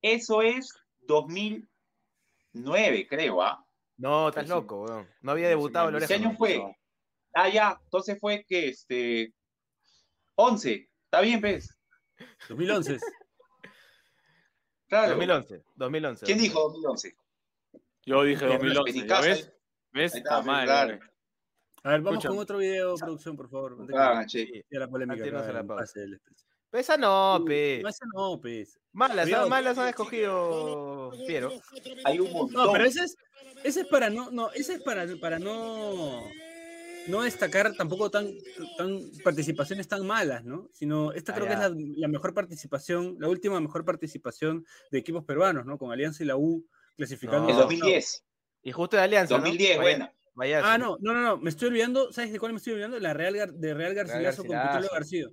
Eso 0.00 0.40
es 0.40 0.72
2009, 2.64 3.06
creo, 3.08 3.42
¿ah? 3.42 3.62
No, 3.98 4.28
estás 4.28 4.44
Sí, 4.44 4.48
sí. 4.48 4.54
loco, 4.54 4.82
weón. 4.84 5.08
No 5.22 5.32
había 5.32 5.48
debutado 5.48 5.88
el 5.88 5.94
sí. 6.00 6.06
¿Qué 6.06 6.14
Oreja. 6.14 6.28
año 6.28 6.36
fue? 6.38 6.76
Ah, 7.34 7.48
ya, 7.48 7.78
entonces 7.84 8.18
fue 8.20 8.44
que 8.46 8.68
este 8.68 9.32
11. 10.36 10.88
Está 11.04 11.20
bien, 11.20 11.40
pues. 11.40 11.68
2011. 12.48 12.98
Claro. 14.88 15.08
2011, 15.10 15.64
2011. 15.74 16.26
¿Quién 16.26 16.38
2011. 16.38 16.42
dijo 16.42 16.60
2011? 16.70 17.16
Yo 18.04 18.22
dije 18.22 18.46
Bien, 18.46 18.58
2011. 18.58 18.76
¿ya 18.76 18.94
Penincasa, 18.94 19.22
¿Ves? 19.28 19.52
¿Ves? 19.92 20.14
Está, 20.14 20.38
Está 20.38 20.42
mal. 20.42 20.64
claro. 20.66 20.98
A 21.82 21.90
ver, 21.90 22.00
vamos 22.00 22.12
Escucha. 22.18 22.28
con 22.28 22.38
otro 22.38 22.58
video, 22.58 22.94
producción, 22.96 23.36
por 23.36 23.48
favor. 23.50 23.76
Ah, 23.94 24.24
che. 24.26 24.46
Sí. 24.46 24.64
la 24.70 24.88
polémica. 24.88 25.14
Antes 25.22 25.32
no 25.32 25.38
acá 25.38 25.46
se 25.46 25.52
la 25.52 25.64
pase 25.64 26.00
del 26.72 26.80
Expreso. 26.80 26.80
Pero 26.80 26.80
esa 26.80 26.96
no, 26.96 27.44
pe. 27.44 27.80
No, 27.82 27.88
ese 27.88 28.04
no, 28.14 28.40
pues. 28.40 28.78
Malas, 28.92 29.26
Cuidado. 29.26 29.48
malas 29.48 29.78
han 29.78 29.88
escogido 29.88 31.12
Piero. 31.26 31.52
Hay 32.04 32.18
un 32.18 32.32
montón. 32.32 32.64
No, 32.66 32.72
pero 32.72 32.84
ese 32.84 33.04
es, 33.04 33.16
ese 33.64 33.80
es 33.82 33.86
para 33.86 34.10
no, 34.10 34.30
no, 34.30 34.50
ese 34.52 34.74
es 34.74 34.82
para, 34.82 35.06
para 35.20 35.38
no, 35.38 36.22
no 37.08 37.22
destacar 37.22 37.74
tampoco 37.76 38.10
tan, 38.10 38.30
tan 38.78 39.00
participaciones 39.22 39.86
tan 39.88 40.06
malas, 40.06 40.44
¿no? 40.44 40.68
Sino 40.72 41.12
esta 41.12 41.34
creo 41.34 41.46
que 41.46 41.52
es 41.52 41.58
la, 41.58 41.70
la 41.74 42.08
mejor 42.08 42.32
participación, 42.34 43.16
la 43.18 43.28
última 43.28 43.60
mejor 43.60 43.84
participación 43.84 44.64
de 44.90 44.98
equipos 44.98 45.24
peruanos, 45.24 45.66
¿no? 45.66 45.76
Con 45.78 45.92
Alianza 45.92 46.22
y 46.22 46.26
la 46.26 46.36
U 46.36 46.64
clasificando. 46.96 47.42
No. 47.42 47.48
El 47.50 47.56
a 47.56 47.60
2010. 47.62 48.24
Y 48.62 48.72
justo 48.72 48.96
de 48.96 49.02
Alianza, 49.02 49.34
2010, 49.34 49.76
¿no? 49.76 49.82
buena. 49.82 50.12
Vaya, 50.34 50.60
Ah, 50.64 50.76
no, 50.76 50.96
no, 51.00 51.14
no, 51.14 51.22
no, 51.22 51.36
me 51.38 51.48
estoy 51.50 51.68
olvidando, 51.68 52.12
¿sabes 52.12 52.30
de 52.32 52.38
cuál 52.38 52.52
me 52.52 52.58
estoy 52.58 52.74
olvidando? 52.74 52.98
La 53.00 53.14
Real, 53.14 53.34
Gar- 53.34 53.52
de 53.52 53.72
Real 53.74 53.94
Garcilaso 53.94 54.42
con 54.44 54.52
Garcilaso. 54.52 54.78
Petróleo 54.80 54.90
García. 54.92 55.26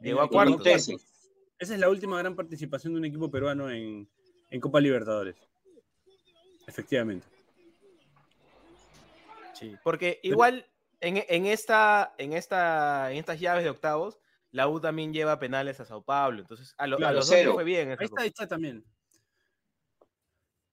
Llegó 0.00 0.20
a 0.22 0.28
cuartos. 0.28 0.66
Esa 0.66 1.74
es 1.74 1.78
la 1.80 1.88
última 1.90 2.18
gran 2.18 2.34
participación 2.34 2.94
de 2.94 2.98
un 3.00 3.04
equipo 3.04 3.30
peruano 3.30 3.70
en, 3.70 4.08
en 4.50 4.60
Copa 4.60 4.80
Libertadores. 4.80 5.36
Efectivamente. 6.66 7.26
Sí, 9.54 9.76
porque 9.84 10.20
igual 10.22 10.66
en, 11.00 11.22
en 11.28 11.46
esta, 11.46 12.14
en, 12.18 12.32
esta, 12.32 13.10
en 13.12 13.18
estas 13.18 13.38
llaves 13.40 13.64
de 13.64 13.70
octavos, 13.70 14.18
la 14.52 14.68
U 14.68 14.80
también 14.80 15.12
lleva 15.12 15.38
penales 15.38 15.80
a 15.80 15.84
Sao 15.84 16.02
Paulo. 16.02 16.40
Entonces, 16.40 16.74
a, 16.78 16.86
lo- 16.86 16.96
a 16.96 16.98
Claro, 16.98 17.14
los 17.16 17.26
dos 17.28 17.36
cero. 17.36 17.52
fue 17.54 17.64
bien. 17.64 17.90
Ahí 17.90 17.96
está, 18.06 18.22
ahí 18.22 18.28
está 18.28 18.48
también. 18.48 18.84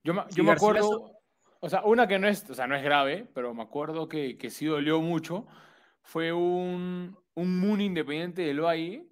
Yo, 0.04 0.13
Sí, 0.13 0.20
yo 0.36 0.44
me 0.46 0.52
Garcilaso- 0.52 0.56
acuerdo, 0.56 1.12
o 1.60 1.70
sea, 1.70 1.84
una 1.84 2.08
que 2.08 2.18
no 2.18 2.30
es, 2.30 2.50
o 2.50 2.54
sea, 2.54 2.66
no 2.66 2.76
es 2.78 2.84
grave, 2.84 3.28
pero 3.34 3.54
me 3.54 3.63
acuerdo 3.63 4.08
que, 4.08 4.38
que 4.38 4.50
sí 4.50 4.66
dolió 4.68 5.02
mucho, 5.02 5.46
fue 6.02 6.32
un, 6.32 7.18
un 7.34 7.60
Moon 7.60 7.82
Independiente 7.82 8.44
del 8.44 8.62
Valle 8.62 9.06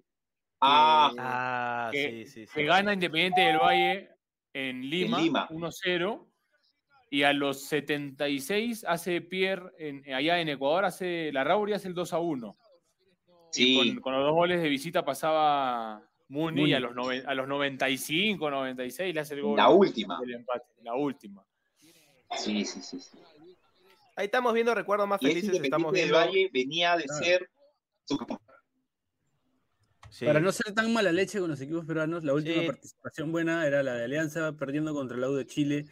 Ah, 0.60 1.12
Ah, 1.18 1.88
que- 1.92 2.24
sí, 2.24 2.26
sí, 2.26 2.46
sí. 2.46 2.52
que 2.54 2.64
gana 2.64 2.92
Independiente 2.94 3.40
del 3.42 3.58
Valle 3.58 4.10
en 4.52 4.88
Lima, 4.88 5.20
Lima. 5.20 5.48
1-0, 5.50 6.26
y 7.10 7.22
a 7.22 7.32
los 7.32 7.62
76 7.64 8.84
hace 8.88 9.20
Pierre, 9.20 9.70
en- 9.78 10.12
allá 10.14 10.40
en 10.40 10.48
Ecuador, 10.48 10.84
hace 10.86 11.30
la 11.32 11.44
Rauri 11.44 11.72
hace 11.74 11.88
el 11.88 11.94
2-1. 11.94 12.56
sí. 13.50 13.78
Y 13.80 13.94
con, 13.94 14.00
con 14.02 14.12
los 14.14 14.22
dos 14.24 14.34
goles 14.34 14.60
de 14.62 14.68
visita 14.68 15.04
pasaba 15.04 16.02
Muni, 16.28 16.60
Muni. 16.62 16.70
y 16.70 16.74
a 16.74 16.80
los, 16.80 16.94
noven- 16.94 17.22
a 17.26 17.34
los 17.34 17.46
95, 17.48 18.50
96 18.50 19.14
le 19.14 19.20
hace 19.20 19.34
el 19.34 19.42
gol 19.42 19.56
La 19.56 19.68
última. 19.68 20.18
del 20.20 20.34
empate, 20.34 20.66
la 20.82 20.94
última. 20.94 21.44
Sí, 22.36 22.64
sí, 22.64 22.82
sí. 22.82 22.98
sí. 23.00 23.18
Ahí 24.16 24.24
estamos 24.26 24.52
viendo 24.54 24.74
recuerdos 24.74 25.06
más 25.06 25.22
Y 25.22 25.26
ese 25.26 25.34
felices. 25.40 25.62
Estamos 25.62 25.88
Independiente 25.96 26.00
del 26.00 26.10
viendo. 26.10 26.26
Valle 26.26 26.50
venía 26.52 26.96
de 26.96 27.06
ser 27.08 27.50
su 28.04 28.16
Sí. 30.10 30.24
Para 30.24 30.40
no 30.40 30.50
ser 30.52 30.72
tan 30.74 30.92
mala 30.92 31.12
leche 31.12 31.38
con 31.40 31.50
los 31.50 31.60
equipos 31.60 31.84
peruanos, 31.84 32.24
la 32.24 32.32
última 32.34 32.60
Sí. 32.62 32.66
participación 32.66 33.32
buena 33.32 33.66
era 33.66 33.82
la 33.82 33.94
de 33.94 34.04
Alianza 34.04 34.52
perdiendo 34.56 34.94
contra 34.94 35.16
la 35.16 35.28
U 35.28 35.34
de 35.34 35.46
Chile 35.46 35.86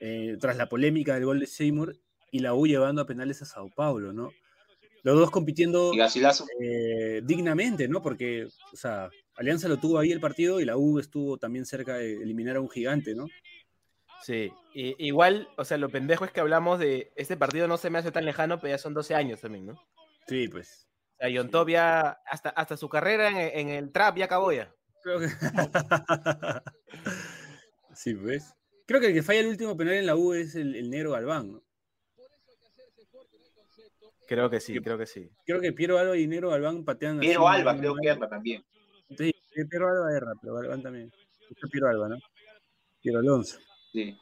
eh, 0.00 0.36
tras 0.40 0.56
la 0.56 0.68
polémica 0.68 1.14
del 1.14 1.24
gol 1.24 1.40
de 1.40 1.46
Seymour 1.46 1.96
y 2.30 2.40
la 2.40 2.54
U 2.54 2.66
llevando 2.66 3.00
a 3.02 3.06
penales 3.06 3.40
a 3.42 3.44
Sao 3.46 3.70
Paulo, 3.74 4.12
¿no? 4.12 4.30
Los 5.02 5.16
dos 5.18 5.30
compitiendo 5.30 5.92
eh, 6.60 7.20
dignamente, 7.24 7.88
¿no? 7.88 8.02
Porque, 8.02 8.46
o 8.72 8.76
sea, 8.76 9.10
Alianza 9.36 9.68
lo 9.68 9.76
tuvo 9.78 9.98
ahí 9.98 10.12
el 10.12 10.20
partido 10.20 10.60
y 10.60 10.64
la 10.64 10.76
U 10.76 10.98
estuvo 10.98 11.36
también 11.38 11.64
cerca 11.66 11.96
de 11.98 12.14
eliminar 12.14 12.56
a 12.56 12.60
un 12.60 12.70
gigante, 12.70 13.14
¿no? 13.14 13.26
Sí, 14.22 14.50
y- 14.74 14.94
igual, 15.06 15.48
o 15.58 15.64
sea, 15.64 15.76
lo 15.76 15.90
pendejo 15.90 16.24
es 16.24 16.32
que 16.32 16.40
hablamos 16.40 16.78
de 16.78 17.12
este 17.16 17.36
partido 17.36 17.68
no 17.68 17.76
se 17.76 17.90
me 17.90 17.98
hace 17.98 18.10
tan 18.10 18.24
lejano, 18.24 18.58
pero 18.58 18.72
ya 18.74 18.78
son 18.78 18.94
12 18.94 19.14
años 19.14 19.40
también, 19.40 19.66
¿no? 19.66 19.80
Sí, 20.26 20.48
pues. 20.48 20.88
Sea, 21.28 21.36
John 21.36 21.50
Top 21.50 21.68
ya, 21.68 22.20
hasta, 22.26 22.50
hasta 22.50 22.76
su 22.76 22.88
carrera 22.88 23.28
en, 23.28 23.68
en 23.68 23.70
el 23.70 23.92
trap 23.92 24.18
ya 24.18 24.26
acabó 24.26 24.52
ya. 24.52 24.72
Creo 25.02 25.20
que... 25.20 25.28
sí, 27.94 28.14
pues. 28.14 28.54
Creo 28.86 29.00
que 29.00 29.08
el 29.08 29.14
que 29.14 29.22
falla 29.22 29.40
el 29.40 29.48
último 29.48 29.76
penal 29.76 29.94
en 29.94 30.06
la 30.06 30.16
U 30.16 30.34
es 30.34 30.54
el, 30.54 30.74
el 30.74 30.90
negro 30.90 31.12
Galván, 31.12 31.52
¿no? 31.52 31.62
Creo 34.26 34.50
que 34.50 34.60
sí, 34.60 34.78
creo 34.80 34.98
que 34.98 35.06
sí. 35.06 35.30
Creo 35.44 35.60
que 35.60 35.72
Piero 35.72 35.98
Alba 35.98 36.16
y 36.16 36.26
Negro 36.26 36.50
Galván 36.50 36.84
patean. 36.84 37.18
así, 37.18 37.28
Piero 37.28 37.46
Alba 37.46 37.72
muy 37.72 37.82
creo 37.82 37.94
que 37.94 38.08
erra 38.08 38.28
también. 38.28 38.64
Sí, 39.16 39.34
Piero 39.68 39.88
Alba 39.88 40.16
erra, 40.16 40.32
pero 40.40 40.54
Galván 40.54 40.82
también. 40.82 41.12
Este 41.50 41.68
Piero 41.68 41.88
Alba, 41.88 42.08
¿no? 42.08 42.16
Piero 43.02 43.18
Alonso. 43.18 43.58
Sí. 43.92 44.18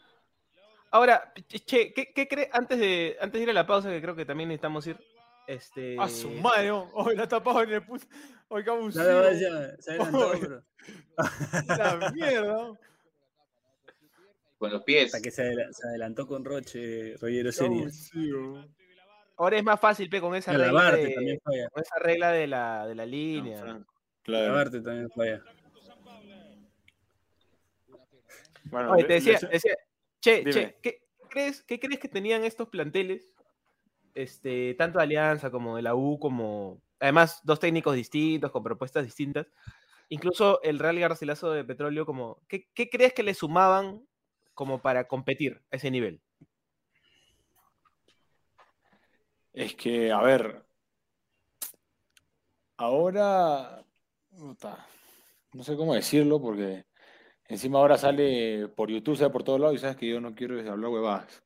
Ahora, 0.90 1.32
che, 1.48 1.94
¿qué, 1.94 2.12
qué 2.12 2.28
crees? 2.28 2.48
Antes 2.53 2.78
de, 2.78 3.16
antes 3.20 3.38
de 3.38 3.44
ir 3.44 3.50
a 3.50 3.55
la 3.55 3.66
pausa, 3.66 3.90
que 3.90 4.03
creo 4.03 4.16
que 4.16 4.26
también 4.26 4.48
necesitamos 4.48 4.86
ir. 4.86 4.98
Este... 5.47 5.97
A 5.99 6.09
su 6.09 6.30
madre, 6.30 6.70
oh, 6.70 6.88
hoy 6.95 7.16
la 7.16 7.26
tapado 7.28 7.62
en 7.62 7.72
el 7.72 7.84
puto. 7.84 8.07
Oye, 8.49 8.64
qué 8.64 8.70
más 8.70 8.95
ya, 8.95 9.76
se 9.78 9.90
adelantó. 9.93 10.62
La 11.68 12.12
mierda. 12.14 12.78
Con 14.59 14.72
los 14.72 14.82
pies. 14.84 15.07
Hasta 15.07 15.20
que 15.20 15.30
se, 15.30 15.43
adela- 15.43 15.72
se 15.72 15.86
adelantó 15.88 16.26
con 16.26 16.45
Roche, 16.45 17.16
Qué 17.18 17.49
Osenia. 17.49 17.82
abusivo. 17.82 18.64
Ahora 19.36 19.57
es 19.59 19.64
más 19.64 19.80
fácil, 19.80 20.09
pe, 20.09 20.20
con 20.20 20.34
esa 20.36 20.53
La 20.53 20.66
regla 20.66 20.97
de, 20.97 21.14
también 21.14 21.40
falla. 21.43 21.68
con 21.70 21.82
esa 21.82 21.99
regla 21.99 22.30
de 22.32 22.47
la, 22.47 22.86
de 22.86 22.95
la 22.95 23.07
línea. 23.07 23.64
La 23.64 23.84
Claro. 24.22 24.47
Labarte 24.49 24.80
también 24.80 25.11
falla. 25.11 25.43
Bueno, 28.64 28.93
Oye, 28.93 29.05
te 29.05 29.14
decía, 29.14 29.38
decía, 29.51 29.74
che, 30.20 30.38
Dime. 30.38 30.53
che, 30.53 30.76
¿qué 30.80 31.03
crees, 31.28 31.62
¿qué 31.64 31.80
crees 31.80 31.99
que 31.99 32.09
tenían 32.09 32.45
estos 32.45 32.68
planteles? 32.68 33.32
Este, 34.14 34.74
tanto 34.74 34.98
de 34.98 35.04
Alianza 35.04 35.50
como 35.50 35.76
de 35.76 35.82
la 35.82 35.94
U, 35.94 36.18
como 36.18 36.82
además 37.00 37.40
dos 37.44 37.58
técnicos 37.58 37.94
distintos, 37.96 38.50
con 38.50 38.62
propuestas 38.62 39.04
distintas. 39.04 39.46
Incluso 40.08 40.62
el 40.62 40.78
Real 40.78 40.98
Garcilaso 40.98 41.50
de 41.50 41.64
Petróleo, 41.64 42.04
como, 42.04 42.42
¿qué, 42.46 42.68
crees 42.74 43.14
que 43.14 43.22
le 43.22 43.34
sumaban 43.34 44.06
como 44.54 44.82
para 44.82 45.08
competir 45.08 45.62
a 45.70 45.76
ese 45.76 45.90
nivel? 45.90 46.20
Es 49.54 49.74
que, 49.74 50.12
a 50.12 50.20
ver, 50.20 50.64
ahora, 52.76 53.84
no 55.52 55.64
sé 55.64 55.76
cómo 55.76 55.94
decirlo 55.94 56.40
porque 56.40 56.84
encima 57.48 57.78
ahora 57.78 57.98
sale 57.98 58.68
por 58.68 58.90
YouTube, 58.90 59.16
sale 59.16 59.30
por 59.30 59.44
todos 59.44 59.60
lados 59.60 59.76
y 59.76 59.78
sabes 59.78 59.96
que 59.96 60.08
yo 60.08 60.20
no 60.20 60.34
quiero 60.34 60.58
hablar 60.70 60.90
huevadas. 60.90 61.42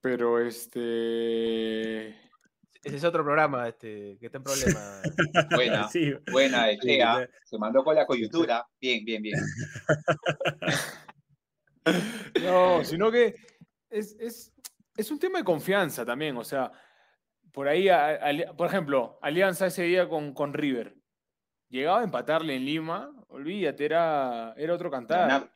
Pero 0.00 0.38
este, 0.40 2.08
Ese 2.08 2.96
es 2.96 3.04
otro 3.04 3.24
programa, 3.24 3.66
este, 3.68 4.16
que 4.20 4.26
está 4.26 4.38
en 4.38 4.44
problema. 4.44 5.00
Buena, 5.54 5.88
Sí, 5.88 6.12
buena, 6.30 6.66
sí. 6.80 6.98
Se 7.44 7.58
mandó 7.58 7.82
con 7.82 7.94
la 7.96 8.06
coyuntura. 8.06 8.64
Bien, 8.80 9.04
bien, 9.04 9.22
bien. 9.22 9.38
no, 12.42 12.84
sino 12.84 13.10
que 13.10 13.34
es, 13.90 14.16
es, 14.18 14.52
es 14.96 15.10
un 15.10 15.18
tema 15.18 15.38
de 15.38 15.44
confianza 15.44 16.04
también, 16.04 16.36
o 16.36 16.44
sea, 16.44 16.70
por 17.52 17.68
ahí, 17.68 17.88
a- 17.88 18.20
por 18.56 18.66
ejemplo, 18.68 19.18
Alianza 19.22 19.66
ese 19.66 19.84
día 19.84 20.08
con, 20.08 20.32
con 20.34 20.52
River, 20.52 20.94
llegaba 21.68 22.00
a 22.00 22.04
empatarle 22.04 22.56
en 22.56 22.64
Lima, 22.64 23.10
olvídate, 23.28 23.84
era, 23.84 24.54
era 24.56 24.74
otro 24.74 24.90
cantar. 24.90 25.50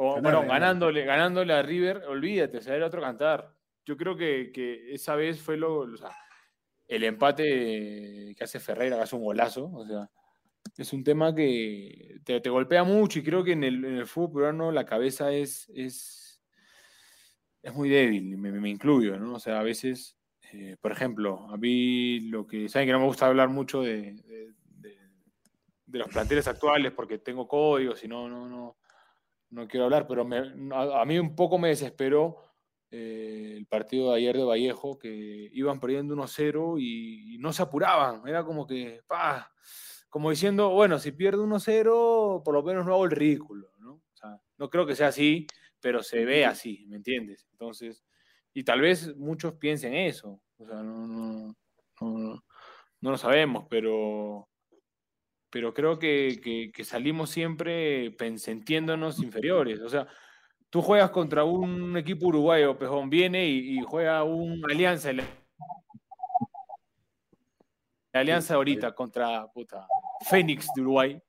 O, 0.00 0.14
Ganar, 0.14 0.22
bueno, 0.22 0.48
ganándole, 0.52 1.04
ganándole 1.04 1.52
a 1.52 1.62
River, 1.62 2.04
olvídate, 2.06 2.58
o 2.58 2.62
sea, 2.62 2.76
era 2.76 2.86
otro 2.86 3.00
cantar. 3.00 3.52
Yo 3.84 3.96
creo 3.96 4.16
que, 4.16 4.52
que 4.52 4.94
esa 4.94 5.16
vez 5.16 5.40
fue 5.40 5.56
lo, 5.56 5.78
o 5.80 5.96
sea, 5.96 6.10
el 6.86 7.02
empate 7.04 8.34
que 8.36 8.44
hace 8.44 8.60
Ferreira, 8.60 8.96
que 8.96 9.02
hace 9.02 9.16
un 9.16 9.24
golazo, 9.24 9.70
o 9.74 9.84
sea, 9.84 10.08
es 10.76 10.92
un 10.92 11.02
tema 11.02 11.34
que 11.34 12.20
te, 12.24 12.40
te 12.40 12.48
golpea 12.50 12.84
mucho 12.84 13.18
y 13.18 13.24
creo 13.24 13.42
que 13.42 13.52
en 13.52 13.64
el, 13.64 13.84
en 13.84 13.96
el 13.96 14.06
fútbol 14.06 14.32
peruano 14.34 14.70
la 14.70 14.84
cabeza 14.86 15.32
es, 15.32 15.68
es, 15.74 16.40
es 17.62 17.74
muy 17.74 17.88
débil, 17.88 18.36
me, 18.38 18.52
me 18.52 18.68
incluyo, 18.70 19.18
¿no? 19.18 19.34
O 19.34 19.40
sea, 19.40 19.58
a 19.58 19.62
veces, 19.64 20.16
eh, 20.52 20.76
por 20.80 20.92
ejemplo, 20.92 21.48
a 21.50 21.56
mí 21.56 22.20
lo 22.20 22.46
que, 22.46 22.68
saben 22.68 22.86
que 22.86 22.92
no 22.92 23.00
me 23.00 23.06
gusta 23.06 23.26
hablar 23.26 23.48
mucho 23.48 23.82
de, 23.82 24.12
de- 24.22 24.54
de- 24.66 24.98
de 25.86 25.98
los 25.98 26.08
planteles 26.08 26.46
actuales 26.46 26.92
porque 26.92 27.18
tengo 27.18 27.48
códigos 27.48 28.04
y 28.04 28.08
no, 28.08 28.28
no, 28.28 28.48
no, 28.48 28.76
no 29.50 29.66
quiero 29.68 29.84
hablar, 29.84 30.06
pero 30.06 30.24
me- 30.24 30.38
a, 30.74 31.02
a 31.02 31.04
mí 31.04 31.18
un 31.18 31.34
poco 31.36 31.58
me 31.58 31.68
desesperó 31.68 32.36
eh, 32.90 33.54
el 33.58 33.66
partido 33.66 34.10
de 34.12 34.18
ayer 34.18 34.36
de 34.36 34.44
Vallejo, 34.44 34.98
que 34.98 35.48
iban 35.52 35.80
perdiendo 35.80 36.14
1-0 36.14 36.78
y, 36.78 37.34
y 37.36 37.38
no 37.38 37.52
se 37.52 37.62
apuraban, 37.62 38.26
era 38.26 38.44
como 38.44 38.66
que, 38.66 39.02
pa, 39.06 39.52
como 40.08 40.30
diciendo, 40.30 40.70
bueno, 40.70 40.98
si 40.98 41.12
pierdo 41.12 41.44
1-0, 41.44 42.42
por 42.44 42.54
lo 42.54 42.62
menos 42.62 42.86
no 42.86 42.94
hago 42.94 43.04
el 43.04 43.10
ridículo, 43.10 43.70
¿no? 43.78 43.94
O 43.94 44.16
sea, 44.16 44.40
no 44.58 44.70
creo 44.70 44.86
que 44.86 44.96
sea 44.96 45.08
así, 45.08 45.46
pero 45.80 46.02
se 46.02 46.24
ve 46.24 46.44
así, 46.46 46.86
¿me 46.88 46.96
entiendes? 46.96 47.46
Entonces, 47.52 48.04
y 48.54 48.64
tal 48.64 48.80
vez 48.80 49.14
muchos 49.16 49.54
piensen 49.54 49.94
eso, 49.94 50.40
o 50.58 50.66
sea, 50.66 50.82
no, 50.82 51.06
no, 51.06 51.56
no, 52.00 52.44
no 53.00 53.10
lo 53.10 53.18
sabemos, 53.18 53.66
pero, 53.70 54.48
pero 55.50 55.72
creo 55.74 55.98
que, 55.98 56.40
que- 56.42 56.70
que 56.72 56.84
salimos 56.84 57.30
siempre 57.30 58.14
sintiéndonos 58.36 59.22
inferiores, 59.22 59.80
o 59.80 59.88
sea, 59.88 60.06
tú 60.70 60.82
juegas 60.82 61.10
contra 61.10 61.44
un 61.44 61.96
equipo 61.96 62.26
uruguayo, 62.26 62.76
Pejón, 62.78 63.08
viene 63.08 63.46
y, 63.48 63.78
y 63.78 63.82
juega 63.82 64.22
un 64.24 64.62
Alianza, 64.70 65.12
la 65.12 65.24
la 68.12 68.20
Alianza 68.20 68.54
ahorita 68.54 68.92
contra 68.94 69.46
puta, 69.48 69.86
Fénix 70.28 70.68
de 70.74 70.80
Uruguay. 70.82 71.22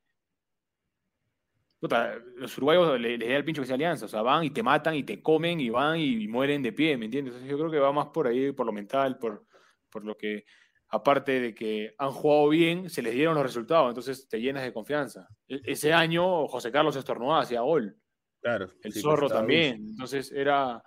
Puta, 1.80 2.16
los 2.36 2.58
uruguayos 2.58 3.00
le- 3.00 3.18
les 3.18 3.30
da 3.30 3.36
el 3.36 3.46
pincho 3.46 3.62
que 3.62 3.66
sea 3.68 3.76
Alianza, 3.76 4.06
o 4.06 4.10
sea, 4.10 4.22
van 4.22 4.44
y 4.44 4.50
te 4.50 4.62
matan 4.64 4.96
y 4.96 5.04
te 5.04 5.22
comen 5.22 5.60
y 5.62 5.70
van 5.70 5.98
y 6.00 6.28
mueren 6.28 6.62
de 6.62 6.74
pie, 6.74 6.98
¿me 6.98 7.06
entiendes? 7.06 7.34
Entonces, 7.34 7.50
yo 7.52 7.58
creo 7.58 7.72
que 7.72 7.80
va 7.80 7.92
más 7.94 8.08
por 8.08 8.28
ahí, 8.28 8.52
por 8.52 8.66
lo 8.66 8.72
mental, 8.74 9.18
por, 9.18 9.46
por 9.90 10.04
lo 10.04 10.16
que, 10.18 10.44
aparte 10.90 11.40
de 11.40 11.54
que 11.54 11.94
han 11.98 12.12
jugado 12.12 12.50
bien, 12.50 12.90
se 12.90 13.02
les 13.02 13.14
dieron 13.14 13.36
los 13.36 13.44
resultados, 13.44 13.90
entonces 13.90 14.28
te 14.28 14.42
llenas 14.42 14.64
de 14.64 14.74
confianza. 14.74 15.28
E- 15.48 15.62
ese 15.66 15.94
año 15.94 16.48
José 16.48 16.72
Carlos 16.72 16.96
estornudaba, 16.96 17.42
hacía 17.42 17.62
gol. 17.62 17.96
Claro. 18.42 18.72
El 18.82 18.94
sí, 18.94 19.02
zorro 19.02 19.28
también. 19.30 19.76
Entonces 19.90 20.32
era, 20.32 20.82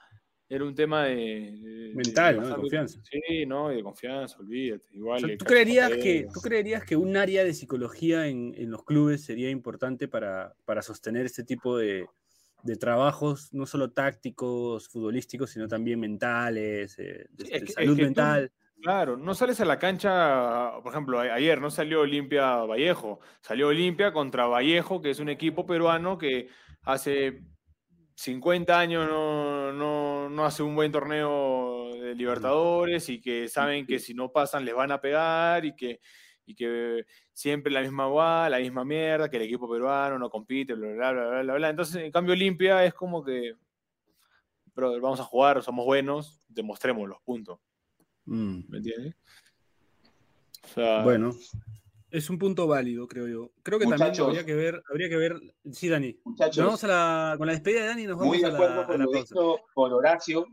era 0.48 0.64
un 0.64 0.74
tema 0.74 1.04
de, 1.04 1.14
de- 1.62 1.92
Mental, 1.94 2.34
de 2.36 2.40
¿no? 2.40 2.48
De 2.48 2.54
confianza. 2.56 2.98
Sí, 3.10 3.46
no, 3.46 3.70
y 3.72 3.76
de 3.76 3.82
confianza, 3.82 4.38
olvídate. 4.38 4.86
Igual 4.92 5.16
O 5.16 5.20
sea, 5.20 5.28
de 5.28 5.36
¿tú, 5.36 5.44
creerías 5.44 5.90
que, 5.90 5.96
cachetadeo. 5.96 6.32
¿Tú 6.32 6.40
creerías 6.40 6.84
que 6.84 6.96
un 6.96 7.16
área 7.16 7.44
de 7.44 7.54
psicología 7.54 8.26
en, 8.26 8.54
en 8.56 8.70
los 8.70 8.84
clubes 8.84 9.22
sería 9.24 9.50
importante 9.50 10.08
para, 10.08 10.54
para 10.64 10.82
sostener 10.82 11.26
este 11.26 11.44
tipo 11.44 11.76
de, 11.76 12.06
de 12.64 12.76
trabajos, 12.76 13.52
no 13.52 13.66
solo 13.66 13.92
tácticos, 13.92 14.88
futbolísticos, 14.88 15.50
sino 15.50 15.68
también 15.68 16.00
mentales, 16.00 16.98
eh, 16.98 17.26
de, 17.30 17.44
Sí, 17.44 17.50
de 17.50 17.56
es 17.58 17.62
que- 17.62 17.68
es 17.68 17.74
salud 17.74 17.96
que 17.96 18.02
mental? 18.02 18.52
Claro, 18.82 19.16
no 19.16 19.32
sales 19.34 19.60
a 19.60 19.64
la 19.64 19.78
cancha, 19.78 20.72
por 20.82 20.90
ejemplo, 20.92 21.20
ayer 21.20 21.60
no 21.60 21.70
salió 21.70 22.00
Olimpia 22.00 22.56
Vallejo, 22.64 23.20
salió 23.40 23.68
Olimpia 23.68 24.12
contra 24.12 24.46
Vallejo, 24.48 25.00
que 25.00 25.10
es 25.10 25.20
un 25.20 25.28
equipo 25.28 25.64
peruano 25.64 26.18
que 26.18 26.48
hace 26.82 27.44
50 28.16 28.80
años 28.80 29.06
no, 29.08 29.72
no, 29.72 30.28
no 30.28 30.44
hace 30.44 30.64
un 30.64 30.74
buen 30.74 30.90
torneo 30.90 31.94
de 31.94 32.16
Libertadores 32.16 33.08
y 33.08 33.20
que 33.20 33.48
saben 33.48 33.86
que 33.86 34.00
si 34.00 34.14
no 34.14 34.32
pasan 34.32 34.64
les 34.64 34.74
van 34.74 34.90
a 34.90 35.00
pegar 35.00 35.64
y 35.64 35.76
que, 35.76 36.00
y 36.44 36.56
que 36.56 37.06
siempre 37.32 37.72
la 37.72 37.82
misma 37.82 38.06
guay, 38.06 38.50
la 38.50 38.58
misma 38.58 38.84
mierda, 38.84 39.30
que 39.30 39.36
el 39.36 39.44
equipo 39.44 39.70
peruano 39.70 40.18
no 40.18 40.28
compite, 40.28 40.74
bla, 40.74 40.88
bla, 40.92 41.12
bla, 41.12 41.28
bla, 41.30 41.42
bla, 41.42 41.54
bla. 41.54 41.70
Entonces, 41.70 42.02
en 42.02 42.10
cambio, 42.10 42.32
Olimpia 42.34 42.84
es 42.84 42.94
como 42.94 43.22
que, 43.24 43.54
brother, 44.74 45.00
vamos 45.00 45.20
a 45.20 45.24
jugar, 45.24 45.62
somos 45.62 45.84
buenos, 45.86 46.40
demostrémoslo, 46.48 47.20
punto. 47.24 47.60
Mm, 48.24 48.60
¿Me 48.68 48.78
entiendes? 48.78 49.14
O 50.64 50.68
sea, 50.68 51.02
Bueno, 51.02 51.32
es 52.10 52.28
un 52.28 52.38
punto 52.38 52.66
válido, 52.66 53.08
creo 53.08 53.26
yo. 53.26 53.52
Creo 53.62 53.78
que 53.78 53.86
también 53.86 54.20
habría 54.20 54.44
que 54.44 54.54
ver, 54.54 54.82
habría 54.90 55.08
que 55.08 55.16
ver. 55.16 55.40
Sí, 55.72 55.88
Dani. 55.88 56.18
Muchachos, 56.24 56.58
Nos 56.58 56.66
vamos 56.66 56.84
a 56.84 56.88
la, 56.88 57.34
con 57.38 57.46
la 57.46 57.54
despedida 57.54 57.80
de 57.80 57.86
Dani, 57.86 58.06
nos 58.06 58.18
vamos 58.18 58.28
muy 58.28 58.38
de 58.38 58.46
a 58.46 58.48
la, 58.50 58.54
acuerdo 58.54 58.80
a 58.82 58.86
con 58.86 58.98
la 58.98 59.04
lo 59.04 59.12
dicho 59.12 59.60
por 59.74 59.92
Horacio. 59.92 60.46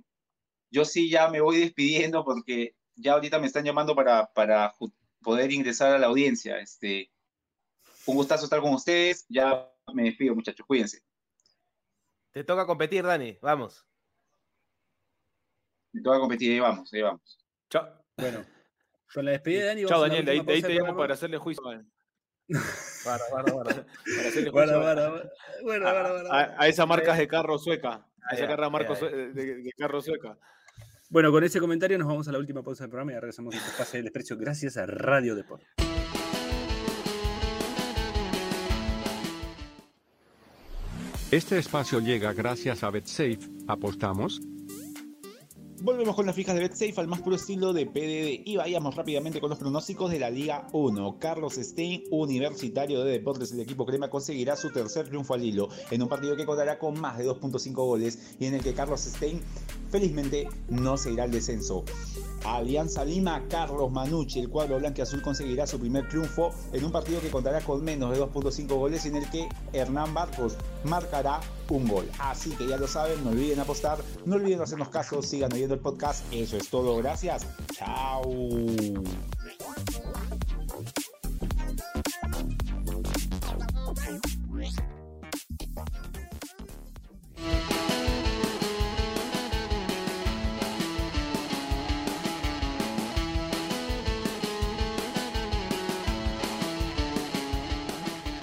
Yo 0.71 0.85
sí 0.85 1.09
ya 1.09 1.29
me 1.29 1.41
voy 1.41 1.59
despidiendo 1.59 2.23
porque 2.23 2.75
ya 2.95 3.13
ahorita 3.13 3.39
me 3.39 3.47
están 3.47 3.65
llamando 3.65 3.93
para, 3.93 4.31
para 4.33 4.73
poder 5.21 5.51
ingresar 5.51 5.93
a 5.93 5.99
la 5.99 6.07
audiencia. 6.07 6.59
Este, 6.59 7.11
un 8.05 8.15
gustazo 8.15 8.45
estar 8.45 8.61
con 8.61 8.73
ustedes. 8.73 9.25
Ya 9.29 9.69
me 9.93 10.03
despido, 10.03 10.35
muchachos. 10.35 10.65
Cuídense. 10.65 11.03
Te 12.31 12.43
toca 12.43 12.65
competir, 12.65 13.03
Dani. 13.03 13.37
Vamos. 13.41 13.85
Me 15.91 16.01
toca 16.01 16.19
competir. 16.19 16.53
Ahí 16.53 16.59
vamos, 16.59 16.93
ahí 16.93 17.01
vamos. 17.01 17.38
Chao. 17.69 18.03
Bueno, 18.17 18.45
con 19.13 19.25
la 19.25 19.31
despedida 19.31 19.61
de 19.61 19.65
Dani. 19.67 19.85
Chao, 19.85 20.01
Daniel, 20.01 20.25
de 20.25 20.31
ahí, 20.31 20.39
de 20.41 20.53
ahí 20.53 20.61
te 20.61 20.73
llamo 20.73 20.95
para 20.97 21.13
hacerle 21.13 21.37
juicio. 21.37 21.63
Para 21.63 23.23
hacerle 23.23 23.51
Guarda, 23.51 23.85
juicio 24.23 24.49
a- 24.49 24.51
guarda, 24.51 25.09
guarda. 25.09 25.29
Bueno, 25.63 25.87
a, 25.87 26.67
esa 26.67 26.85
marca 26.85 27.13
de 27.15 27.27
carro 27.27 27.57
sueca. 27.57 28.05
A 28.29 28.35
esa 28.35 28.47
carga 28.47 28.69
marco 28.69 28.95
sue- 28.95 29.11
de, 29.33 29.55
de 29.63 29.71
carro 29.77 30.01
sueca. 30.01 30.37
Bueno, 31.09 31.31
con 31.31 31.43
ese 31.43 31.59
comentario 31.59 31.97
nos 31.97 32.07
vamos 32.07 32.27
a 32.27 32.31
la 32.31 32.37
última 32.37 32.61
pausa 32.61 32.83
del 32.83 32.91
programa 32.91 33.11
y 33.11 33.15
ya 33.15 33.19
regresamos 33.21 33.53
a 33.55 33.57
este 33.57 33.69
espacio 33.71 33.97
del 33.97 34.03
desprecio 34.05 34.37
gracias 34.37 34.77
a 34.77 34.85
Radio 34.85 35.35
Deport. 35.35 35.63
Este 41.31 41.59
espacio 41.59 41.99
llega 41.99 42.33
gracias 42.33 42.83
a 42.83 42.89
BetSafe. 42.89 43.39
¿Apostamos? 43.67 44.41
Volvemos 45.81 46.13
con 46.13 46.25
las 46.25 46.35
fijas 46.35 46.55
de 46.55 46.61
BetSafe 46.61 46.99
al 46.99 47.07
más 47.07 47.21
puro 47.21 47.37
estilo 47.37 47.71
de 47.71 47.85
PDD 47.85 48.41
y 48.45 48.57
vayamos 48.57 48.95
rápidamente 48.95 49.39
con 49.39 49.49
los 49.49 49.57
pronósticos 49.57 50.11
de 50.11 50.19
la 50.19 50.29
Liga 50.29 50.67
1. 50.73 51.19
Carlos 51.19 51.53
Stein, 51.55 52.03
universitario 52.11 53.01
de 53.05 53.11
deportes 53.11 53.51
del 53.51 53.61
equipo 53.61 53.85
Crema, 53.85 54.09
conseguirá 54.09 54.57
su 54.57 54.71
tercer 54.71 55.07
triunfo 55.07 55.35
al 55.35 55.43
hilo 55.45 55.69
en 55.89 56.01
un 56.01 56.09
partido 56.09 56.35
que 56.35 56.45
contará 56.45 56.77
con 56.77 56.99
más 56.99 57.17
de 57.17 57.25
2.5 57.25 57.73
goles 57.73 58.35
y 58.39 58.47
en 58.47 58.55
el 58.55 58.61
que 58.61 58.73
Carlos 58.73 58.99
Stein 59.01 59.41
felizmente 59.89 60.47
no 60.69 60.97
se 60.97 61.11
irá 61.11 61.23
al 61.23 61.31
descenso. 61.31 61.83
Alianza 62.45 63.03
Lima, 63.03 63.43
Carlos 63.49 63.91
Manucci, 63.91 64.39
el 64.39 64.49
cuadro 64.49 64.79
blanco 64.79 65.01
azul 65.01 65.21
conseguirá 65.21 65.67
su 65.67 65.79
primer 65.79 66.07
triunfo 66.07 66.51
en 66.71 66.85
un 66.85 66.91
partido 66.91 67.19
que 67.19 67.29
contará 67.29 67.61
con 67.61 67.83
menos 67.83 68.11
de 68.11 68.23
2.5 68.23 68.67
goles 68.67 69.05
en 69.05 69.17
el 69.17 69.29
que 69.29 69.49
Hernán 69.73 70.13
Barcos 70.13 70.55
marcará 70.83 71.41
un 71.69 71.87
gol. 71.87 72.09
Así 72.19 72.51
que 72.51 72.67
ya 72.67 72.77
lo 72.77 72.87
saben, 72.87 73.23
no 73.23 73.31
olviden 73.31 73.59
apostar, 73.59 73.99
no 74.25 74.35
olviden 74.35 74.61
hacernos 74.61 74.89
caso, 74.89 75.21
sigan 75.21 75.51
oyendo 75.53 75.75
el 75.75 75.81
podcast. 75.81 76.23
Eso 76.31 76.57
es 76.57 76.69
todo, 76.69 76.97
gracias. 76.97 77.45
Chao. 77.73 78.21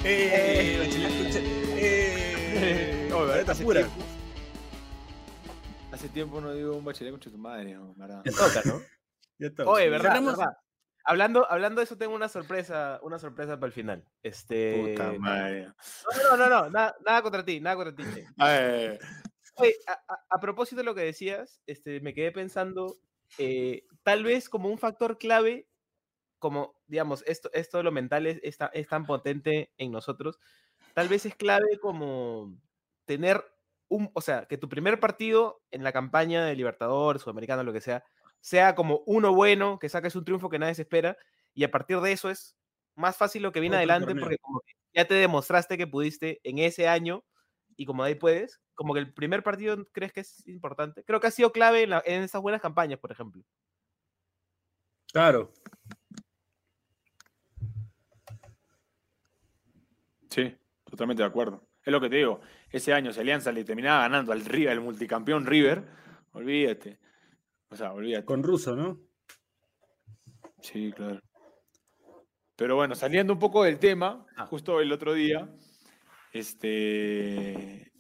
¡Eh! 0.09 0.89
¡Eh! 1.79 3.45
Hace 3.49 3.65
pura. 3.65 3.81
tiempo- 3.81 4.05
Hace 5.93 6.09
tiempo 6.11 6.41
no 6.41 6.53
digo 6.53 6.77
un 6.77 6.85
bachelet 6.85 7.11
con 7.13 7.21
tu 7.21 7.37
madre, 7.39 7.75
no, 7.75 7.95
¿verdad? 7.95 8.23
Ya 8.25 8.33
toca, 8.33 8.63
¿no? 8.65 8.81
Ya. 9.39 9.51
Oye, 9.67 9.91
¿verdad? 9.91 10.23
Verdad. 10.23 10.57
Hablando, 11.05 11.51
hablando 11.51 11.81
de 11.81 11.85
eso, 11.85 11.99
tengo 11.99 12.15
una 12.15 12.29
sorpresa, 12.29 12.99
una 13.03 13.19
sorpresa 13.19 13.57
para 13.57 13.67
el 13.67 13.73
final. 13.73 14.05
Este. 14.23 14.95
Puta 14.97 15.13
madre. 15.19 15.67
No, 15.67 15.73
no, 16.23 16.37
no, 16.37 16.49
no, 16.49 16.71
nada, 16.71 16.97
nada 17.05 17.23
contra 17.23 17.45
ti, 17.45 17.61
nada 17.61 17.77
contra 17.77 17.95
ti. 17.95 18.03
Ay, 18.39 18.99
Oye, 19.57 19.75
a, 19.87 19.93
a- 19.93 20.21
a 20.31 20.41
propósito 20.41 20.77
de 20.81 20.85
lo 20.85 20.95
que 20.95 21.03
decías, 21.03 21.61
este, 21.67 22.01
me 22.01 22.15
quedé 22.15 22.31
pensando, 22.33 22.97
eh, 23.39 23.83
tal 24.03 24.23
vez 24.25 24.49
como 24.49 24.69
un 24.71 24.79
factor 24.79 25.19
clave, 25.19 25.69
como, 26.39 26.76
digamos, 26.87 27.23
esto, 27.27 27.51
esto 27.53 27.79
de 27.79 27.85
lo 27.85 27.93
mental 27.93 28.27
es, 28.27 28.39
es 28.43 28.59
es 28.73 28.89
tan 28.89 29.07
potente 29.07 29.73
en 29.79 29.93
nosotros, 29.93 30.39
tal 30.95 31.09
vez 31.09 31.27
es 31.27 31.35
clave 31.35 31.79
como 31.81 32.57
tener 33.07 33.45
un, 33.89 34.11
o 34.15 34.21
sea, 34.21 34.47
que 34.47 34.59
tu 34.59 34.69
primer 34.69 34.99
partido 35.01 35.63
en 35.71 35.85
la 35.85 35.93
campaña 35.93 36.45
de 36.45 36.57
Libertadores, 36.57 37.23
Sudamericano, 37.23 37.63
lo 37.65 37.73
que 37.73 37.81
sea, 37.81 38.05
sea 38.41 38.75
como 38.75 39.03
uno 39.07 39.35
bueno, 39.35 39.79
que 39.79 39.89
saques 39.89 40.17
un 40.17 40.25
triunfo 40.25 40.51
que 40.51 40.59
nadie 40.59 40.75
se 40.75 40.83
espera, 40.83 41.17
y 41.55 41.65
a 41.65 41.71
partir 41.71 42.01
de 42.01 42.13
eso 42.13 42.31
es 42.31 42.57
más 42.97 43.17
fácil 43.17 43.43
lo 43.43 43.53
que 43.53 43.61
viene 43.61 43.77
Otro 43.77 43.79
adelante, 43.79 44.07
torneo. 44.07 44.25
porque 44.25 44.39
como 44.39 44.61
que 44.61 44.73
ya 44.95 45.07
te 45.07 45.15
demostraste 45.15 45.79
que 45.79 45.87
pudiste 45.87 46.41
en 46.45 46.59
ese 46.59 46.89
año, 46.89 47.25
y 47.77 47.85
como 47.87 48.03
de 48.05 48.09
ahí 48.11 48.15
puedes, 48.15 48.61
como 48.75 48.95
que 48.95 49.01
el 49.01 49.13
primer 49.13 49.43
partido 49.43 49.87
crees 49.93 50.13
que 50.13 50.21
es 50.21 50.47
importante. 50.49 51.05
Creo 51.05 51.21
que 51.21 51.27
ha 51.27 51.31
sido 51.31 51.53
clave 51.53 51.83
en, 51.83 51.91
la- 51.91 52.03
en 52.07 52.23
esas 52.23 52.41
buenas 52.43 52.63
campañas, 52.63 52.99
por 52.99 53.13
ejemplo. 53.13 53.43
Claro. 55.13 55.53
Sí, 60.37 60.55
totalmente 60.85 61.23
de 61.23 61.29
acuerdo. 61.29 61.67
Es 61.83 61.91
lo 61.91 61.99
que 62.01 62.11
te 62.11 62.17
digo. 62.17 62.41
Ese 62.71 62.93
año 62.93 63.11
si 63.13 63.21
Alianza 63.21 63.51
le 63.53 63.65
terminaba 63.65 64.03
ganando 64.03 64.33
al 64.33 64.45
River, 64.45 64.75
el 64.75 64.81
multicampeón 64.83 65.47
River, 65.47 65.83
olvídate. 66.33 66.99
O 67.71 67.77
sea, 67.77 67.93
olvídate. 67.95 68.27
Con 68.27 68.43
ruso, 68.43 68.77
¿no? 68.77 69.01
Sí, 70.61 70.93
claro. 70.95 71.21
Pero 72.55 72.77
bueno, 72.77 72.95
saliendo 72.95 73.33
un 73.33 73.39
poco 73.39 73.65
del 73.65 73.79
tema, 73.79 74.27
Ah. 74.37 74.45
justo 74.47 74.81
el 74.83 74.93
otro 74.93 75.15
día, 75.15 75.49
este, 76.33 77.93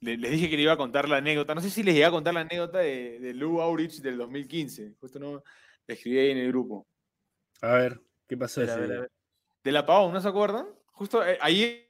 le- 0.00 0.16
les 0.18 0.30
dije 0.30 0.48
que 0.50 0.56
le 0.56 0.62
iba 0.62 0.72
a 0.72 0.76
contar 0.76 1.08
la 1.08 1.16
anécdota. 1.18 1.54
No 1.54 1.60
sé 1.60 1.70
si 1.70 1.82
les 1.82 1.94
llegué 1.94 2.04
a 2.06 2.10
contar 2.12 2.34
la 2.34 2.40
anécdota 2.40 2.78
de, 2.78 3.18
de 3.18 3.34
Lou 3.34 3.60
Aurich 3.60 4.00
del 4.02 4.18
2015. 4.18 4.94
Justo 5.00 5.18
no 5.18 5.42
la 5.86 5.94
escribí 5.94 6.18
ahí 6.18 6.30
en 6.30 6.38
el 6.38 6.48
grupo. 6.48 6.86
A 7.62 7.72
ver, 7.74 8.00
¿qué 8.28 8.36
pasó 8.36 8.60
A 8.60 8.64
ver, 8.64 8.70
a 8.70 8.72
ese 8.74 8.80
ver, 8.82 8.90
a 8.90 8.92
día? 8.94 9.00
ver. 9.02 9.10
Del 9.64 9.76
apagón, 9.76 10.12
¿no 10.12 10.20
se 10.20 10.28
acuerdan? 10.28 10.66
Justo 10.96 11.24
eh, 11.26 11.36
ayer 11.42 11.86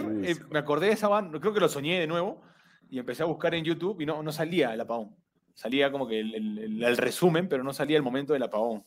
Uy, 0.00 0.28
eh, 0.28 0.36
me 0.50 0.60
acordé 0.60 0.86
de 0.86 0.92
esa 0.92 1.08
banda, 1.08 1.40
creo 1.40 1.52
que 1.52 1.58
lo 1.60 1.68
soñé 1.68 1.98
de 1.98 2.06
nuevo 2.06 2.42
y 2.88 2.98
empecé 3.00 3.24
a 3.24 3.26
buscar 3.26 3.54
en 3.54 3.64
YouTube 3.64 4.00
y 4.00 4.06
no, 4.06 4.22
no 4.22 4.30
salía 4.32 4.72
el 4.72 4.80
apagón. 4.80 5.16
Salía 5.54 5.90
como 5.90 6.06
que 6.06 6.20
el, 6.20 6.34
el- 6.34 6.58
el- 6.58 6.82
el 6.84 6.96
resumen, 6.96 7.48
pero 7.48 7.64
no 7.64 7.72
salía 7.72 7.96
el 7.96 8.02
momento 8.02 8.32
del 8.32 8.44
apagón. 8.44 8.84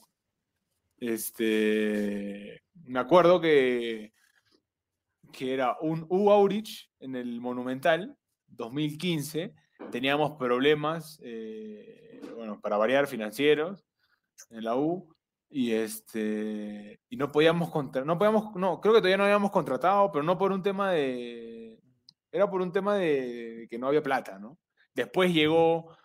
Este, 0.97 2.63
me 2.85 2.99
acuerdo 2.99 3.41
que, 3.41 4.13
que 5.33 5.53
era 5.53 5.77
un 5.81 6.05
U 6.09 6.31
Aurich 6.31 6.89
en 6.99 7.15
el 7.15 7.41
Monumental 7.41 8.17
2015. 8.47 9.53
Teníamos 9.91 10.37
problemas, 10.39 11.19
eh, 11.23 12.21
bueno, 12.35 12.61
para 12.61 12.77
variar, 12.77 13.07
financieros 13.07 13.85
en 14.49 14.63
la 14.63 14.77
U. 14.77 15.14
Y 15.49 15.71
este 15.73 16.99
y 17.09 17.15
no 17.17 17.31
podíamos 17.31 17.69
contra, 17.71 18.03
no 18.03 18.17
podíamos, 18.17 18.55
no, 18.55 18.81
creo 18.81 18.93
que 18.93 18.99
todavía 18.99 19.17
no 19.17 19.23
habíamos 19.25 19.51
contratado, 19.51 20.11
pero 20.11 20.23
no 20.23 20.37
por 20.37 20.51
un 20.51 20.61
tema 20.63 20.91
de 20.91 21.79
era 22.31 22.49
por 22.49 22.61
un 22.61 22.71
tema 22.71 22.95
de 22.97 23.67
que 23.69 23.77
no 23.79 23.87
había 23.87 24.03
plata, 24.03 24.37
¿no? 24.39 24.57
Después 24.93 25.33
llegó 25.33 25.95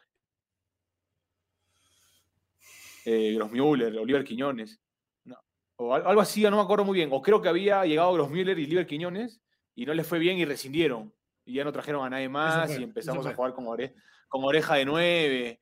eh, 3.05 3.33
Grossmüller, 3.35 3.97
Oliver 3.99 4.25
Quiñones, 4.25 4.81
no, 5.25 5.37
o 5.77 5.95
al- 5.95 6.07
algo 6.07 6.21
así, 6.21 6.43
no 6.43 6.53
me 6.57 6.63
acuerdo 6.63 6.85
muy 6.85 6.97
bien, 6.97 7.09
o 7.13 7.23
creo 7.23 7.41
que 7.41 7.49
había 7.49 7.85
llegado 7.85 8.13
Grossmüller 8.13 8.59
y 8.59 8.65
Oliver 8.67 8.87
Quiñones 8.87 9.41
y 9.75 9.87
no 9.87 9.95
les 9.95 10.07
fue 10.07 10.19
bien 10.19 10.39
y 10.39 10.45
rescindieron 10.45 11.13
y 11.45 11.55
ya 11.55 11.65
no 11.65 11.73
trajeron 11.73 12.05
a 12.05 12.11
nadie 12.11 12.29
más 12.29 12.67
fue, 12.67 12.81
y 12.81 12.85
empezamos 12.85 13.25
a 13.27 13.31
jugar 13.37 13.55
con, 13.55 13.65
ore- 13.67 13.95
con 14.29 14.45
oreja 14.45 14.75
de 14.77 14.85
nueve 14.85 15.61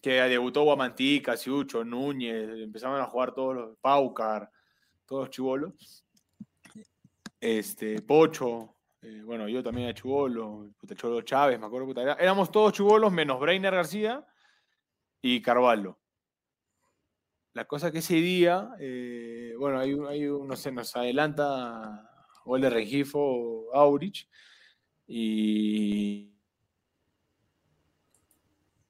que 0.00 0.12
debutó 0.12 0.62
Guamantica, 0.62 1.36
Ciucho, 1.36 1.84
Núñez, 1.84 2.48
empezaron 2.60 3.00
a 3.00 3.06
jugar 3.06 3.34
todos 3.34 3.54
los 3.54 3.76
Paucar, 3.78 4.50
todos 5.06 5.22
los 5.22 5.30
chivolos. 5.30 6.04
Este, 7.40 8.02
Pocho, 8.02 8.74
eh, 9.02 9.22
bueno, 9.24 9.48
yo 9.48 9.62
también 9.62 9.88
era 9.88 9.94
chivolo, 9.94 10.70
Cholo 10.96 11.22
Chávez, 11.22 11.58
me 11.58 11.66
acuerdo, 11.66 11.86
puta, 11.86 12.02
era- 12.02 12.14
éramos 12.14 12.50
todos 12.50 12.72
chivolos 12.72 13.12
menos 13.12 13.38
Brainer 13.38 13.74
García 13.74 14.26
y 15.22 15.40
Carvalho. 15.40 15.98
La 17.54 17.64
cosa 17.64 17.90
que 17.90 17.98
ese 17.98 18.14
día, 18.16 18.70
eh, 18.80 19.54
bueno, 19.58 19.78
hay, 19.78 19.96
hay 20.08 20.22
no 20.22 20.54
sé, 20.56 20.70
nos 20.72 20.94
adelanta 20.96 22.08
el 22.46 22.60
de 22.62 22.70
Rengifo 22.70 23.18
o 23.20 23.74
Aurich 23.74 24.28
y, 25.06 26.27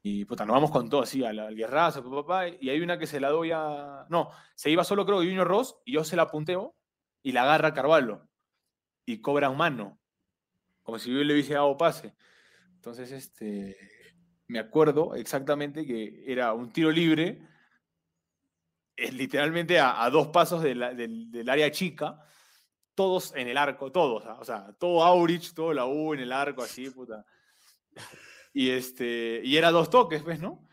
y 0.03 0.25
puta, 0.25 0.45
nos 0.45 0.55
vamos 0.55 0.71
con 0.71 0.89
todo 0.89 1.03
así, 1.03 1.25
al, 1.25 1.39
al 1.39 1.57
guerrazo, 1.57 2.03
pa, 2.03 2.11
pa, 2.11 2.27
pa, 2.27 2.49
y 2.49 2.71
hay 2.71 2.81
una 2.81 2.99
que 2.99 3.07
se 3.07 3.21
la 3.21 3.31
doy 3.31 3.51
a. 3.53 4.07
No, 4.09 4.31
se 4.55 4.71
iba 4.71 4.85
solo, 4.85 5.05
creo, 5.05 5.19
Junior 5.19 5.47
Ross, 5.47 5.77
y 5.85 5.93
yo 5.95 6.05
se 6.05 6.17
la 6.17 6.31
punteo 6.31 6.77
y 7.23 7.33
la 7.33 7.43
agarra 7.43 7.75
Carvalho. 7.75 8.29
Y 9.05 9.21
cobra 9.21 9.51
un 9.51 9.57
mano. 9.57 9.99
Como 10.83 10.99
si 10.99 11.13
yo 11.13 11.25
le 11.25 11.33
hubiese 11.33 11.55
dado 11.55 11.77
pase. 11.77 12.15
Entonces, 12.75 13.11
este. 13.11 13.77
Me 14.47 14.59
acuerdo 14.59 15.15
exactamente 15.15 15.85
que 15.87 16.25
era 16.27 16.55
un 16.55 16.73
tiro 16.73 16.91
libre, 16.91 17.47
eh, 18.97 19.13
literalmente 19.13 19.79
a, 19.79 20.03
a 20.03 20.09
dos 20.09 20.29
pasos 20.29 20.63
de 20.63 20.75
del 20.75 21.49
área 21.51 21.71
chica, 21.71 22.19
todos 22.95 23.35
en 23.37 23.49
el 23.49 23.59
arco, 23.59 23.93
todos, 23.93 24.25
¿ah? 24.27 24.39
o 24.41 24.45
sea, 24.45 24.73
todo 24.79 25.05
Aurich, 25.05 25.53
todo 25.53 25.75
la 25.75 25.85
U 25.85 26.15
en 26.15 26.21
el 26.21 26.33
arco, 26.33 26.63
así, 26.63 26.89
puta. 26.91 27.27
Y, 28.59 28.71
este, 28.71 29.41
y 29.45 29.57
era 29.57 29.71
dos 29.71 29.89
toques, 29.89 30.25
¿ves, 30.25 30.41
no? 30.41 30.67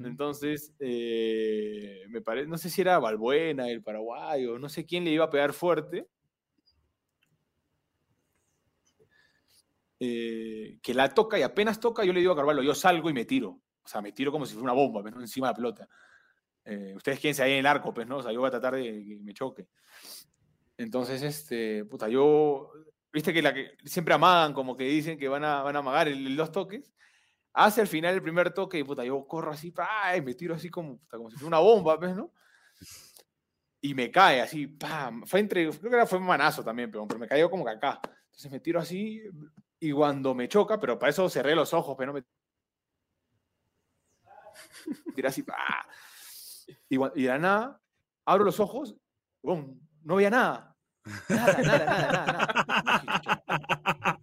Entonces, 0.00 0.74
eh, 0.80 2.04
me 2.08 2.20
parece, 2.22 2.48
no 2.48 2.58
sé 2.58 2.68
si 2.70 2.80
era 2.80 2.98
Balbuena, 2.98 3.68
el 3.68 3.84
paraguayo, 3.84 4.58
no 4.58 4.68
sé 4.68 4.84
quién 4.84 5.04
le 5.04 5.12
iba 5.12 5.26
a 5.26 5.30
pegar 5.30 5.52
fuerte. 5.52 6.08
eh, 10.00 10.78
que 10.82 10.92
la 10.92 11.08
toca 11.14 11.38
y 11.38 11.42
apenas 11.42 11.78
toca, 11.78 12.04
yo 12.04 12.12
le 12.12 12.18
digo 12.18 12.32
a 12.32 12.36
Carvalho, 12.36 12.64
yo 12.64 12.74
salgo 12.74 13.08
y 13.10 13.12
me 13.12 13.26
tiro. 13.26 13.60
O 13.84 13.88
sea, 13.88 14.00
me 14.00 14.10
tiro 14.10 14.32
como 14.32 14.44
si 14.44 14.54
fuera 14.54 14.64
una 14.64 14.72
bomba, 14.72 15.00
¿ves, 15.00 15.14
no? 15.14 15.20
encima 15.20 15.46
de 15.46 15.50
la 15.52 15.56
pelota. 15.56 15.88
Eh, 16.64 16.94
ustedes 16.96 17.20
quédense 17.20 17.44
ahí 17.44 17.52
en 17.52 17.58
el 17.58 17.66
arco, 17.66 17.94
pues, 17.94 18.08
¿no? 18.08 18.16
O 18.16 18.22
sea, 18.24 18.32
yo 18.32 18.40
voy 18.40 18.48
a 18.48 18.50
tratar 18.50 18.74
de 18.74 18.82
que 18.82 19.18
me 19.22 19.34
choque. 19.34 19.68
Entonces, 20.78 21.22
este, 21.22 21.84
puta, 21.84 22.08
yo, 22.08 22.72
viste 23.12 23.32
que, 23.32 23.40
la 23.40 23.54
que 23.54 23.76
siempre 23.84 24.14
amagan, 24.14 24.52
como 24.52 24.76
que 24.76 24.84
dicen 24.84 25.16
que 25.16 25.28
van 25.28 25.44
a, 25.44 25.62
van 25.62 25.76
a 25.76 25.78
amagar 25.78 26.08
el, 26.08 26.34
dos 26.36 26.50
toques. 26.50 26.92
Hace 27.52 27.80
al 27.80 27.86
final 27.88 28.14
el 28.14 28.22
primer 28.22 28.52
toque 28.52 28.78
y 28.78 28.84
puta, 28.84 29.04
yo 29.04 29.26
corro 29.26 29.50
así, 29.50 29.72
¡ay! 29.76 30.22
me 30.22 30.34
tiro 30.34 30.54
así 30.54 30.70
como, 30.70 30.98
puta, 30.98 31.16
como 31.16 31.30
si 31.30 31.36
fuera 31.36 31.48
una 31.48 31.58
bomba, 31.58 31.96
¿ves, 31.96 32.14
no? 32.16 32.32
y 33.82 33.94
me 33.94 34.10
cae 34.10 34.40
así, 34.42 34.66
¡pam! 34.66 35.24
Fue 35.26 35.40
entre, 35.40 35.68
creo 35.70 35.90
que 35.90 35.96
era, 35.96 36.06
fue 36.06 36.18
un 36.18 36.26
manazo 36.26 36.62
también, 36.62 36.90
pero, 36.90 37.06
pero 37.08 37.18
me 37.18 37.26
cayó 37.26 37.50
como 37.50 37.64
que 37.64 37.70
acá. 37.70 38.00
Entonces 38.26 38.50
me 38.50 38.60
tiro 38.60 38.78
así 38.78 39.22
y 39.78 39.92
cuando 39.92 40.34
me 40.34 40.48
choca, 40.48 40.78
pero 40.78 40.98
para 40.98 41.10
eso 41.10 41.28
cerré 41.30 41.54
los 41.54 41.72
ojos, 41.72 41.94
pero 41.98 42.12
no 42.12 42.18
me 42.18 42.24
tiré 45.14 45.28
así, 45.28 45.42
¡pah! 45.42 45.86
Y, 46.88 46.96
y 46.96 47.22
de 47.22 47.28
la 47.28 47.38
nada, 47.38 47.80
abro 48.26 48.44
los 48.44 48.60
ojos, 48.60 48.94
¡bum! 49.42 49.80
no 50.02 50.16
veía 50.16 50.30
nada. 50.30 50.76
Nada, 51.28 51.62
nada, 51.62 51.84
nada, 51.86 52.12
nada. 52.12 52.22
nada. 52.92 54.20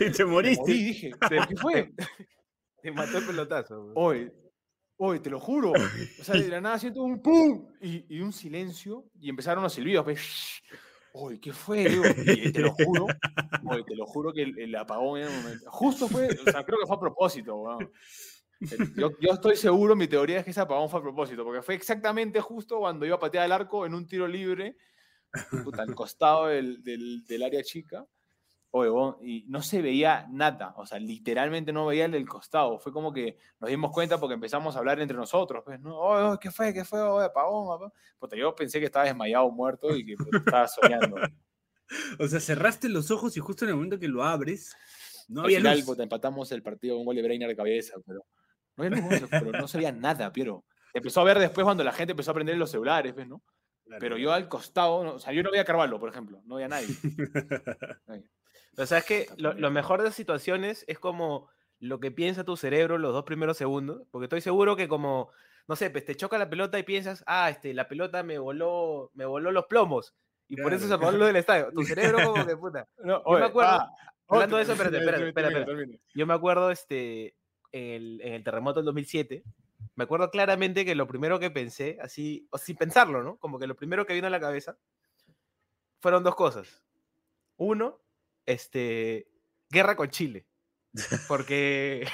Y 0.00 0.10
te 0.12 0.24
Me 0.24 0.30
moriste. 0.30 0.60
morí, 0.62 0.84
dije, 0.84 1.12
¿qué 1.48 1.56
fue? 1.56 1.92
Te 2.82 2.92
mató 2.92 3.18
el 3.18 3.26
pelotazo. 3.26 3.92
Hoy, 3.94 4.30
hoy, 4.96 5.20
te 5.20 5.30
lo 5.30 5.40
juro. 5.40 5.72
O 5.72 6.24
sea, 6.24 6.36
de 6.36 6.48
la 6.48 6.60
nada 6.60 6.78
siento 6.78 7.02
un 7.02 7.20
pum 7.20 7.72
y, 7.80 8.20
un 8.20 8.32
silencio 8.32 9.06
y 9.20 9.28
empezaron 9.30 9.62
los 9.62 9.72
silbidos. 9.72 10.04
pues, 10.04 10.62
¿qué 11.42 11.52
fue? 11.52 11.82
Y 11.82 12.52
te 12.52 12.60
lo 12.60 12.72
juro, 12.72 13.06
oye, 13.66 13.84
te 13.84 13.96
lo 13.96 14.06
juro 14.06 14.32
que 14.32 14.42
el, 14.42 14.58
el 14.58 14.74
apagón 14.76 15.20
en 15.20 15.28
un 15.28 15.42
momento- 15.42 15.70
Justo 15.70 16.08
fue, 16.08 16.28
o 16.28 16.50
sea, 16.50 16.64
creo 16.64 16.78
que 16.78 16.86
fue 16.86 16.96
a 16.96 17.00
propósito, 17.00 17.56
weón. 17.56 17.90
Yo, 18.96 19.10
yo 19.20 19.32
estoy 19.32 19.56
seguro, 19.56 19.94
mi 19.94 20.08
teoría 20.08 20.38
es 20.38 20.44
que 20.44 20.50
ese 20.50 20.60
apagón 20.60 20.88
fue 20.90 20.98
a 20.98 21.02
propósito, 21.02 21.44
porque 21.44 21.62
fue 21.62 21.74
exactamente 21.76 22.40
justo 22.40 22.78
cuando 22.78 23.06
iba 23.06 23.14
a 23.14 23.20
patear 23.20 23.46
el 23.46 23.52
arco 23.52 23.86
en 23.86 23.94
un 23.94 24.06
tiro 24.06 24.26
libre, 24.26 24.76
al 25.78 25.94
costado 25.94 26.46
del 26.46 27.42
área 27.44 27.62
chica. 27.62 28.04
Oye, 28.70 28.90
y 29.22 29.44
no 29.48 29.62
se 29.62 29.80
veía 29.80 30.26
nada, 30.30 30.74
o 30.76 30.84
sea, 30.84 30.98
literalmente 30.98 31.72
no 31.72 31.86
veía 31.86 32.04
el 32.04 32.12
del 32.12 32.28
costado. 32.28 32.78
Fue 32.78 32.92
como 32.92 33.12
que 33.12 33.38
nos 33.60 33.70
dimos 33.70 33.90
cuenta 33.92 34.18
porque 34.20 34.34
empezamos 34.34 34.76
a 34.76 34.78
hablar 34.80 35.00
entre 35.00 35.16
nosotros. 35.16 35.62
Pues, 35.64 35.80
¿no? 35.80 35.96
Oye, 35.98 36.22
oye, 36.24 36.38
¿qué 36.40 36.50
fue? 36.50 36.74
¿Qué 36.74 36.84
fue? 36.84 37.00
Oye, 37.00 37.26
apagón, 37.26 37.90
yo 38.36 38.54
pensé 38.54 38.78
que 38.78 38.86
estaba 38.86 39.06
desmayado, 39.06 39.50
muerto 39.50 39.96
y 39.96 40.04
que 40.04 40.16
estaba 40.32 40.68
soñando. 40.68 41.16
O 42.20 42.28
sea, 42.28 42.38
cerraste 42.38 42.90
los 42.90 43.10
ojos 43.10 43.34
y 43.38 43.40
justo 43.40 43.64
en 43.64 43.70
el 43.70 43.76
momento 43.76 43.98
que 43.98 44.08
lo 44.08 44.22
abres, 44.22 44.76
no 45.26 45.40
Al 45.40 45.46
había 45.46 45.56
final, 45.60 45.76
luz. 45.78 45.86
puta, 45.86 46.02
empatamos 46.02 46.52
el 46.52 46.62
partido 46.62 46.96
con 46.96 47.00
un 47.00 47.06
gol 47.06 47.16
de 47.16 47.22
Breiner 47.22 47.48
de 47.48 47.56
cabeza, 47.56 47.94
pero 48.06 48.26
no, 48.76 48.84
había 48.84 48.98
luz, 49.00 49.30
pero 49.30 49.52
no 49.52 49.66
se 49.66 49.78
veía 49.78 49.90
nada, 49.90 50.30
Piero. 50.30 50.66
Empezó 50.92 51.22
a 51.22 51.24
ver 51.24 51.38
después 51.38 51.64
cuando 51.64 51.82
la 51.82 51.92
gente 51.92 52.10
empezó 52.10 52.32
a 52.32 52.34
prender 52.34 52.58
los 52.58 52.70
celulares, 52.70 53.14
¿ves, 53.14 53.26
no? 53.26 53.42
Claro, 53.86 54.00
Pero 54.00 54.18
yo 54.18 54.34
al 54.34 54.50
costado, 54.50 55.02
no- 55.02 55.14
o 55.14 55.18
sea, 55.18 55.32
yo 55.32 55.42
no 55.42 55.50
veía 55.50 55.62
a 55.62 55.64
Carvalho, 55.64 55.98
por 55.98 56.10
ejemplo, 56.10 56.42
no 56.44 56.56
veía 56.56 56.66
a 56.66 56.68
nadie. 56.68 56.88
Nadie. 58.06 58.24
O 58.76 58.86
sea, 58.86 58.98
es 58.98 59.04
que 59.04 59.26
lo, 59.36 59.54
lo 59.54 59.70
mejor 59.70 59.98
de 60.00 60.06
las 60.06 60.14
situaciones 60.14 60.84
es 60.88 60.98
como 60.98 61.48
lo 61.80 62.00
que 62.00 62.10
piensa 62.10 62.44
tu 62.44 62.56
cerebro 62.56 62.98
los 62.98 63.12
dos 63.12 63.24
primeros 63.24 63.56
segundos, 63.56 64.02
porque 64.10 64.24
estoy 64.24 64.40
seguro 64.40 64.76
que 64.76 64.88
como, 64.88 65.30
no 65.66 65.76
sé, 65.76 65.90
pues 65.90 66.04
te 66.04 66.14
choca 66.16 66.38
la 66.38 66.48
pelota 66.50 66.78
y 66.78 66.82
piensas, 66.82 67.22
ah, 67.26 67.50
este, 67.50 67.72
la 67.74 67.88
pelota 67.88 68.22
me 68.22 68.38
voló, 68.38 69.10
me 69.14 69.24
voló 69.24 69.50
los 69.52 69.66
plomos, 69.66 70.14
y 70.48 70.56
por 70.56 70.72
eso 70.72 70.86
Claro. 70.86 71.00
se 71.00 71.04
apagó 71.06 71.18
lo 71.18 71.26
del 71.26 71.36
estadio. 71.36 71.70
Tu 71.72 71.82
cerebro 72.16 72.18
como 72.32 72.46
que, 72.46 72.56
puta. 72.56 72.88
No, 72.98 73.22
Yo 73.24 73.38
me 73.38 73.44
acuerdo- 73.46 73.70
ah, 73.70 73.90
hablando 74.28 74.56
de 74.56 74.62
eso, 74.64 74.72
espérate, 74.72 74.96
espérate, 74.98 75.28
espérate, 75.28 75.58
espérate. 75.60 76.00
Yo 76.14 76.26
me 76.26 76.34
acuerdo, 76.34 76.70
este, 76.70 77.34
en 77.72 77.90
el, 77.92 78.20
en 78.22 78.32
el 78.34 78.44
terremoto 78.44 78.80
del 78.80 78.86
2007, 78.86 79.42
me 79.94 80.04
acuerdo 80.04 80.30
claramente 80.30 80.84
que 80.84 80.94
lo 80.94 81.06
primero 81.06 81.38
que 81.38 81.50
pensé, 81.50 81.98
así, 82.00 82.46
o 82.50 82.58
sin 82.58 82.76
pensarlo, 82.76 83.22
¿no? 83.22 83.36
Como 83.36 83.58
que 83.58 83.66
lo 83.66 83.76
primero 83.76 84.06
que 84.06 84.14
vino 84.14 84.26
a 84.26 84.30
la 84.30 84.40
cabeza 84.40 84.76
fueron 86.00 86.22
dos 86.24 86.34
cosas. 86.34 86.82
Uno, 87.56 87.98
este, 88.52 89.28
guerra 89.70 89.94
con 89.96 90.08
Chile. 90.10 90.46
Porque, 91.28 92.06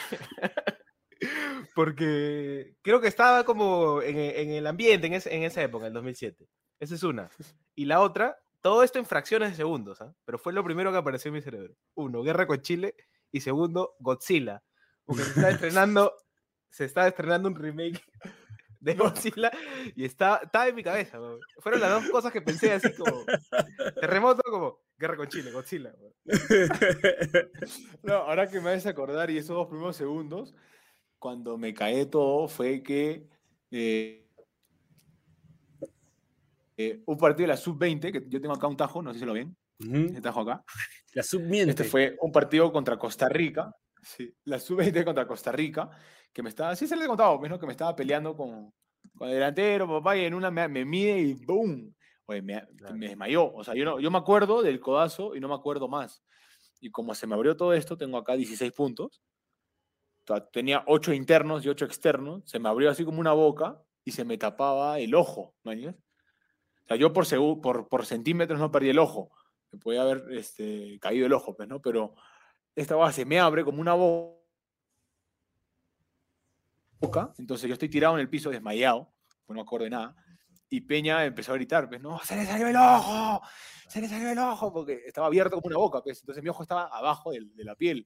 porque 1.75 2.77
creo 2.83 3.01
que 3.01 3.09
estaba 3.09 3.45
como 3.45 4.03
en, 4.03 4.17
e- 4.17 4.41
en 4.43 4.51
el 4.51 4.67
ambiente 4.67 5.07
en, 5.07 5.15
ese- 5.15 5.35
en 5.35 5.45
esa 5.45 5.63
época, 5.63 5.87
en 5.87 5.93
2007. 5.93 6.47
Esa 6.81 6.95
es 6.95 7.03
una. 7.03 7.31
Y 7.75 7.85
la 7.87 8.01
otra, 8.01 8.39
todo 8.61 8.83
esto 8.83 8.99
en 8.99 9.07
fracciones 9.07 9.51
de 9.51 9.57
segundos, 9.57 10.01
¿ah? 10.01 10.15
pero 10.25 10.39
fue 10.39 10.53
lo 10.53 10.65
primero 10.65 10.91
que 10.93 10.99
apareció 10.99 11.29
en 11.29 11.35
mi 11.35 11.43
cerebro. 11.43 11.75
Uno, 11.95 12.23
guerra 12.23 12.47
con 12.47 12.61
Chile. 12.61 12.95
Y 13.33 13.41
segundo, 13.41 13.97
Godzilla. 13.99 14.63
Porque 15.05 15.23
se 15.25 15.31
está 15.31 15.51
estrenando, 15.51 16.15
se 16.71 16.85
está 16.85 17.07
estrenando 17.09 17.49
un 17.49 17.57
remake 17.57 18.01
de 18.81 18.95
Godzilla 18.95 19.51
y 19.97 20.05
está, 20.05 20.41
estaba 20.45 20.69
en 20.69 20.75
mi 20.77 20.83
cabeza. 20.85 21.21
weón. 21.21 21.41
Fueron 21.59 21.81
las 21.81 21.91
dos 21.91 22.11
cosas 22.11 22.33
que 22.33 22.43
pensé 22.43 22.73
así 22.73 22.95
como 22.95 23.25
terremoto, 24.01 24.43
como 24.45 24.84
guerra 25.05 25.17
con 25.17 25.29
Chile, 25.29 25.51
Godzilla. 25.53 25.95
No, 28.03 28.15
ahora 28.15 28.49
que 28.49 28.61
me 28.61 28.71
haces 28.71 28.87
acordar 28.87 29.31
y 29.31 29.39
esos 29.39 29.55
dos 29.55 29.69
primeros 29.69 29.97
segundos, 29.97 30.55
cuando 31.19 31.59
me 31.59 31.73
caí 31.75 32.07
todo 32.07 32.49
fue 32.49 32.83
que 32.83 33.29
eh, 33.71 34.27
eh, 36.77 37.03
un 37.07 37.19
partido 37.19 37.45
de 37.45 37.49
la 37.49 37.57
sub-20, 37.57 38.13
que 38.13 38.25
yo 38.29 38.41
tengo 38.41 38.55
acá 38.55 38.67
un 38.67 38.77
tajo, 38.77 39.03
no 39.03 39.13
sé 39.13 39.21
si 39.21 39.27
lo 39.27 39.35
ven, 39.35 39.57
Ujú. 39.81 39.97
este 40.07 40.21
tajo 40.21 40.41
acá. 40.41 40.65
La 41.13 41.23
submiente. 41.23 41.71
Este 41.71 41.85
fue 41.85 42.17
un 42.21 42.33
partido 42.33 42.73
contra 42.73 42.99
Costa 42.99 43.29
Rica, 43.29 43.71
sí, 44.03 44.35
la 44.45 44.59
sub-20 44.59 45.05
contra 45.05 45.27
Costa 45.27 45.53
Rica, 45.53 45.91
que 46.33 46.43
me 46.43 46.49
estaba, 46.49 46.75
sí 46.77 46.87
se 46.87 46.97
les 46.97 47.05
he 47.05 47.09
contado, 47.09 47.41
¿no? 47.47 47.59
que 47.59 47.67
me 47.67 47.73
estaba 47.73 47.95
peleando 47.95 48.37
con, 48.37 48.73
con 49.17 49.29
el 49.29 49.35
delantero, 49.35 49.87
papá, 49.87 50.17
y 50.17 50.25
en 50.25 50.35
una 50.35 50.51
me, 50.51 50.67
me 50.69 50.85
mide 50.85 51.19
y 51.19 51.35
¡boom! 51.35 51.95
Oye, 52.27 52.43
me, 52.43 52.67
me 52.95 53.09
desmayó. 53.09 53.53
O 53.53 53.63
sea, 53.65 53.75
yo, 53.75 53.85
no, 53.85 54.01
yo 54.01 54.11
me 54.11 54.19
acuerdo 54.19 54.63
del 54.63 54.81
codazo 54.81 55.35
y 55.35 55.41
no 55.41 55.49
me 55.49 55.55
acuerdo 55.55 55.89
más. 55.89 56.23
Y 56.81 56.91
como 56.91 57.15
se 57.15 57.27
me 57.27 57.35
abrió 57.35 57.57
todo 57.57 57.73
esto, 57.75 57.97
tengo 57.97 58.17
acá 58.19 58.35
16 58.35 58.73
puntos. 58.73 59.23
Tenía 60.53 60.83
8 60.87 61.13
internos 61.13 61.65
y 61.65 61.69
8 61.69 61.85
externos. 61.85 62.43
Se 62.47 62.59
me 62.59 62.69
abrió 62.69 62.91
así 62.91 63.05
como 63.05 63.21
una 63.21 63.33
boca 63.33 63.81
y 64.05 64.13
se 64.13 64.25
me 64.25 64.39
tapaba 64.39 64.99
el 64.99 65.15
ojo. 65.15 65.55
¿no? 65.65 65.73
O 65.73 65.95
sea, 66.89 66.97
yo 66.97 67.13
por, 67.13 67.27
por, 67.61 67.89
por 67.89 68.07
centímetros 68.07 68.59
no 68.59 68.71
perdí 68.71 68.89
el 68.91 68.99
ojo. 68.99 69.31
Me 69.71 69.79
podía 69.79 70.03
haber 70.03 70.25
este, 70.33 70.99
caído 71.01 71.27
el 71.27 71.33
ojo, 71.33 71.55
pues, 71.57 71.69
¿no? 71.69 71.81
Pero 71.83 72.15
esta 72.75 72.97
base 72.97 73.23
se 73.23 73.25
me 73.27 73.39
abre 73.41 73.65
como 73.65 73.81
una 73.81 73.95
bo- 73.95 74.43
boca. 77.01 77.33
Entonces 77.39 77.69
yo 77.69 77.75
estoy 77.75 77.89
tirado 77.89 78.15
en 78.15 78.21
el 78.21 78.31
piso 78.31 78.51
desmayado, 78.51 79.13
pues 79.47 79.55
no 79.55 79.55
me 79.57 79.61
acuerdo 79.63 79.85
de 79.85 79.91
nada. 79.91 80.17
Y 80.75 80.81
Peña 80.81 81.25
empezó 81.25 81.53
a 81.53 81.55
gritar, 81.55 81.89
pues, 81.89 82.01
no, 82.01 82.19
se 82.25 82.35
le 82.35 82.45
salió 82.45 82.67
el 82.67 82.75
ojo, 82.75 83.41
se 83.87 84.01
le 84.01 84.09
salió 84.09 84.31
el 84.31 84.39
ojo, 84.41 84.73
porque 84.73 85.03
estaba 85.07 85.29
abierto 85.29 85.55
como 85.55 85.69
una 85.69 85.79
boca, 85.79 86.03
pues. 86.03 86.19
Entonces 86.21 86.43
mi 86.43 86.49
ojo 86.51 86.63
estaba 86.65 86.87
abajo 86.87 87.31
del- 87.31 87.55
de, 87.55 87.63
la 87.65 87.77
piel. 87.77 88.05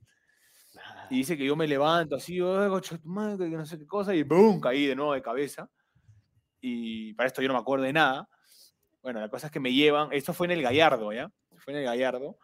Y 1.10 1.16
dice 1.18 1.36
que 1.38 1.46
yo 1.46 1.56
me 1.56 1.66
levanto 1.66 2.16
así, 2.16 2.34
"Ay, 2.40 2.68
coche 2.68 2.98
tu 2.98 3.08
madre", 3.08 3.48
que 3.50 3.56
no 3.56 3.64
sé 3.64 3.78
qué 3.78 3.86
cosa, 3.86 4.14
y 4.14 4.22
¡boom! 4.22 4.60
caí 4.60 4.86
de 4.86 4.94
nuevo 4.94 5.14
de 5.14 5.22
cabeza. 5.22 5.70
Y 6.60 7.14
para 7.14 7.28
esto 7.28 7.42
yo 7.42 7.48
no 7.48 7.54
me 7.54 7.60
acuerdo 7.60 7.84
de 7.84 7.92
nada. 7.92 8.28
Bueno, 9.02 9.20
la 9.20 9.28
cosa 9.30 9.46
es 9.48 9.52
que 9.52 9.60
me 9.60 9.72
llevan, 9.72 10.10
esto 10.12 10.34
fue 10.34 10.46
en 10.48 10.52
el 10.52 10.62
Gallardo, 10.62 11.12
¿ya? 11.12 11.30
Fue 11.58 11.72
en 11.72 11.80
el 11.80 11.84
Gallardo, 11.86 12.38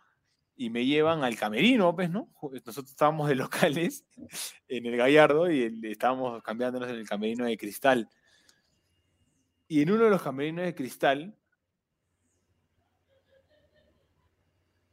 y 0.57 0.71
me 0.71 0.87
llevan 0.87 1.25
al 1.25 1.37
camerino, 1.37 1.95
pues, 1.95 2.11
¿no? 2.11 2.31
Nosotros 2.43 2.91
estábamos 2.91 3.29
de 3.29 3.37
locales 3.37 4.07
en 4.69 4.87
el 4.87 4.97
Gallardo 4.97 5.51
y 5.51 5.81
estábamos 5.85 6.43
cambiándonos 6.43 6.89
en 6.91 6.97
el 6.97 7.09
camerino 7.09 7.45
de 7.47 7.57
cristal. 7.57 8.09
Y 9.69 9.83
en 9.83 9.91
uno 9.91 10.05
de 10.05 10.11
los 10.11 10.23
camerinos 10.23 10.65
de 10.65 10.75
cristal, 10.75 11.37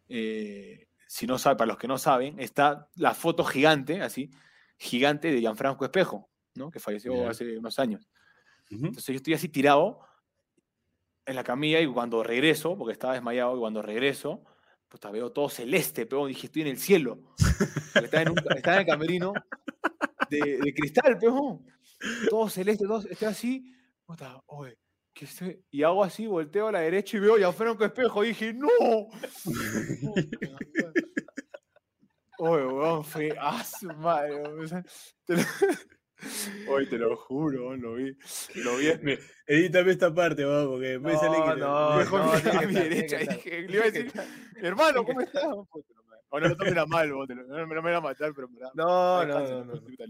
eh, 0.08 0.88
si 1.08 1.28
no 1.28 1.38
sabe, 1.38 1.58
para 1.58 1.68
los 1.68 1.78
que 1.78 1.88
no 1.88 1.98
saben, 1.98 2.40
está 2.40 2.90
la 2.96 3.14
foto 3.14 3.44
gigante, 3.44 4.02
así, 4.02 4.32
gigante 4.78 5.32
de 5.32 5.40
Gianfranco 5.40 5.86
Espejo, 5.86 6.30
¿no? 6.56 6.72
Que 6.72 6.80
falleció 6.80 7.30
hace 7.30 7.58
unos 7.58 7.80
años. 7.80 8.10
Ujú. 8.72 8.88
Entonces 8.88 9.08
yo 9.08 9.18
estoy 9.18 9.34
así 9.34 9.50
tirado 9.50 10.00
en 11.26 11.36
la 11.36 11.44
camilla 11.44 11.80
y 11.82 11.88
cuando 11.88 12.24
regreso, 12.24 12.78
porque 12.78 12.94
estaba 12.94 13.14
desmayado, 13.14 13.56
y 13.58 13.60
cuando 13.60 13.82
regreso, 13.82 14.44
puta, 14.88 15.12
veo 15.12 15.32
todo 15.32 15.50
celeste, 15.50 16.06
pero 16.06 16.26
dije, 16.26 16.48
estoy 16.48 16.64
en 16.64 16.70
el 16.70 16.78
cielo. 16.78 17.20
Estaba 17.96 18.24
en, 18.24 18.30
un, 18.30 18.38
estaba 18.56 18.78
en 18.78 18.82
el 18.82 18.88
camerino 18.88 19.34
de, 20.30 20.60
de 20.60 20.74
cristal, 20.74 21.18
peón. 21.18 21.66
Todo 22.30 22.50
celeste, 22.50 22.86
todo, 22.86 23.06
estoy 23.08 23.28
así, 23.28 23.76
puta, 24.12 24.42
oye. 24.48 24.78
Y 25.72 25.84
hago 25.84 26.04
así, 26.04 26.26
volteo 26.26 26.68
a 26.68 26.72
la 26.72 26.80
derecha 26.80 27.18
y 27.18 27.20
veo 27.20 27.38
ya 27.38 27.52
Franco 27.52 27.86
Espejo 27.86 28.24
y 28.24 28.30
dije, 28.30 28.54
¡no! 28.54 28.68
Oye, 32.40 32.66
weón, 32.66 33.04
fue 33.04 33.36
a 33.40 33.64
su 33.64 33.88
madre, 33.94 34.36
weón, 34.36 34.64
o 34.64 34.68
sea, 34.68 34.84
te 35.26 35.36
lo- 35.36 35.44
juro, 37.18 37.76
lo 37.78 37.96
vi. 37.96 38.18
Lo 38.56 38.78
vi. 38.78 38.88
Me- 39.04 39.20
Edítame 39.46 39.92
esta 39.92 40.12
parte, 40.14 40.44
vamos, 40.44 40.68
porque 40.70 40.88
después 40.88 41.20
sale 41.20 41.38
que. 41.38 41.60
no, 41.60 42.04
no, 42.04 42.32
que 42.60 42.68
mi 42.68 42.74
derecha. 42.74 43.18
dije, 43.20 43.62
le 43.62 43.74
iba 43.76 43.84
a 43.86 43.92
decir, 43.92 44.12
hermano, 44.56 45.06
¿cómo 45.06 45.22
estás? 45.22 45.44
No, 46.32 46.38
O 46.38 46.40
no 46.40 46.48
lo 46.48 46.56
tomen 46.58 46.78
a 46.78 46.86
mal, 46.86 47.12
vos, 47.14 47.28
te 47.28 47.36
lo- 47.36 47.44
no, 47.44 47.68
me- 47.68 47.76
no 47.76 47.82
me 47.82 47.90
van 47.92 47.96
a 47.96 48.02
matar, 48.02 48.34
pero 48.34 48.48
No, 48.74 49.26
no, 49.26 49.40
no, 49.40 49.66
no. 49.66 49.82
puta, 49.82 50.06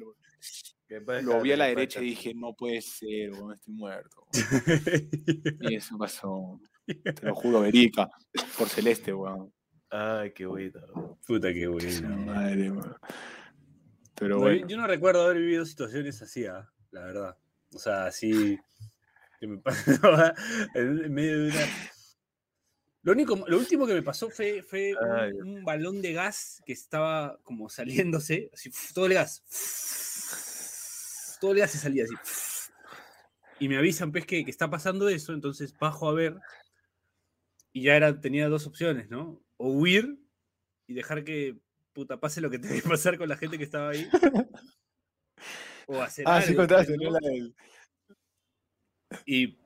lo- 1.21 1.41
vi 1.41 1.51
a 1.51 1.57
la 1.57 1.65
derecha 1.67 1.99
y 2.01 2.05
dije, 2.09 2.33
no 2.35 2.53
puede 2.53 2.81
ser, 2.81 3.31
estoy 3.53 3.73
muerto. 3.73 4.27
Y 5.71 5.75
eso 5.75 5.97
pasó. 5.97 6.59
Te 6.85 7.25
lo 7.25 7.33
juro, 7.35 7.61
Verica. 7.61 8.09
Por 8.57 8.67
celeste, 8.69 9.13
weón. 9.13 9.51
Ay, 9.89 10.31
qué 10.33 10.45
bonito. 10.45 11.17
Puta, 11.25 11.51
qué 11.53 11.67
bueno. 11.67 12.17
Madre, 12.17 12.71
weón. 12.71 12.95
Pero 14.15 14.35
No, 14.35 14.35
yo- 14.35 14.41
bueno. 14.41 14.67
Yo 14.67 14.77
no 14.77 14.87
recuerdo 14.87 15.23
haber 15.23 15.37
vivido 15.37 15.65
situaciones 15.65 16.21
así, 16.21 16.45
ah, 16.45 16.69
la 16.91 17.01
verdad. 17.05 17.37
O 17.73 17.79
sea, 17.79 18.05
así. 18.05 18.59
que 19.39 19.47
me 19.47 19.57
pasaba 20.05 20.33
en 20.75 21.11
medio 21.13 21.39
de 21.45 21.49
una. 21.49 21.65
Lo, 23.03 23.13
único, 23.13 23.35
lo 23.47 23.57
último 23.57 23.87
que 23.87 23.93
me 23.95 24.03
pasó 24.03 24.29
fue, 24.29 24.61
fue 24.61 24.93
un- 24.95 25.57
un, 25.57 25.63
balón 25.65 26.01
de 26.01 26.13
gas 26.13 26.61
que 26.65 26.73
estaba 26.73 27.39
como 27.43 27.67
saliéndose, 27.69 28.49
así, 28.53 28.71
todo 28.93 29.05
el 29.07 29.13
gas. 29.15 29.43
Todo 31.39 31.51
el 31.53 31.59
gas 31.59 31.71
se 31.71 31.79
salía 31.79 32.03
así. 32.03 32.13
Y 33.59 33.69
me 33.69 33.77
avisan, 33.77 34.11
pues, 34.11 34.25
que, 34.25 34.43
que 34.45 34.51
está 34.51 34.69
pasando 34.69 35.09
eso, 35.09 35.33
entonces 35.33 35.75
bajo 35.77 36.07
a 36.09 36.13
ver. 36.13 36.35
Y 37.73 37.83
ya 37.83 37.95
era, 37.95 38.19
tenía 38.19 38.49
dos 38.49 38.67
opciones, 38.67 39.09
¿no? 39.09 39.41
O 39.57 39.71
huir 39.71 40.19
y 40.87 40.93
dejar 40.93 41.23
que 41.23 41.57
puta 41.93 42.19
pase 42.19 42.41
lo 42.41 42.49
que 42.49 42.59
tenga 42.59 42.75
que 42.75 42.87
pasar 42.89 43.17
con 43.17 43.29
la 43.29 43.37
gente 43.37 43.57
que 43.57 43.63
estaba 43.63 43.89
ahí. 43.89 44.07
O 45.87 46.01
hacer 46.01 46.25
Ah, 46.27 46.41
sí 46.41 46.49
algo, 46.49 46.61
contaste, 46.61 46.95
pues, 46.95 46.99
¿no? 46.99 47.11
¿no? 47.11 47.19
La 47.19 47.29
del- 47.29 47.55
Y 49.25 49.57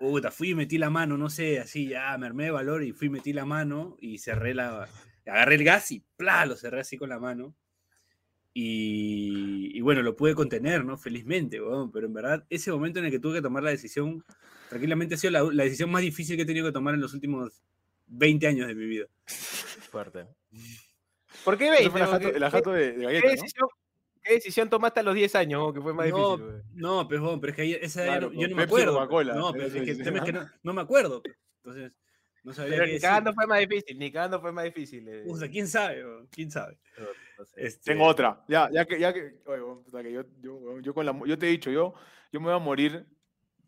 puta, 0.00 0.30
fui 0.32 0.50
y 0.50 0.54
metí 0.54 0.78
la 0.78 0.88
mano, 0.90 1.16
no 1.18 1.28
sé, 1.30 1.60
así 1.60 1.86
ya 1.88 2.16
me 2.18 2.26
armé 2.26 2.44
de 2.44 2.50
valor 2.50 2.82
y 2.82 2.92
fui 2.92 3.06
y 3.08 3.10
metí 3.10 3.32
la 3.34 3.44
mano 3.44 3.96
y 4.00 4.18
cerré 4.18 4.54
la. 4.54 4.88
Agarré 5.26 5.54
el 5.56 5.64
gas 5.64 5.92
y 5.92 6.02
¡plá! 6.16 6.46
lo 6.46 6.56
cerré 6.56 6.80
así 6.80 6.96
con 6.96 7.10
la 7.10 7.18
mano. 7.20 7.54
Y, 8.52 9.70
y 9.76 9.80
bueno, 9.80 10.02
lo 10.02 10.16
pude 10.16 10.34
contener, 10.34 10.84
¿no? 10.84 10.96
Felizmente, 10.98 11.60
weón, 11.60 11.92
pero 11.92 12.06
en 12.06 12.12
verdad, 12.14 12.44
ese 12.50 12.72
momento 12.72 12.98
en 12.98 13.04
el 13.04 13.10
que 13.10 13.20
tuve 13.20 13.34
que 13.36 13.42
tomar 13.42 13.62
la 13.62 13.70
decisión, 13.70 14.24
tranquilamente 14.68 15.14
ha 15.14 15.18
sido 15.18 15.30
la, 15.32 15.42
la 15.44 15.64
decisión 15.64 15.90
más 15.90 16.02
difícil 16.02 16.34
que 16.36 16.42
he 16.42 16.46
tenido 16.46 16.66
que 16.66 16.72
tomar 16.72 16.94
en 16.94 17.00
los 17.00 17.14
últimos 17.14 17.62
20 18.08 18.46
años 18.48 18.66
de 18.66 18.74
mi 18.74 18.86
vida. 18.86 19.06
Fuerte. 19.26 20.26
¿Por 21.44 21.56
qué 21.58 21.66
Ese 21.66 21.88
20? 21.88 21.90
fue 21.90 22.00
el 22.00 22.06
weón? 22.06 22.16
ajato- 22.16 22.28
el 22.28 22.38
¿Qué- 22.40 22.44
ajato 22.44 22.72
de, 22.72 22.86
de 22.92 22.94
¿Qué, 22.96 23.02
galleta, 23.04 23.26
¿no? 23.26 23.32
decisión, 23.32 23.68
qué 24.30 24.34
decisión 24.36 24.70
tomaste 24.70 25.00
a 25.00 25.02
los 25.02 25.14
10 25.16 25.34
años, 25.34 25.72
que 25.74 25.80
fue 25.80 25.92
más 25.92 26.08
no, 26.08 26.36
difícil? 26.36 26.62
no, 26.74 27.02
weón, 27.02 27.40
pero 27.40 27.50
es 27.50 27.56
que 27.56 27.84
esa 27.84 28.04
Claro, 28.04 28.30
no- 28.30 28.40
yo 28.40 28.48
no 28.48 28.54
me 28.56 28.62
Pepsi 28.66 28.86
o 28.86 29.00
acuerdo. 29.00 29.34
No, 29.34 29.52
pero 29.52 29.64
es 29.66 29.72
que 29.72 29.90
el 29.90 30.02
tema 30.04 30.18
es 30.18 30.24
que 30.24 30.32
no, 30.32 30.48
no 30.62 30.72
me 30.72 30.80
acuerdo. 30.82 31.20
pues. 31.22 31.36
Entonces, 31.64 31.92
no 32.44 32.52
sabría 32.54 32.76
Pero 32.76 32.86
qué 32.86 32.92
ni 32.94 33.00
cagando 33.00 33.34
fue 33.34 33.46
más 33.48 33.58
difícil, 33.60 33.98
ni 33.98 34.12
cagando 34.12 34.40
fue 34.40 34.52
más 34.52 34.64
difícil. 34.64 35.08
eh. 35.08 35.24
Puta, 35.26 35.48
quién 35.48 35.66
sabe, 35.66 36.04
weón, 36.04 36.28
quién 36.28 36.50
sabe. 36.50 36.78
No, 36.96 37.06
no 37.38 37.44
sé. 37.44 37.66
Este, 37.66 37.90
Tengo 37.92 38.06
otra. 38.06 38.44
Ya, 38.48 38.70
ya 38.72 38.84
que, 38.84 39.00
ya 39.00 39.12
que, 39.12 39.40
oye, 39.46 39.82
puta, 39.84 40.02
que 40.02 40.12
yo, 40.12 40.22
yo, 40.40 40.78
yo 40.80 40.94
con 40.94 41.04
la, 41.06 41.20
yo 41.26 41.36
te 41.36 41.48
he 41.48 41.50
dicho, 41.50 41.70
yo, 41.72 41.94
yo 42.32 42.38
me 42.40 42.46
voy 42.46 42.54
a 42.54 42.58
morir, 42.58 43.04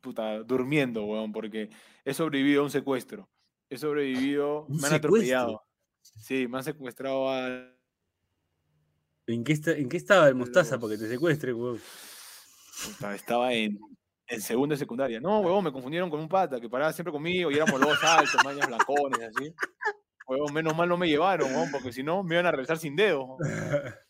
puta, 0.01 0.39
durmiendo, 0.45 1.05
weón, 1.05 1.33
porque 1.33 1.71
he 2.05 2.15
sobrevivido 2.15 2.61
a 2.61 2.65
un 2.65 2.71
secuestro. 2.71 3.29
He 3.69 3.77
sobrevivido, 3.79 4.67
¿Un 4.69 4.77
me 4.77 4.87
han 4.87 4.93
secuestro? 4.93 5.09
atropellado. 5.09 5.63
Sí, 6.01 6.47
me 6.47 6.59
han 6.59 6.65
secuestrado 6.65 7.29
a... 7.31 7.69
¿En 9.27 9.45
qué, 9.45 9.53
está, 9.53 9.73
¿En 9.73 9.89
qué 9.89 9.97
estaba 9.97 10.29
el 10.29 10.35
mostaza 10.35 10.79
para 10.79 10.93
que 10.95 10.99
te 10.99 11.09
secuestre, 11.09 11.53
weón? 11.55 11.81
estaba 13.15 13.53
en, 13.53 13.79
en 14.27 14.41
segundo 14.41 14.75
de 14.75 14.79
secundaria. 14.79 15.21
No, 15.21 15.41
huevón, 15.41 15.65
me 15.65 15.73
confundieron 15.73 16.11
con 16.11 16.19
un 16.21 16.29
pata 16.29 16.61
que 16.61 16.69
paraba 16.69 16.93
siempre 16.93 17.13
conmigo 17.13 17.51
y 17.51 17.55
éramos 17.55 17.81
los 17.81 18.03
altos, 18.03 18.45
mañas 18.45 18.67
blancones, 18.67 19.21
así. 19.35 19.55
Huevón, 20.27 20.53
menos 20.53 20.77
mal 20.77 20.89
no 20.89 20.97
me 20.97 21.09
llevaron, 21.09 21.51
huevón, 21.53 21.71
porque 21.71 21.93
si 21.93 22.03
no 22.03 22.23
me 22.25 22.35
iban 22.35 22.47
a 22.47 22.51
regresar 22.51 22.79
sin 22.79 22.97
dedos. 22.97 23.27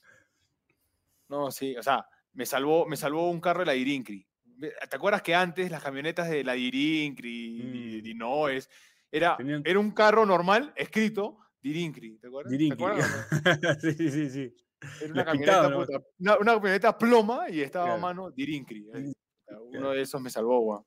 No, 1.28 1.50
sí, 1.50 1.74
o 1.76 1.82
sea, 1.82 2.04
me 2.34 2.44
salvó, 2.44 2.86
me 2.86 2.94
salvó 2.96 3.30
un 3.30 3.40
carro 3.40 3.60
de 3.60 3.66
la 3.66 3.72
Dirincri. 3.72 4.26
¿Te 4.60 4.96
acuerdas 4.96 5.22
que 5.22 5.34
antes 5.34 5.70
las 5.70 5.82
camionetas 5.82 6.28
de 6.28 6.44
la 6.44 6.52
Dirincri, 6.52 7.98
Mm. 8.00 8.02
Dinoes, 8.02 8.68
era, 9.10 9.36
Tenían- 9.38 9.62
era 9.64 9.78
un 9.78 9.92
carro 9.92 10.26
normal 10.26 10.72
escrito 10.76 11.38
Dirincri, 11.62 12.18
¿te 12.18 12.26
acuerdas? 12.26 12.50
¿Te 12.50 12.58
Dirincri. 12.58 12.84
acuerdas 12.84 13.10
no? 13.10 13.80
sí, 13.80 13.92
sí, 13.94 14.10
sí, 14.10 14.30
sí. 14.30 14.56
Era 15.00 15.12
una 15.12 15.24
camioneta, 15.24 15.68
¿no? 15.68 15.80
puta, 15.80 15.98
una, 16.18 16.38
una 16.38 16.54
camioneta 16.54 16.98
ploma 16.98 17.48
y 17.50 17.60
estaba 17.60 17.94
a 17.94 17.96
mano 17.98 18.30
Dirincri. 18.30 18.88
eh. 18.94 19.12
Uno 19.48 19.70
claro. 19.70 19.90
de 19.90 20.02
esos 20.02 20.20
me 20.20 20.30
salvó, 20.30 20.60
weón. 20.60 20.84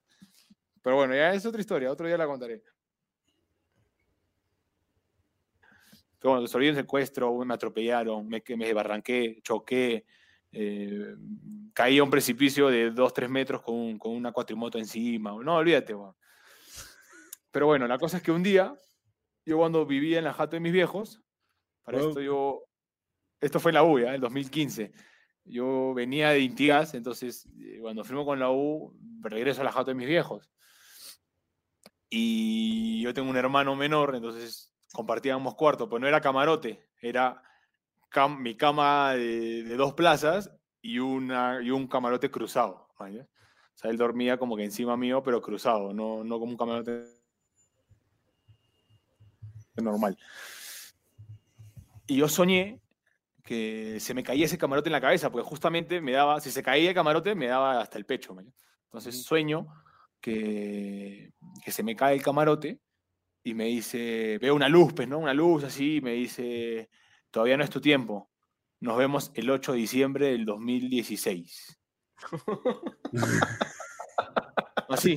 Pero 0.82 0.96
bueno, 0.98 1.16
ya 1.16 1.34
es 1.34 1.46
otra 1.46 1.60
historia, 1.62 1.92
otro 1.92 2.06
día 2.08 2.18
la 2.18 2.28
contaré. 2.28 2.62
Bueno, 6.22 6.42
resolví 6.42 6.70
un 6.70 6.76
secuestro, 6.76 7.36
me 7.46 7.54
atropellaron, 7.54 8.28
me, 8.28 8.42
desbarranqué, 8.42 9.40
choqué, 9.44 10.06
eh, 10.52 11.16
caí 11.74 12.00
a 12.00 12.04
un 12.04 12.10
precipicio 12.10 12.68
de 12.70 12.92
2-3 12.92 13.30
metros 13.30 13.62
con, 13.62 13.76
un- 13.76 14.00
con 14.00 14.12
una 14.14 14.32
cuatrimoto 14.32 14.80
encima. 14.80 15.32
No, 15.44 15.56
olvídate, 15.58 15.94
weón. 15.94 16.16
Pero 17.52 17.68
bueno, 17.68 17.88
la 17.88 18.00
cosa 18.00 18.18
es 18.18 18.24
que 18.24 18.32
un 18.32 18.42
día, 18.42 18.76
yo 19.46 19.58
cuando 19.58 19.86
vivía 19.86 20.18
en 20.18 20.24
la 20.24 20.34
jato 20.34 20.56
de 20.56 20.60
mis 20.62 20.74
viejos, 20.74 21.22
para 21.84 22.00
Wow. 22.00 22.08
esto 22.10 22.22
yo, 22.22 22.64
esto 23.42 23.60
fue 23.60 23.72
en 23.72 23.76
la 23.76 23.84
U, 23.84 24.00
ya, 24.00 24.10
en 24.10 24.16
el 24.16 24.22
2015. 24.22 24.92
Yo 25.46 25.94
venía 25.94 26.30
de 26.32 26.40
Intigas, 26.40 26.94
entonces 26.96 27.48
eh, 27.60 27.78
cuando 27.82 28.04
firmo 28.04 28.26
con 28.26 28.40
la 28.40 28.50
U, 28.52 28.98
regreso 29.22 29.62
a 29.62 29.64
la 29.64 29.72
jato 29.72 29.92
de 29.92 29.96
mis 29.96 30.08
viejos. 30.08 30.52
Y 32.10 33.02
yo 33.02 33.14
tengo 33.14 33.30
un 33.30 33.38
hermano 33.38 33.76
menor, 33.76 34.16
entonces 34.16 34.74
compartíamos 34.94 35.56
cuarto, 35.56 35.90
pues 35.90 36.02
no 36.02 36.08
era 36.08 36.22
camarote, 36.22 36.88
era 37.02 37.42
cam- 38.12 38.38
mi 38.40 38.56
cama 38.56 39.14
de, 39.14 39.64
de 39.64 39.76
dos 39.76 39.94
plazas 39.94 40.52
y, 40.82 41.00
una, 41.00 41.60
y 41.62 41.72
un 41.72 41.88
camarote 41.88 42.32
cruzado. 42.32 42.88
¿maña? 43.00 43.24
O 43.24 43.78
sea, 43.78 43.92
él 43.92 43.98
dormía 43.98 44.38
como 44.38 44.56
que 44.56 44.64
encima 44.64 44.96
mío, 44.96 45.22
pero 45.24 45.42
cruzado, 45.42 45.94
no, 45.94 46.24
no 46.24 46.40
como 46.40 46.52
un 46.52 46.58
camarote 46.58 47.04
normal. 49.76 50.18
Y 52.08 52.18
yo 52.18 52.30
soñé 52.30 52.82
que 53.46 54.00
se 54.00 54.16
me 54.16 54.24
caía 54.24 54.46
ese 54.46 54.58
camarote 54.58 54.90
en 54.90 54.94
la 54.94 55.02
cabeza, 55.02 55.32
porque 55.32 55.48
justamente 55.48 56.02
me 56.02 56.14
daba, 56.14 56.42
si 56.42 56.50
se 56.50 56.64
caía 56.64 56.90
el 56.90 56.96
camarote, 56.96 57.36
me 57.36 57.46
daba 57.46 57.80
hasta 57.80 58.00
el 58.00 58.06
pecho. 58.06 58.36
Entonces 58.86 59.24
sueño 59.24 59.68
que, 60.20 61.32
que 61.64 61.72
se 61.72 61.84
me 61.84 61.96
cae 61.96 62.16
el 62.16 62.24
camarote 62.24 62.82
y 63.44 63.54
me 63.54 63.66
dice, 63.66 64.40
veo 64.42 64.56
una 64.56 64.68
luz, 64.68 64.94
pues, 64.94 65.08
¿no? 65.08 65.20
Una 65.20 65.36
luz 65.36 65.64
así, 65.64 65.98
y 65.98 66.02
me 66.02 66.14
dice, 66.14 66.90
todavía 67.30 67.56
no 67.56 67.64
es 67.64 67.70
tu 67.70 67.80
tiempo. 67.80 68.32
Nos 68.80 68.98
vemos 68.98 69.32
el 69.36 69.52
8 69.52 69.74
de 69.74 69.78
diciembre 69.78 70.32
del 70.32 70.46
2016. 70.46 71.80
Así, 74.90 75.16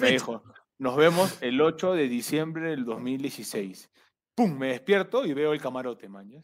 me 0.00 0.10
dijo, 0.10 0.42
nos 0.78 0.96
vemos 0.96 1.42
el 1.42 1.60
8 1.60 1.92
de 1.92 2.08
diciembre 2.08 2.70
del 2.70 2.86
2016. 2.86 3.90
¡Pum! 4.34 4.58
Me 4.58 4.68
despierto 4.68 5.26
y 5.26 5.34
veo 5.34 5.52
el 5.52 5.60
camarote, 5.60 6.08
mañas. 6.08 6.42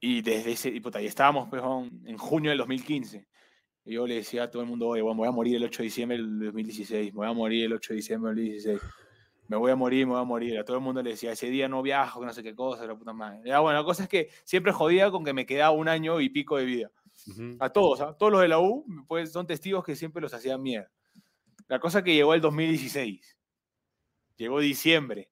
Y 0.00 0.22
desde 0.22 0.52
ese, 0.52 0.68
y, 0.68 0.80
puta, 0.80 1.02
y 1.02 1.06
estábamos 1.06 1.48
pues, 1.48 1.62
en 2.04 2.16
junio 2.18 2.50
del 2.50 2.58
2015. 2.58 3.26
Y 3.84 3.94
yo 3.94 4.06
le 4.06 4.16
decía 4.16 4.44
a 4.44 4.50
todo 4.50 4.62
el 4.62 4.68
mundo, 4.68 4.88
oye, 4.88 5.02
me 5.02 5.14
voy 5.14 5.28
a 5.28 5.32
morir 5.32 5.56
el 5.56 5.64
8 5.64 5.78
de 5.78 5.84
diciembre 5.84 6.18
del 6.18 6.40
2016, 6.40 7.12
me 7.12 7.16
voy 7.16 7.26
a 7.26 7.32
morir 7.32 7.64
el 7.64 7.72
8 7.72 7.92
de 7.92 7.96
diciembre 7.96 8.34
del 8.34 8.36
2016. 8.36 8.80
Me 9.48 9.56
voy 9.56 9.72
a 9.72 9.76
morir, 9.76 10.06
me 10.06 10.12
voy 10.12 10.20
a 10.20 10.24
morir. 10.24 10.58
A 10.58 10.64
todo 10.64 10.76
el 10.76 10.82
mundo 10.82 11.02
le 11.02 11.10
decía, 11.10 11.32
ese 11.32 11.48
día 11.48 11.68
no 11.68 11.80
viajo, 11.80 12.20
que 12.20 12.26
no 12.26 12.34
sé 12.34 12.42
qué 12.42 12.54
cosa, 12.54 12.86
la 12.86 12.94
puta 12.94 13.14
madre. 13.14 13.40
Ya, 13.46 13.60
bueno, 13.60 13.78
la 13.78 13.84
cosa 13.84 14.02
es 14.02 14.08
que 14.10 14.28
siempre 14.44 14.72
jodía 14.72 15.10
con 15.10 15.24
que 15.24 15.32
me 15.32 15.46
quedaba 15.46 15.70
un 15.70 15.88
año 15.88 16.20
y 16.20 16.28
pico 16.28 16.58
de 16.58 16.66
vida. 16.66 16.90
A 17.58 17.70
todos, 17.70 18.00
¿ah? 18.00 18.14
todos 18.18 18.30
los 18.30 18.42
de 18.42 18.48
la 18.48 18.60
U, 18.60 18.84
pues 19.06 19.32
son 19.32 19.46
testigos 19.46 19.84
que 19.84 19.96
siempre 19.96 20.20
los 20.20 20.32
hacían 20.34 20.62
mierda. 20.62 20.90
La 21.66 21.80
cosa 21.80 22.04
que 22.04 22.14
llegó 22.14 22.34
el 22.34 22.40
2016. 22.40 23.38
Llegó 24.36 24.60
diciembre. 24.60 25.30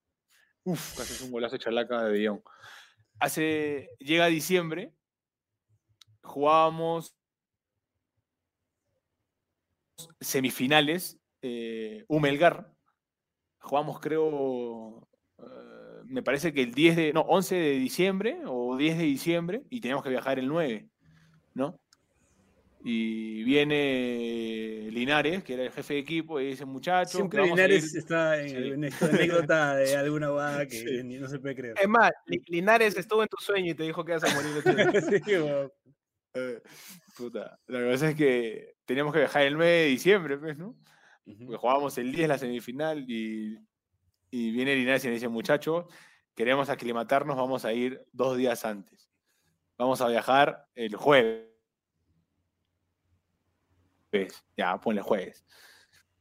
Uf, 0.65 0.97
casi 0.97 1.13
es 1.13 1.23
un 1.23 1.31
golazo 1.31 1.57
de 1.57 1.61
chalaca 1.61 2.03
de 2.03 2.13
Billón. 2.13 2.43
Hace, 3.19 3.91
llega 3.99 4.27
diciembre, 4.27 4.93
jugábamos 6.23 7.15
semifinales, 10.21 11.19
eh, 11.43 12.05
Humelgar. 12.09 12.73
Jugamos, 13.59 14.01
creo, 14.01 15.09
eh, 15.39 16.03
me 16.05 16.23
parece 16.23 16.53
que 16.53 16.63
el 16.63 16.75
10 16.75 16.97
de, 16.97 17.13
no, 17.13 17.23
11 17.23 17.55
de 17.55 17.71
diciembre 17.79 18.43
o 18.47 18.77
10 18.77 18.99
de 18.99 19.05
diciembre 19.05 19.63
y 19.71 19.81
teníamos 19.81 20.05
que 20.05 20.11
viajar 20.11 20.39
el 20.39 20.49
9, 20.49 20.89
¿no? 21.55 21.81
Y 22.89 23.43
viene 23.43 24.89
Linares, 24.93 25.43
que 25.43 25.55
era 25.55 25.65
el 25.65 25.73
jefe 25.73 25.95
de 25.95 26.01
equipo, 26.01 26.41
y 26.41 26.47
dice, 26.51 26.65
muchachos, 26.65 27.11
Siempre 27.17 27.41
vamos 27.41 27.59
a 27.59 27.63
Linares 27.67 27.93
ir". 27.93 27.99
está 27.99 28.41
en, 28.41 28.49
Sí. 28.49 28.57
en 28.57 28.85
esta 28.85 29.07
anécdota 29.07 29.75
de 29.77 29.97
alguna 29.97 30.29
guada 30.29 30.67
que 30.67 30.77
Sí. 30.79 31.03
no 31.19 31.29
se 31.29 31.41
puede 31.41 31.57
creer. 31.57 31.75
Es 31.83 31.89
más, 31.89 32.13
Li- 32.27 32.43
Linares 32.47 32.97
estuvo 32.97 33.23
en 33.23 33.29
tu 33.29 33.39
sueño 33.43 33.73
y 33.73 33.75
te 33.75 33.83
dijo 33.83 34.05
que 34.05 34.13
vas 34.13 34.23
a 34.23 34.35
morir. 34.35 34.51
el 34.65 34.89
8 34.89 35.01
de 35.11 35.21
Sí. 35.25 35.33
Eh, 36.35 36.61
puta, 37.17 37.59
la 37.67 37.91
cosa 37.91 38.11
es 38.11 38.15
que 38.15 38.75
teníamos 38.85 39.13
que 39.13 39.19
viajar 39.21 39.43
el 39.43 39.55
9 39.55 39.71
de 39.73 39.87
diciembre, 39.87 40.37
pues, 40.39 40.57
¿no? 40.57 40.77
Porque 41.25 41.57
jugábamos 41.57 41.99
el 41.99 42.13
10 42.13 42.29
la 42.29 42.39
semifinal 42.39 43.05
y, 43.11 43.59
y 44.31 44.51
viene 44.53 44.77
Linares 44.77 45.03
y 45.05 45.09
me 45.09 45.15
dice, 45.15 45.27
muchachos, 45.29 45.87
queremos 46.37 46.69
aclimatarnos, 46.69 47.37
vamos 47.37 47.65
a 47.65 47.73
ir 47.73 48.01
dos 48.13 48.37
días 48.37 48.65
antes. 48.65 49.11
Vamos 49.77 50.01
a 50.03 50.09
viajar 50.09 50.67
el 50.77 50.95
jueves. 50.95 51.49
Jueves, 54.17 54.45
Ya, 54.57 54.79
ponle 54.81 55.03
jueves. 55.03 55.45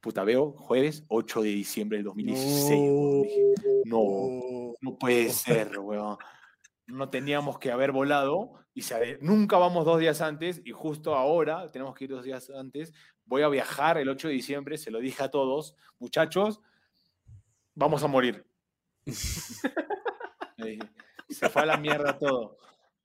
Puta, 0.02 0.24
veo 0.24 0.52
jueves 0.52 1.04
8 1.08 1.42
de 1.42 1.50
diciembre 1.50 1.98
del 1.98 2.06
2016. 2.06 2.70
weón. 2.80 3.22
Dije, 3.24 3.54
no, 3.86 4.74
no 4.82 4.98
puede 4.98 5.30
ser, 5.70 5.80
weón. 5.80 6.18
No 6.88 7.10
teníamos 7.10 7.58
que 7.58 7.72
haber 7.72 7.92
volado 7.92 8.54
y 8.74 8.82
se- 8.84 9.18
nunca 9.22 9.58
vamos 9.58 9.86
dos 9.86 10.00
días 10.00 10.22
antes 10.22 10.62
y 10.64 10.72
justo 10.72 11.16
ahora 11.16 11.72
tenemos 11.72 11.96
que 11.96 12.04
ir 12.04 12.12
dos 12.12 12.24
días 12.24 12.50
antes. 12.52 12.94
Voy 13.26 13.42
a 13.42 13.48
viajar 13.48 13.98
el 13.98 14.10
8 14.10 14.28
de 14.28 14.34
diciembre, 14.36 14.78
se 14.78 14.92
lo 14.92 15.00
dije 15.00 15.24
a 15.24 15.32
todos, 15.32 15.76
muchachos, 15.98 16.62
vamos 17.74 18.04
a 18.04 18.08
morir. 18.08 18.46
Se 21.28 21.50
fue 21.50 21.64
a 21.64 21.66
la 21.66 21.78
mierda 21.78 22.18
todo. 22.18 22.58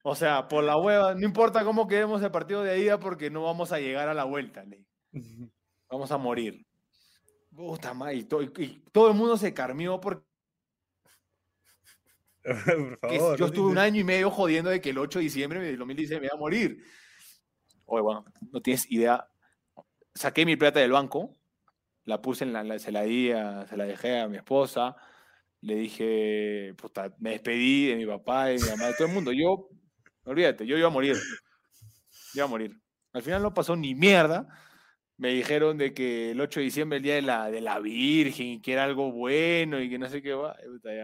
O 0.02 0.14
sea, 0.14 0.48
por 0.48 0.64
la 0.64 0.76
hueva, 0.78 1.14
no 1.14 1.26
importa 1.26 1.64
cómo 1.64 1.86
quedemos 1.86 2.22
el 2.22 2.30
partido 2.30 2.62
de 2.62 2.78
ida 2.80 2.98
porque 2.98 3.30
no 3.30 3.42
vamos 3.42 3.70
a 3.72 3.78
llegar 3.80 4.08
a 4.08 4.14
la 4.14 4.24
vuelta. 4.24 4.64
Vamos 5.90 6.10
a 6.10 6.16
morir. 6.18 6.64
Puta 7.54 7.92
madre, 7.92 8.14
y, 8.16 8.24
to- 8.24 8.42
y- 8.42 8.52
y 8.58 8.84
todo 8.92 9.08
el 9.08 9.14
mundo 9.14 9.36
se 9.36 9.52
carmió 9.52 10.00
porque 10.00 10.24
Por 12.42 12.44
que 13.00 13.18
favor. 13.18 13.36
yo 13.38 13.44
no 13.44 13.46
estuve 13.46 13.70
un 13.72 13.78
año 13.78 14.00
y 14.00 14.04
medio 14.04 14.30
jodiendo 14.30 14.70
de 14.70 14.80
que 14.80 14.90
el 14.90 14.98
8 14.98 15.18
de 15.18 15.24
diciembre 15.24 15.60
del 15.60 15.76
2016 15.78 16.20
me 16.20 16.26
iba 16.26 16.34
a 16.36 16.38
morir. 16.38 16.82
Oye, 17.84 18.02
bueno, 18.02 18.24
no 18.52 18.60
tienes 18.62 18.90
idea. 18.90 19.26
Saqué 20.14 20.46
mi 20.46 20.56
plata 20.56 20.80
del 20.80 20.92
banco, 20.92 21.36
la 22.04 22.22
puse 22.22 22.44
en 22.44 22.52
la, 22.52 22.64
la- 22.64 22.78
se 22.78 22.92
la 22.92 23.02
di 23.02 23.32
a- 23.32 23.66
se 23.66 23.76
la 23.76 23.84
dejé 23.84 24.20
a 24.20 24.28
mi 24.28 24.36
esposa, 24.38 24.96
le 25.60 25.74
dije, 25.74 26.72
puta, 26.78 27.14
me 27.18 27.30
despedí 27.30 27.88
de 27.88 27.96
mi 27.96 28.06
papá, 28.06 28.46
de 28.46 28.54
mi 28.54 28.68
mamá, 28.70 28.86
de 28.86 28.94
todo 28.94 29.08
el 29.08 29.14
mundo. 29.14 29.32
Yo, 29.32 29.68
olvídate, 30.24 30.66
yo 30.66 30.76
iba 30.76 30.88
a 30.88 30.90
morir. 30.90 31.16
Iba 32.34 32.44
a 32.44 32.48
morir. 32.48 32.80
Al 33.12 33.22
final 33.22 33.42
no 33.42 33.52
pasó 33.52 33.76
ni 33.76 33.94
mierda. 33.94 34.46
Me 35.16 35.30
dijeron 35.30 35.76
de 35.76 35.92
que 35.92 36.30
el 36.30 36.40
8 36.40 36.60
de 36.60 36.64
diciembre, 36.64 36.96
el 36.96 37.02
día 37.02 37.14
de 37.16 37.22
la, 37.22 37.50
de 37.50 37.60
la 37.60 37.78
Virgen, 37.78 38.62
que 38.62 38.72
era 38.72 38.84
algo 38.84 39.12
bueno 39.12 39.80
y 39.80 39.90
que 39.90 39.98
no 39.98 40.08
sé 40.08 40.22
qué 40.22 40.32
va. 40.32 40.56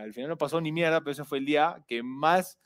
Al 0.02 0.12
final 0.14 0.30
no 0.30 0.38
pasó 0.38 0.60
ni 0.60 0.72
mierda, 0.72 1.00
pero 1.00 1.10
ese 1.12 1.24
fue 1.24 1.38
el 1.38 1.44
día 1.44 1.84
que 1.86 2.02
más. 2.02 2.58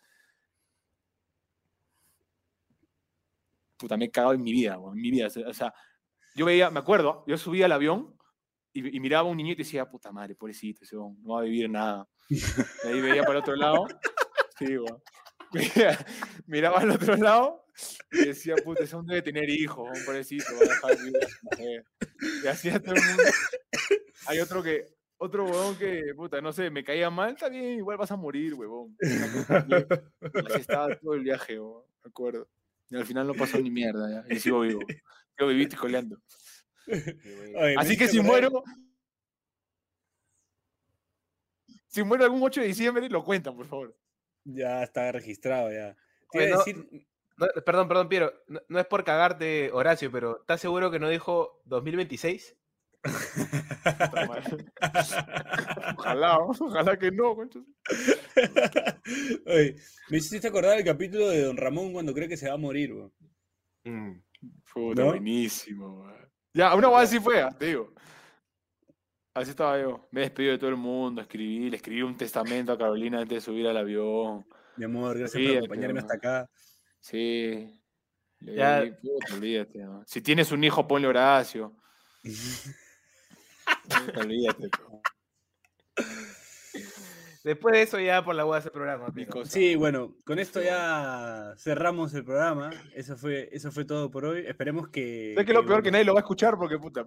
Puta, 3.76 3.96
me 3.96 4.04
he 4.04 4.10
cagado 4.10 4.34
en 4.34 4.42
mi 4.42 4.52
vida, 4.52 4.74
en 4.74 5.00
mi 5.00 5.10
vida. 5.10 5.28
O 5.46 5.54
sea, 5.54 5.74
yo 6.34 6.44
veía, 6.46 6.70
me 6.70 6.80
acuerdo, 6.80 7.24
yo 7.26 7.36
subía 7.36 7.64
al 7.64 7.72
avión 7.72 8.16
y, 8.72 9.00
miraba 9.00 9.28
a 9.28 9.30
un 9.30 9.36
niñito 9.36 9.62
y 9.62 9.64
decía, 9.64 9.88
puta 9.88 10.12
madre, 10.12 10.36
pobrecito, 10.36 10.84
ese 10.84 10.94
no 10.94 11.16
va 11.24 11.40
a 11.40 11.44
vivir 11.44 11.68
nada. 11.68 12.08
Y 12.28 12.38
ahí 12.86 13.00
veía 13.00 13.22
para 13.22 13.38
el 13.38 13.42
otro 13.42 13.56
lado. 13.56 13.86
Sí, 14.56 14.76
weón. 14.76 15.02
Miraba 16.46 16.80
al 16.80 16.90
otro 16.90 17.16
lado 17.16 17.64
y 18.12 18.26
decía, 18.26 18.54
puta, 18.56 18.84
ese 18.84 18.96
hombre 18.96 19.16
debe 19.16 19.32
tener 19.32 19.50
hijos, 19.50 19.88
un 19.96 20.04
pobrecito, 20.04 20.44
va 20.54 20.88
a 20.88 20.94
dejar. 20.94 21.84
Y 22.42 22.46
así 22.46 22.68
a 22.68 22.80
todo 22.80 22.94
el 22.94 23.02
mundo. 23.02 23.22
Hay 24.26 24.38
otro 24.40 24.62
que, 24.62 24.86
otro 25.18 25.44
huevón 25.44 25.76
que, 25.76 26.14
puta, 26.14 26.40
no 26.40 26.52
sé, 26.52 26.70
me 26.70 26.84
caía 26.84 27.10
mal, 27.10 27.30
está 27.30 27.48
bien, 27.48 27.78
igual 27.78 27.96
vas 27.96 28.10
a 28.10 28.16
morir, 28.16 28.54
huevón. 28.54 28.96
Así 29.00 30.60
estaba 30.60 30.94
todo 30.96 31.14
el 31.14 31.22
viaje, 31.22 31.58
huevón, 31.58 31.84
me 32.04 32.08
acuerdo. 32.08 32.48
Y 32.90 32.96
al 32.96 33.06
final 33.06 33.26
no 33.26 33.34
pasó 33.34 33.58
ni 33.58 33.70
mierda, 33.70 34.10
ya, 34.10 34.34
y 34.34 34.38
sigo 34.38 34.60
vivo. 34.60 34.80
Sigo 35.36 35.48
vivito 35.48 35.76
y 35.76 35.78
coleando. 35.78 36.20
Oye, 36.88 37.74
Así 37.78 37.96
que 37.96 38.08
si 38.08 38.20
muero, 38.20 38.64
si 41.86 42.02
muero 42.02 42.24
algún 42.24 42.42
8 42.42 42.60
de 42.60 42.66
diciembre, 42.66 43.08
lo 43.08 43.24
cuentan, 43.24 43.56
por 43.56 43.66
favor. 43.66 43.96
Ya 44.44 44.82
está 44.82 45.12
registrado, 45.12 45.70
ya. 45.72 45.96
Te 46.32 46.38
Oye, 46.38 46.48
iba 46.48 46.56
a 46.56 46.58
no- 46.58 46.64
decir, 46.64 47.06
No, 47.36 47.46
perdón, 47.64 47.88
perdón, 47.88 48.08
Piero. 48.08 48.32
No, 48.48 48.60
no 48.68 48.80
es 48.80 48.86
por 48.86 49.04
cagarte, 49.04 49.70
Horacio, 49.72 50.10
pero 50.12 50.40
¿estás 50.40 50.60
seguro 50.60 50.90
que 50.90 50.98
no 50.98 51.08
dijo 51.08 51.60
2026? 51.64 52.56
Puta 53.02 54.26
madre. 54.28 54.66
Ojalá, 55.96 56.38
ojalá 56.38 56.98
que 56.98 57.10
no. 57.10 57.32
Oye, 59.46 59.76
me 60.10 60.18
hiciste 60.18 60.48
acordar 60.48 60.78
el 60.78 60.84
capítulo 60.84 61.28
de 61.28 61.42
Don 61.42 61.56
Ramón 61.56 61.92
cuando 61.92 62.12
cree 62.14 62.28
que 62.28 62.36
se 62.36 62.48
va 62.48 62.54
a 62.54 62.58
morir, 62.58 62.92
weón. 62.92 63.12
Mm. 63.84 64.22
Puta, 64.72 65.02
¿No? 65.02 65.08
buenísimo, 65.08 66.00
weón. 66.02 66.30
Ya, 66.52 66.74
una 66.74 66.88
vez 66.88 66.98
así 67.00 67.20
fue, 67.20 67.40
ah, 67.42 67.50
te 67.56 67.66
digo. 67.66 67.92
Así 69.34 69.50
estaba 69.50 69.80
yo. 69.80 70.08
Me 70.10 70.22
despedí 70.22 70.48
de 70.48 70.58
todo 70.58 70.70
el 70.70 70.76
mundo, 70.76 71.20
escribí, 71.22 71.70
le 71.70 71.76
escribí 71.76 72.02
un 72.02 72.16
testamento 72.16 72.72
a 72.72 72.78
Carolina 72.78 73.20
antes 73.20 73.36
de 73.36 73.40
subir 73.40 73.66
al 73.66 73.76
avión. 73.76 74.44
Mi 74.76 74.84
amor, 74.84 75.16
gracias 75.18 75.32
por 75.32 75.40
Olvídate, 75.40 75.58
acompañarme 75.58 76.00
hasta 76.00 76.14
acá. 76.14 76.50
Sí. 76.98 77.80
Le 78.40 78.54
Ya- 78.54 78.82
olvídate, 79.34 79.78
¿no? 79.78 80.02
Si 80.06 80.20
tienes 80.20 80.50
un 80.50 80.64
hijo, 80.64 80.86
ponle 80.88 81.06
Horacio. 81.06 81.76
Puta, 83.84 84.20
olvídate, 84.20 84.68
po. 84.68 85.02
Después 87.42 87.72
de 87.72 87.82
eso 87.82 87.98
ya 87.98 88.22
por 88.22 88.34
la 88.34 88.44
hueá 88.44 88.58
ese 88.60 88.70
programa. 88.70 89.06
Sí, 89.44 89.74
bueno, 89.74 90.14
con 90.24 90.38
esto 90.38 90.60
ya 90.62 91.54
cerramos 91.56 92.12
el 92.14 92.24
programa. 92.24 92.70
Eso 92.94 93.16
fue, 93.16 93.48
eso 93.52 93.72
fue 93.72 93.84
todo 93.86 94.10
por 94.10 94.26
hoy. 94.26 94.44
Esperemos 94.46 94.88
que. 94.88 95.32
¿Sabes 95.34 95.46
qué 95.46 95.52
es 95.52 95.56
lo 95.56 95.62
que, 95.62 95.66
peor? 95.68 95.76
bueno, 95.76 95.82
Que 95.82 95.90
nadie 95.90 96.04
lo 96.04 96.12
va 96.14 96.20
a 96.20 96.22
escuchar 96.22 96.58
porque, 96.58 96.78
puta, 96.78 97.06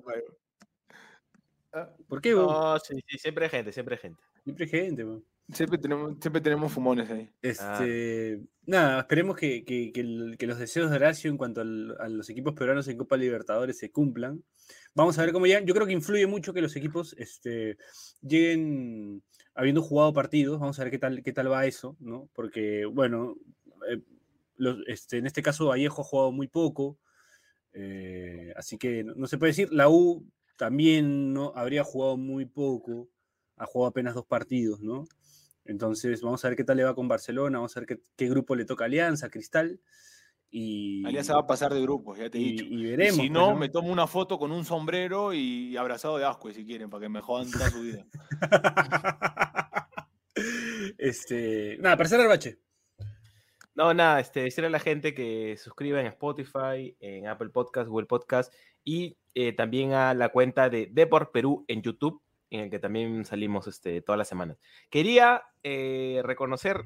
madre. 1.73 1.91
¿Por 2.07 2.21
qué, 2.21 2.35
weón? 2.35 2.47
No, 2.47 2.79
sí, 2.79 2.95
sí, 3.07 3.17
siempre 3.17 3.45
hay 3.45 3.51
gente, 3.51 3.71
siempre 3.71 3.95
hay 3.95 4.01
gente. 4.01 4.21
Siempre 4.43 4.65
hay 4.65 4.69
gente. 4.71 5.05
Siempre 5.51 5.77
tenemos, 5.77 6.15
siempre 6.21 6.41
tenemos 6.41 6.71
fumones 6.71 7.09
ahí. 7.11 7.29
Este, 7.41 8.41
Nada, 8.65 9.01
esperemos 9.01 9.35
que, 9.35 9.65
que- 9.65 9.91
que 9.91 9.99
el- 9.99 10.37
que 10.39 10.47
los 10.47 10.57
deseos 10.57 10.89
de 10.89 10.95
Horacio 10.95 11.29
en 11.29 11.35
cuanto 11.37 11.59
al- 11.59 11.97
a 11.99 12.07
los 12.07 12.29
equipos 12.29 12.53
peruanos 12.53 12.87
en 12.87 12.97
Copa 12.97 13.17
Libertadores 13.17 13.77
se 13.77 13.91
cumplan. 13.91 14.41
Vamos 14.95 15.19
a 15.19 15.23
ver 15.23 15.33
cómo 15.33 15.45
llegan. 15.45 15.65
Yo 15.65 15.73
creo 15.73 15.85
que 15.85 15.91
influye 15.91 16.25
mucho 16.27 16.53
que 16.53 16.61
los 16.61 16.73
equipos 16.77 17.13
este, 17.19 17.77
lleguen 18.21 19.21
habiendo 19.53 19.81
jugado 19.81 20.13
partidos. 20.13 20.59
Vamos 20.61 20.79
a 20.79 20.83
ver 20.83 20.91
qué 20.91 20.99
tal, 20.99 21.21
qué 21.23 21.33
tal 21.33 21.51
va 21.51 21.65
eso, 21.65 21.97
¿no? 21.99 22.29
Porque, 22.33 22.85
bueno, 22.85 23.35
eh, 23.89 23.99
los- 24.55 24.77
este, 24.87 25.17
en 25.17 25.25
este 25.27 25.41
caso 25.43 25.67
Vallejo 25.67 26.01
ha 26.01 26.05
jugado 26.05 26.31
muy 26.31 26.47
poco. 26.47 26.97
eh, 27.73 28.53
así 28.55 28.77
que 28.77 29.03
no, 29.03 29.13
no 29.15 29.27
se 29.27 29.37
puede 29.39 29.49
decir. 29.51 29.73
La 29.73 29.89
U 29.89 30.23
también 30.57 31.33
no 31.33 31.53
habría 31.55 31.83
jugado 31.83 32.17
muy 32.17 32.45
poco. 32.45 33.09
Ha 33.57 33.65
jugado 33.65 33.89
apenas 33.89 34.15
dos 34.15 34.25
partidos, 34.25 34.81
¿no? 34.81 35.05
Entonces, 35.65 36.21
vamos 36.21 36.43
a 36.43 36.49
ver 36.49 36.57
qué 36.57 36.63
tal 36.63 36.77
le 36.77 36.83
va 36.83 36.95
con 36.95 37.07
Barcelona, 37.07 37.59
vamos 37.59 37.75
a 37.77 37.79
ver 37.79 37.87
qué, 37.87 37.99
qué 38.15 38.29
grupo 38.29 38.55
le 38.55 38.65
toca 38.65 38.85
Alianza, 38.85 39.29
Cristal. 39.29 39.79
Y, 40.49 41.05
Alianza 41.05 41.33
va 41.33 41.41
a 41.41 41.47
pasar 41.47 41.73
de 41.73 41.81
grupos, 41.81 42.19
ya 42.19 42.29
te 42.29 42.37
he 42.37 42.41
y- 42.41 42.51
dicho. 42.51 42.65
y 42.65 42.81
Y 42.81 42.85
veremos. 42.85 43.15
si 43.15 43.21
pues, 43.21 43.31
no, 43.31 43.55
me 43.55 43.69
tomo 43.69 43.91
una 43.91 44.05
foto 44.07 44.37
con 44.37 44.51
un 44.51 44.65
sombrero 44.65 45.33
y 45.33 45.75
abrazado 45.77 46.17
de 46.17 46.25
asco, 46.25 46.51
si 46.51 46.65
quieren, 46.65 46.89
para 46.89 47.01
que 47.01 47.09
me 47.09 47.21
jodan 47.21 47.49
toda 47.49 47.69
su 47.71 47.81
vida. 47.81 48.05
este, 50.97 51.77
nada, 51.79 51.97
para 51.97 52.09
cerrar, 52.09 52.27
Bache. 52.27 52.59
No, 53.75 53.93
nada, 53.93 54.19
este, 54.19 54.41
decirle 54.41 54.67
a 54.67 54.71
la 54.71 54.79
gente 54.79 55.13
que 55.13 55.57
suscriba 55.57 55.99
en 55.99 56.07
Spotify, 56.07 56.95
en 56.99 57.27
Apple 57.27 57.49
Podcast, 57.49 57.89
Google 57.89 58.05
Podcast 58.05 58.53
y 58.83 59.17
eh, 59.33 59.53
también 59.53 59.93
a 59.93 60.13
la 60.13 60.29
cuenta 60.29 60.69
de 60.69 60.87
Deport 60.91 61.31
Perú 61.31 61.65
en 61.67 61.81
YouTube, 61.81 62.21
en 62.51 62.61
el 62.61 62.69
que 62.69 62.77
también 62.77 63.25
salimos 63.25 63.67
este, 63.67 64.01
todas 64.01 64.19
las 64.19 64.27
semanas. 64.27 64.59
Quería 64.91 65.43
eh, 65.63 66.21
reconocer, 66.23 66.83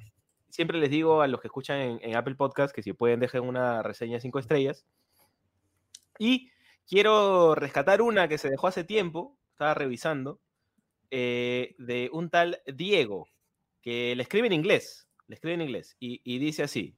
siempre 0.49 0.77
les 0.77 0.89
digo 0.89 1.21
a 1.21 1.27
los 1.27 1.41
que 1.41 1.47
escuchan 1.47 1.77
en, 1.79 1.99
en 2.01 2.15
Apple 2.15 2.35
Podcast 2.35 2.73
que 2.73 2.83
si 2.83 2.93
pueden 2.93 3.19
dejen 3.19 3.43
una 3.43 3.83
reseña 3.83 4.21
5 4.21 4.39
estrellas. 4.39 4.85
Y 6.19 6.51
quiero 6.87 7.53
rescatar 7.53 8.01
una 8.01 8.27
que 8.27 8.37
se 8.37 8.49
dejó 8.49 8.67
hace 8.67 8.85
tiempo, 8.85 9.37
estaba 9.51 9.73
revisando, 9.73 10.39
eh, 11.11 11.75
de 11.77 12.09
un 12.11 12.29
tal 12.29 12.61
Diego, 12.65 13.27
que 13.81 14.15
le 14.15 14.23
escribe 14.23 14.47
en 14.47 14.53
inglés, 14.53 15.06
le 15.27 15.35
escribe 15.35 15.55
en 15.55 15.61
inglés, 15.61 15.95
y, 15.99 16.21
y 16.23 16.39
dice 16.39 16.63
así, 16.63 16.97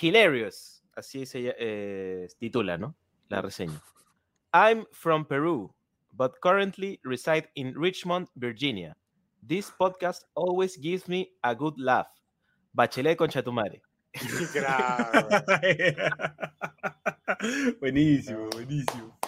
Hilarious, 0.00 0.82
así 0.96 1.26
se 1.26 1.54
eh, 1.58 2.26
titula, 2.38 2.78
¿no? 2.78 2.96
La 3.28 3.42
reseña. 3.42 3.80
I'm 4.52 4.86
from 4.92 5.24
Peru, 5.26 5.74
but 6.12 6.32
currently 6.40 7.00
reside 7.04 7.48
in 7.54 7.74
Richmond, 7.74 8.28
Virginia. 8.34 8.96
This 9.46 9.70
podcast 9.70 10.24
always 10.34 10.76
gives 10.80 11.08
me 11.08 11.32
a 11.42 11.54
good 11.54 11.74
laugh. 11.78 12.08
Bachelet 12.74 13.16
con 13.16 13.28
Chatumare. 13.28 13.82
buenísimo, 17.80 18.48
buenísimo. 18.50 19.18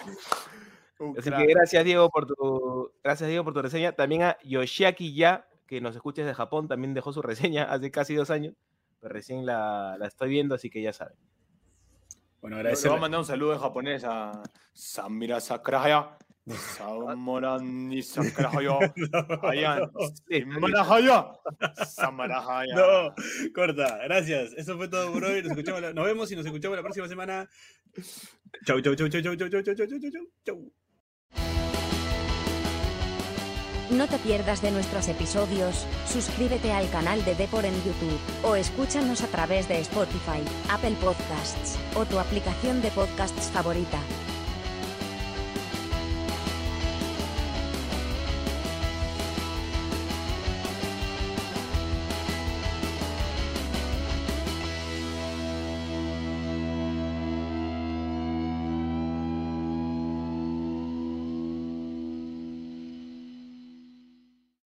Un 0.99 1.17
Así 1.17 1.29
crack. 1.29 1.45
que 1.45 1.53
gracias 1.53 1.83
Diego 1.83 2.09
por 2.09 2.25
tu 2.25 2.91
gracias 3.03 3.29
Diego 3.29 3.43
por 3.43 3.53
tu 3.53 3.61
reseña. 3.61 3.91
También 3.91 4.23
a 4.23 4.37
Yoshiaki 4.43 5.13
Ya, 5.13 5.47
que 5.67 5.81
nos 5.81 5.95
escucha 5.95 6.21
desde 6.21 6.35
Japón, 6.35 6.67
también 6.67 6.93
dejó 6.93 7.11
su 7.13 7.21
reseña 7.21 7.63
hace 7.65 7.91
casi 7.91 8.15
dos 8.15 8.29
años. 8.29 8.53
Pero 8.99 9.13
recién 9.13 9.45
la, 9.45 9.97
la 9.99 10.07
estoy 10.07 10.29
viendo, 10.29 10.55
así 10.55 10.69
que 10.69 10.81
ya 10.81 10.93
saben. 10.93 11.15
Bueno, 12.41 12.57
Le- 12.57 12.63
Le 12.63 12.69
agradecer. 12.69 12.89
voy 12.91 12.97
a 12.97 13.01
mandar 13.01 13.19
un 13.19 13.25
saludo 13.25 13.53
en 13.53 13.59
japonés 13.59 14.03
a 14.05 14.41
Samira 14.73 15.39
Sakraya. 15.39 16.17
Samorani 16.47 18.01
Sakraya. 18.03 18.77
Ayan. 19.43 19.91
Samarahaya. 20.29 21.31
Samarahaya. 21.87 22.75
No, 22.75 23.15
corta, 23.53 23.97
gracias. 24.03 24.53
Eso 24.55 24.77
fue 24.77 24.87
todo 24.87 25.11
por 25.11 25.23
hoy. 25.23 25.41
Nos, 25.41 25.51
escuchamos 25.51 25.81
la- 25.81 25.93
nos 25.93 26.05
vemos 26.05 26.31
y 26.31 26.35
nos 26.35 26.45
escuchamos 26.45 26.77
la 26.77 26.83
próxima 26.83 27.07
semana. 27.07 27.49
Chau, 28.65 28.79
chau, 28.81 28.93
chau, 28.95 29.09
chau, 29.09 29.21
chau, 29.21 29.35
chau, 29.35 29.49
chau, 29.49 29.63
chau, 29.63 29.75
chau, 29.75 29.87
chau, 29.87 30.21
chau. 30.45 30.71
No 33.91 34.07
te 34.07 34.17
pierdas 34.17 34.63
de 34.63 34.71
nuestros 34.71 35.07
episodios, 35.09 35.85
suscríbete 36.11 36.71
al 36.71 36.89
canal 36.89 37.23
de 37.23 37.35
Depor 37.35 37.65
en 37.65 37.75
YouTube, 37.83 38.19
o 38.43 38.55
escúchanos 38.55 39.21
a 39.21 39.27
través 39.27 39.67
de 39.67 39.79
Spotify, 39.79 40.41
Apple 40.71 40.95
Podcasts, 40.99 41.77
o 41.95 42.03
tu 42.05 42.17
aplicación 42.17 42.81
de 42.81 42.89
podcasts 42.89 43.51
favorita. 43.51 43.99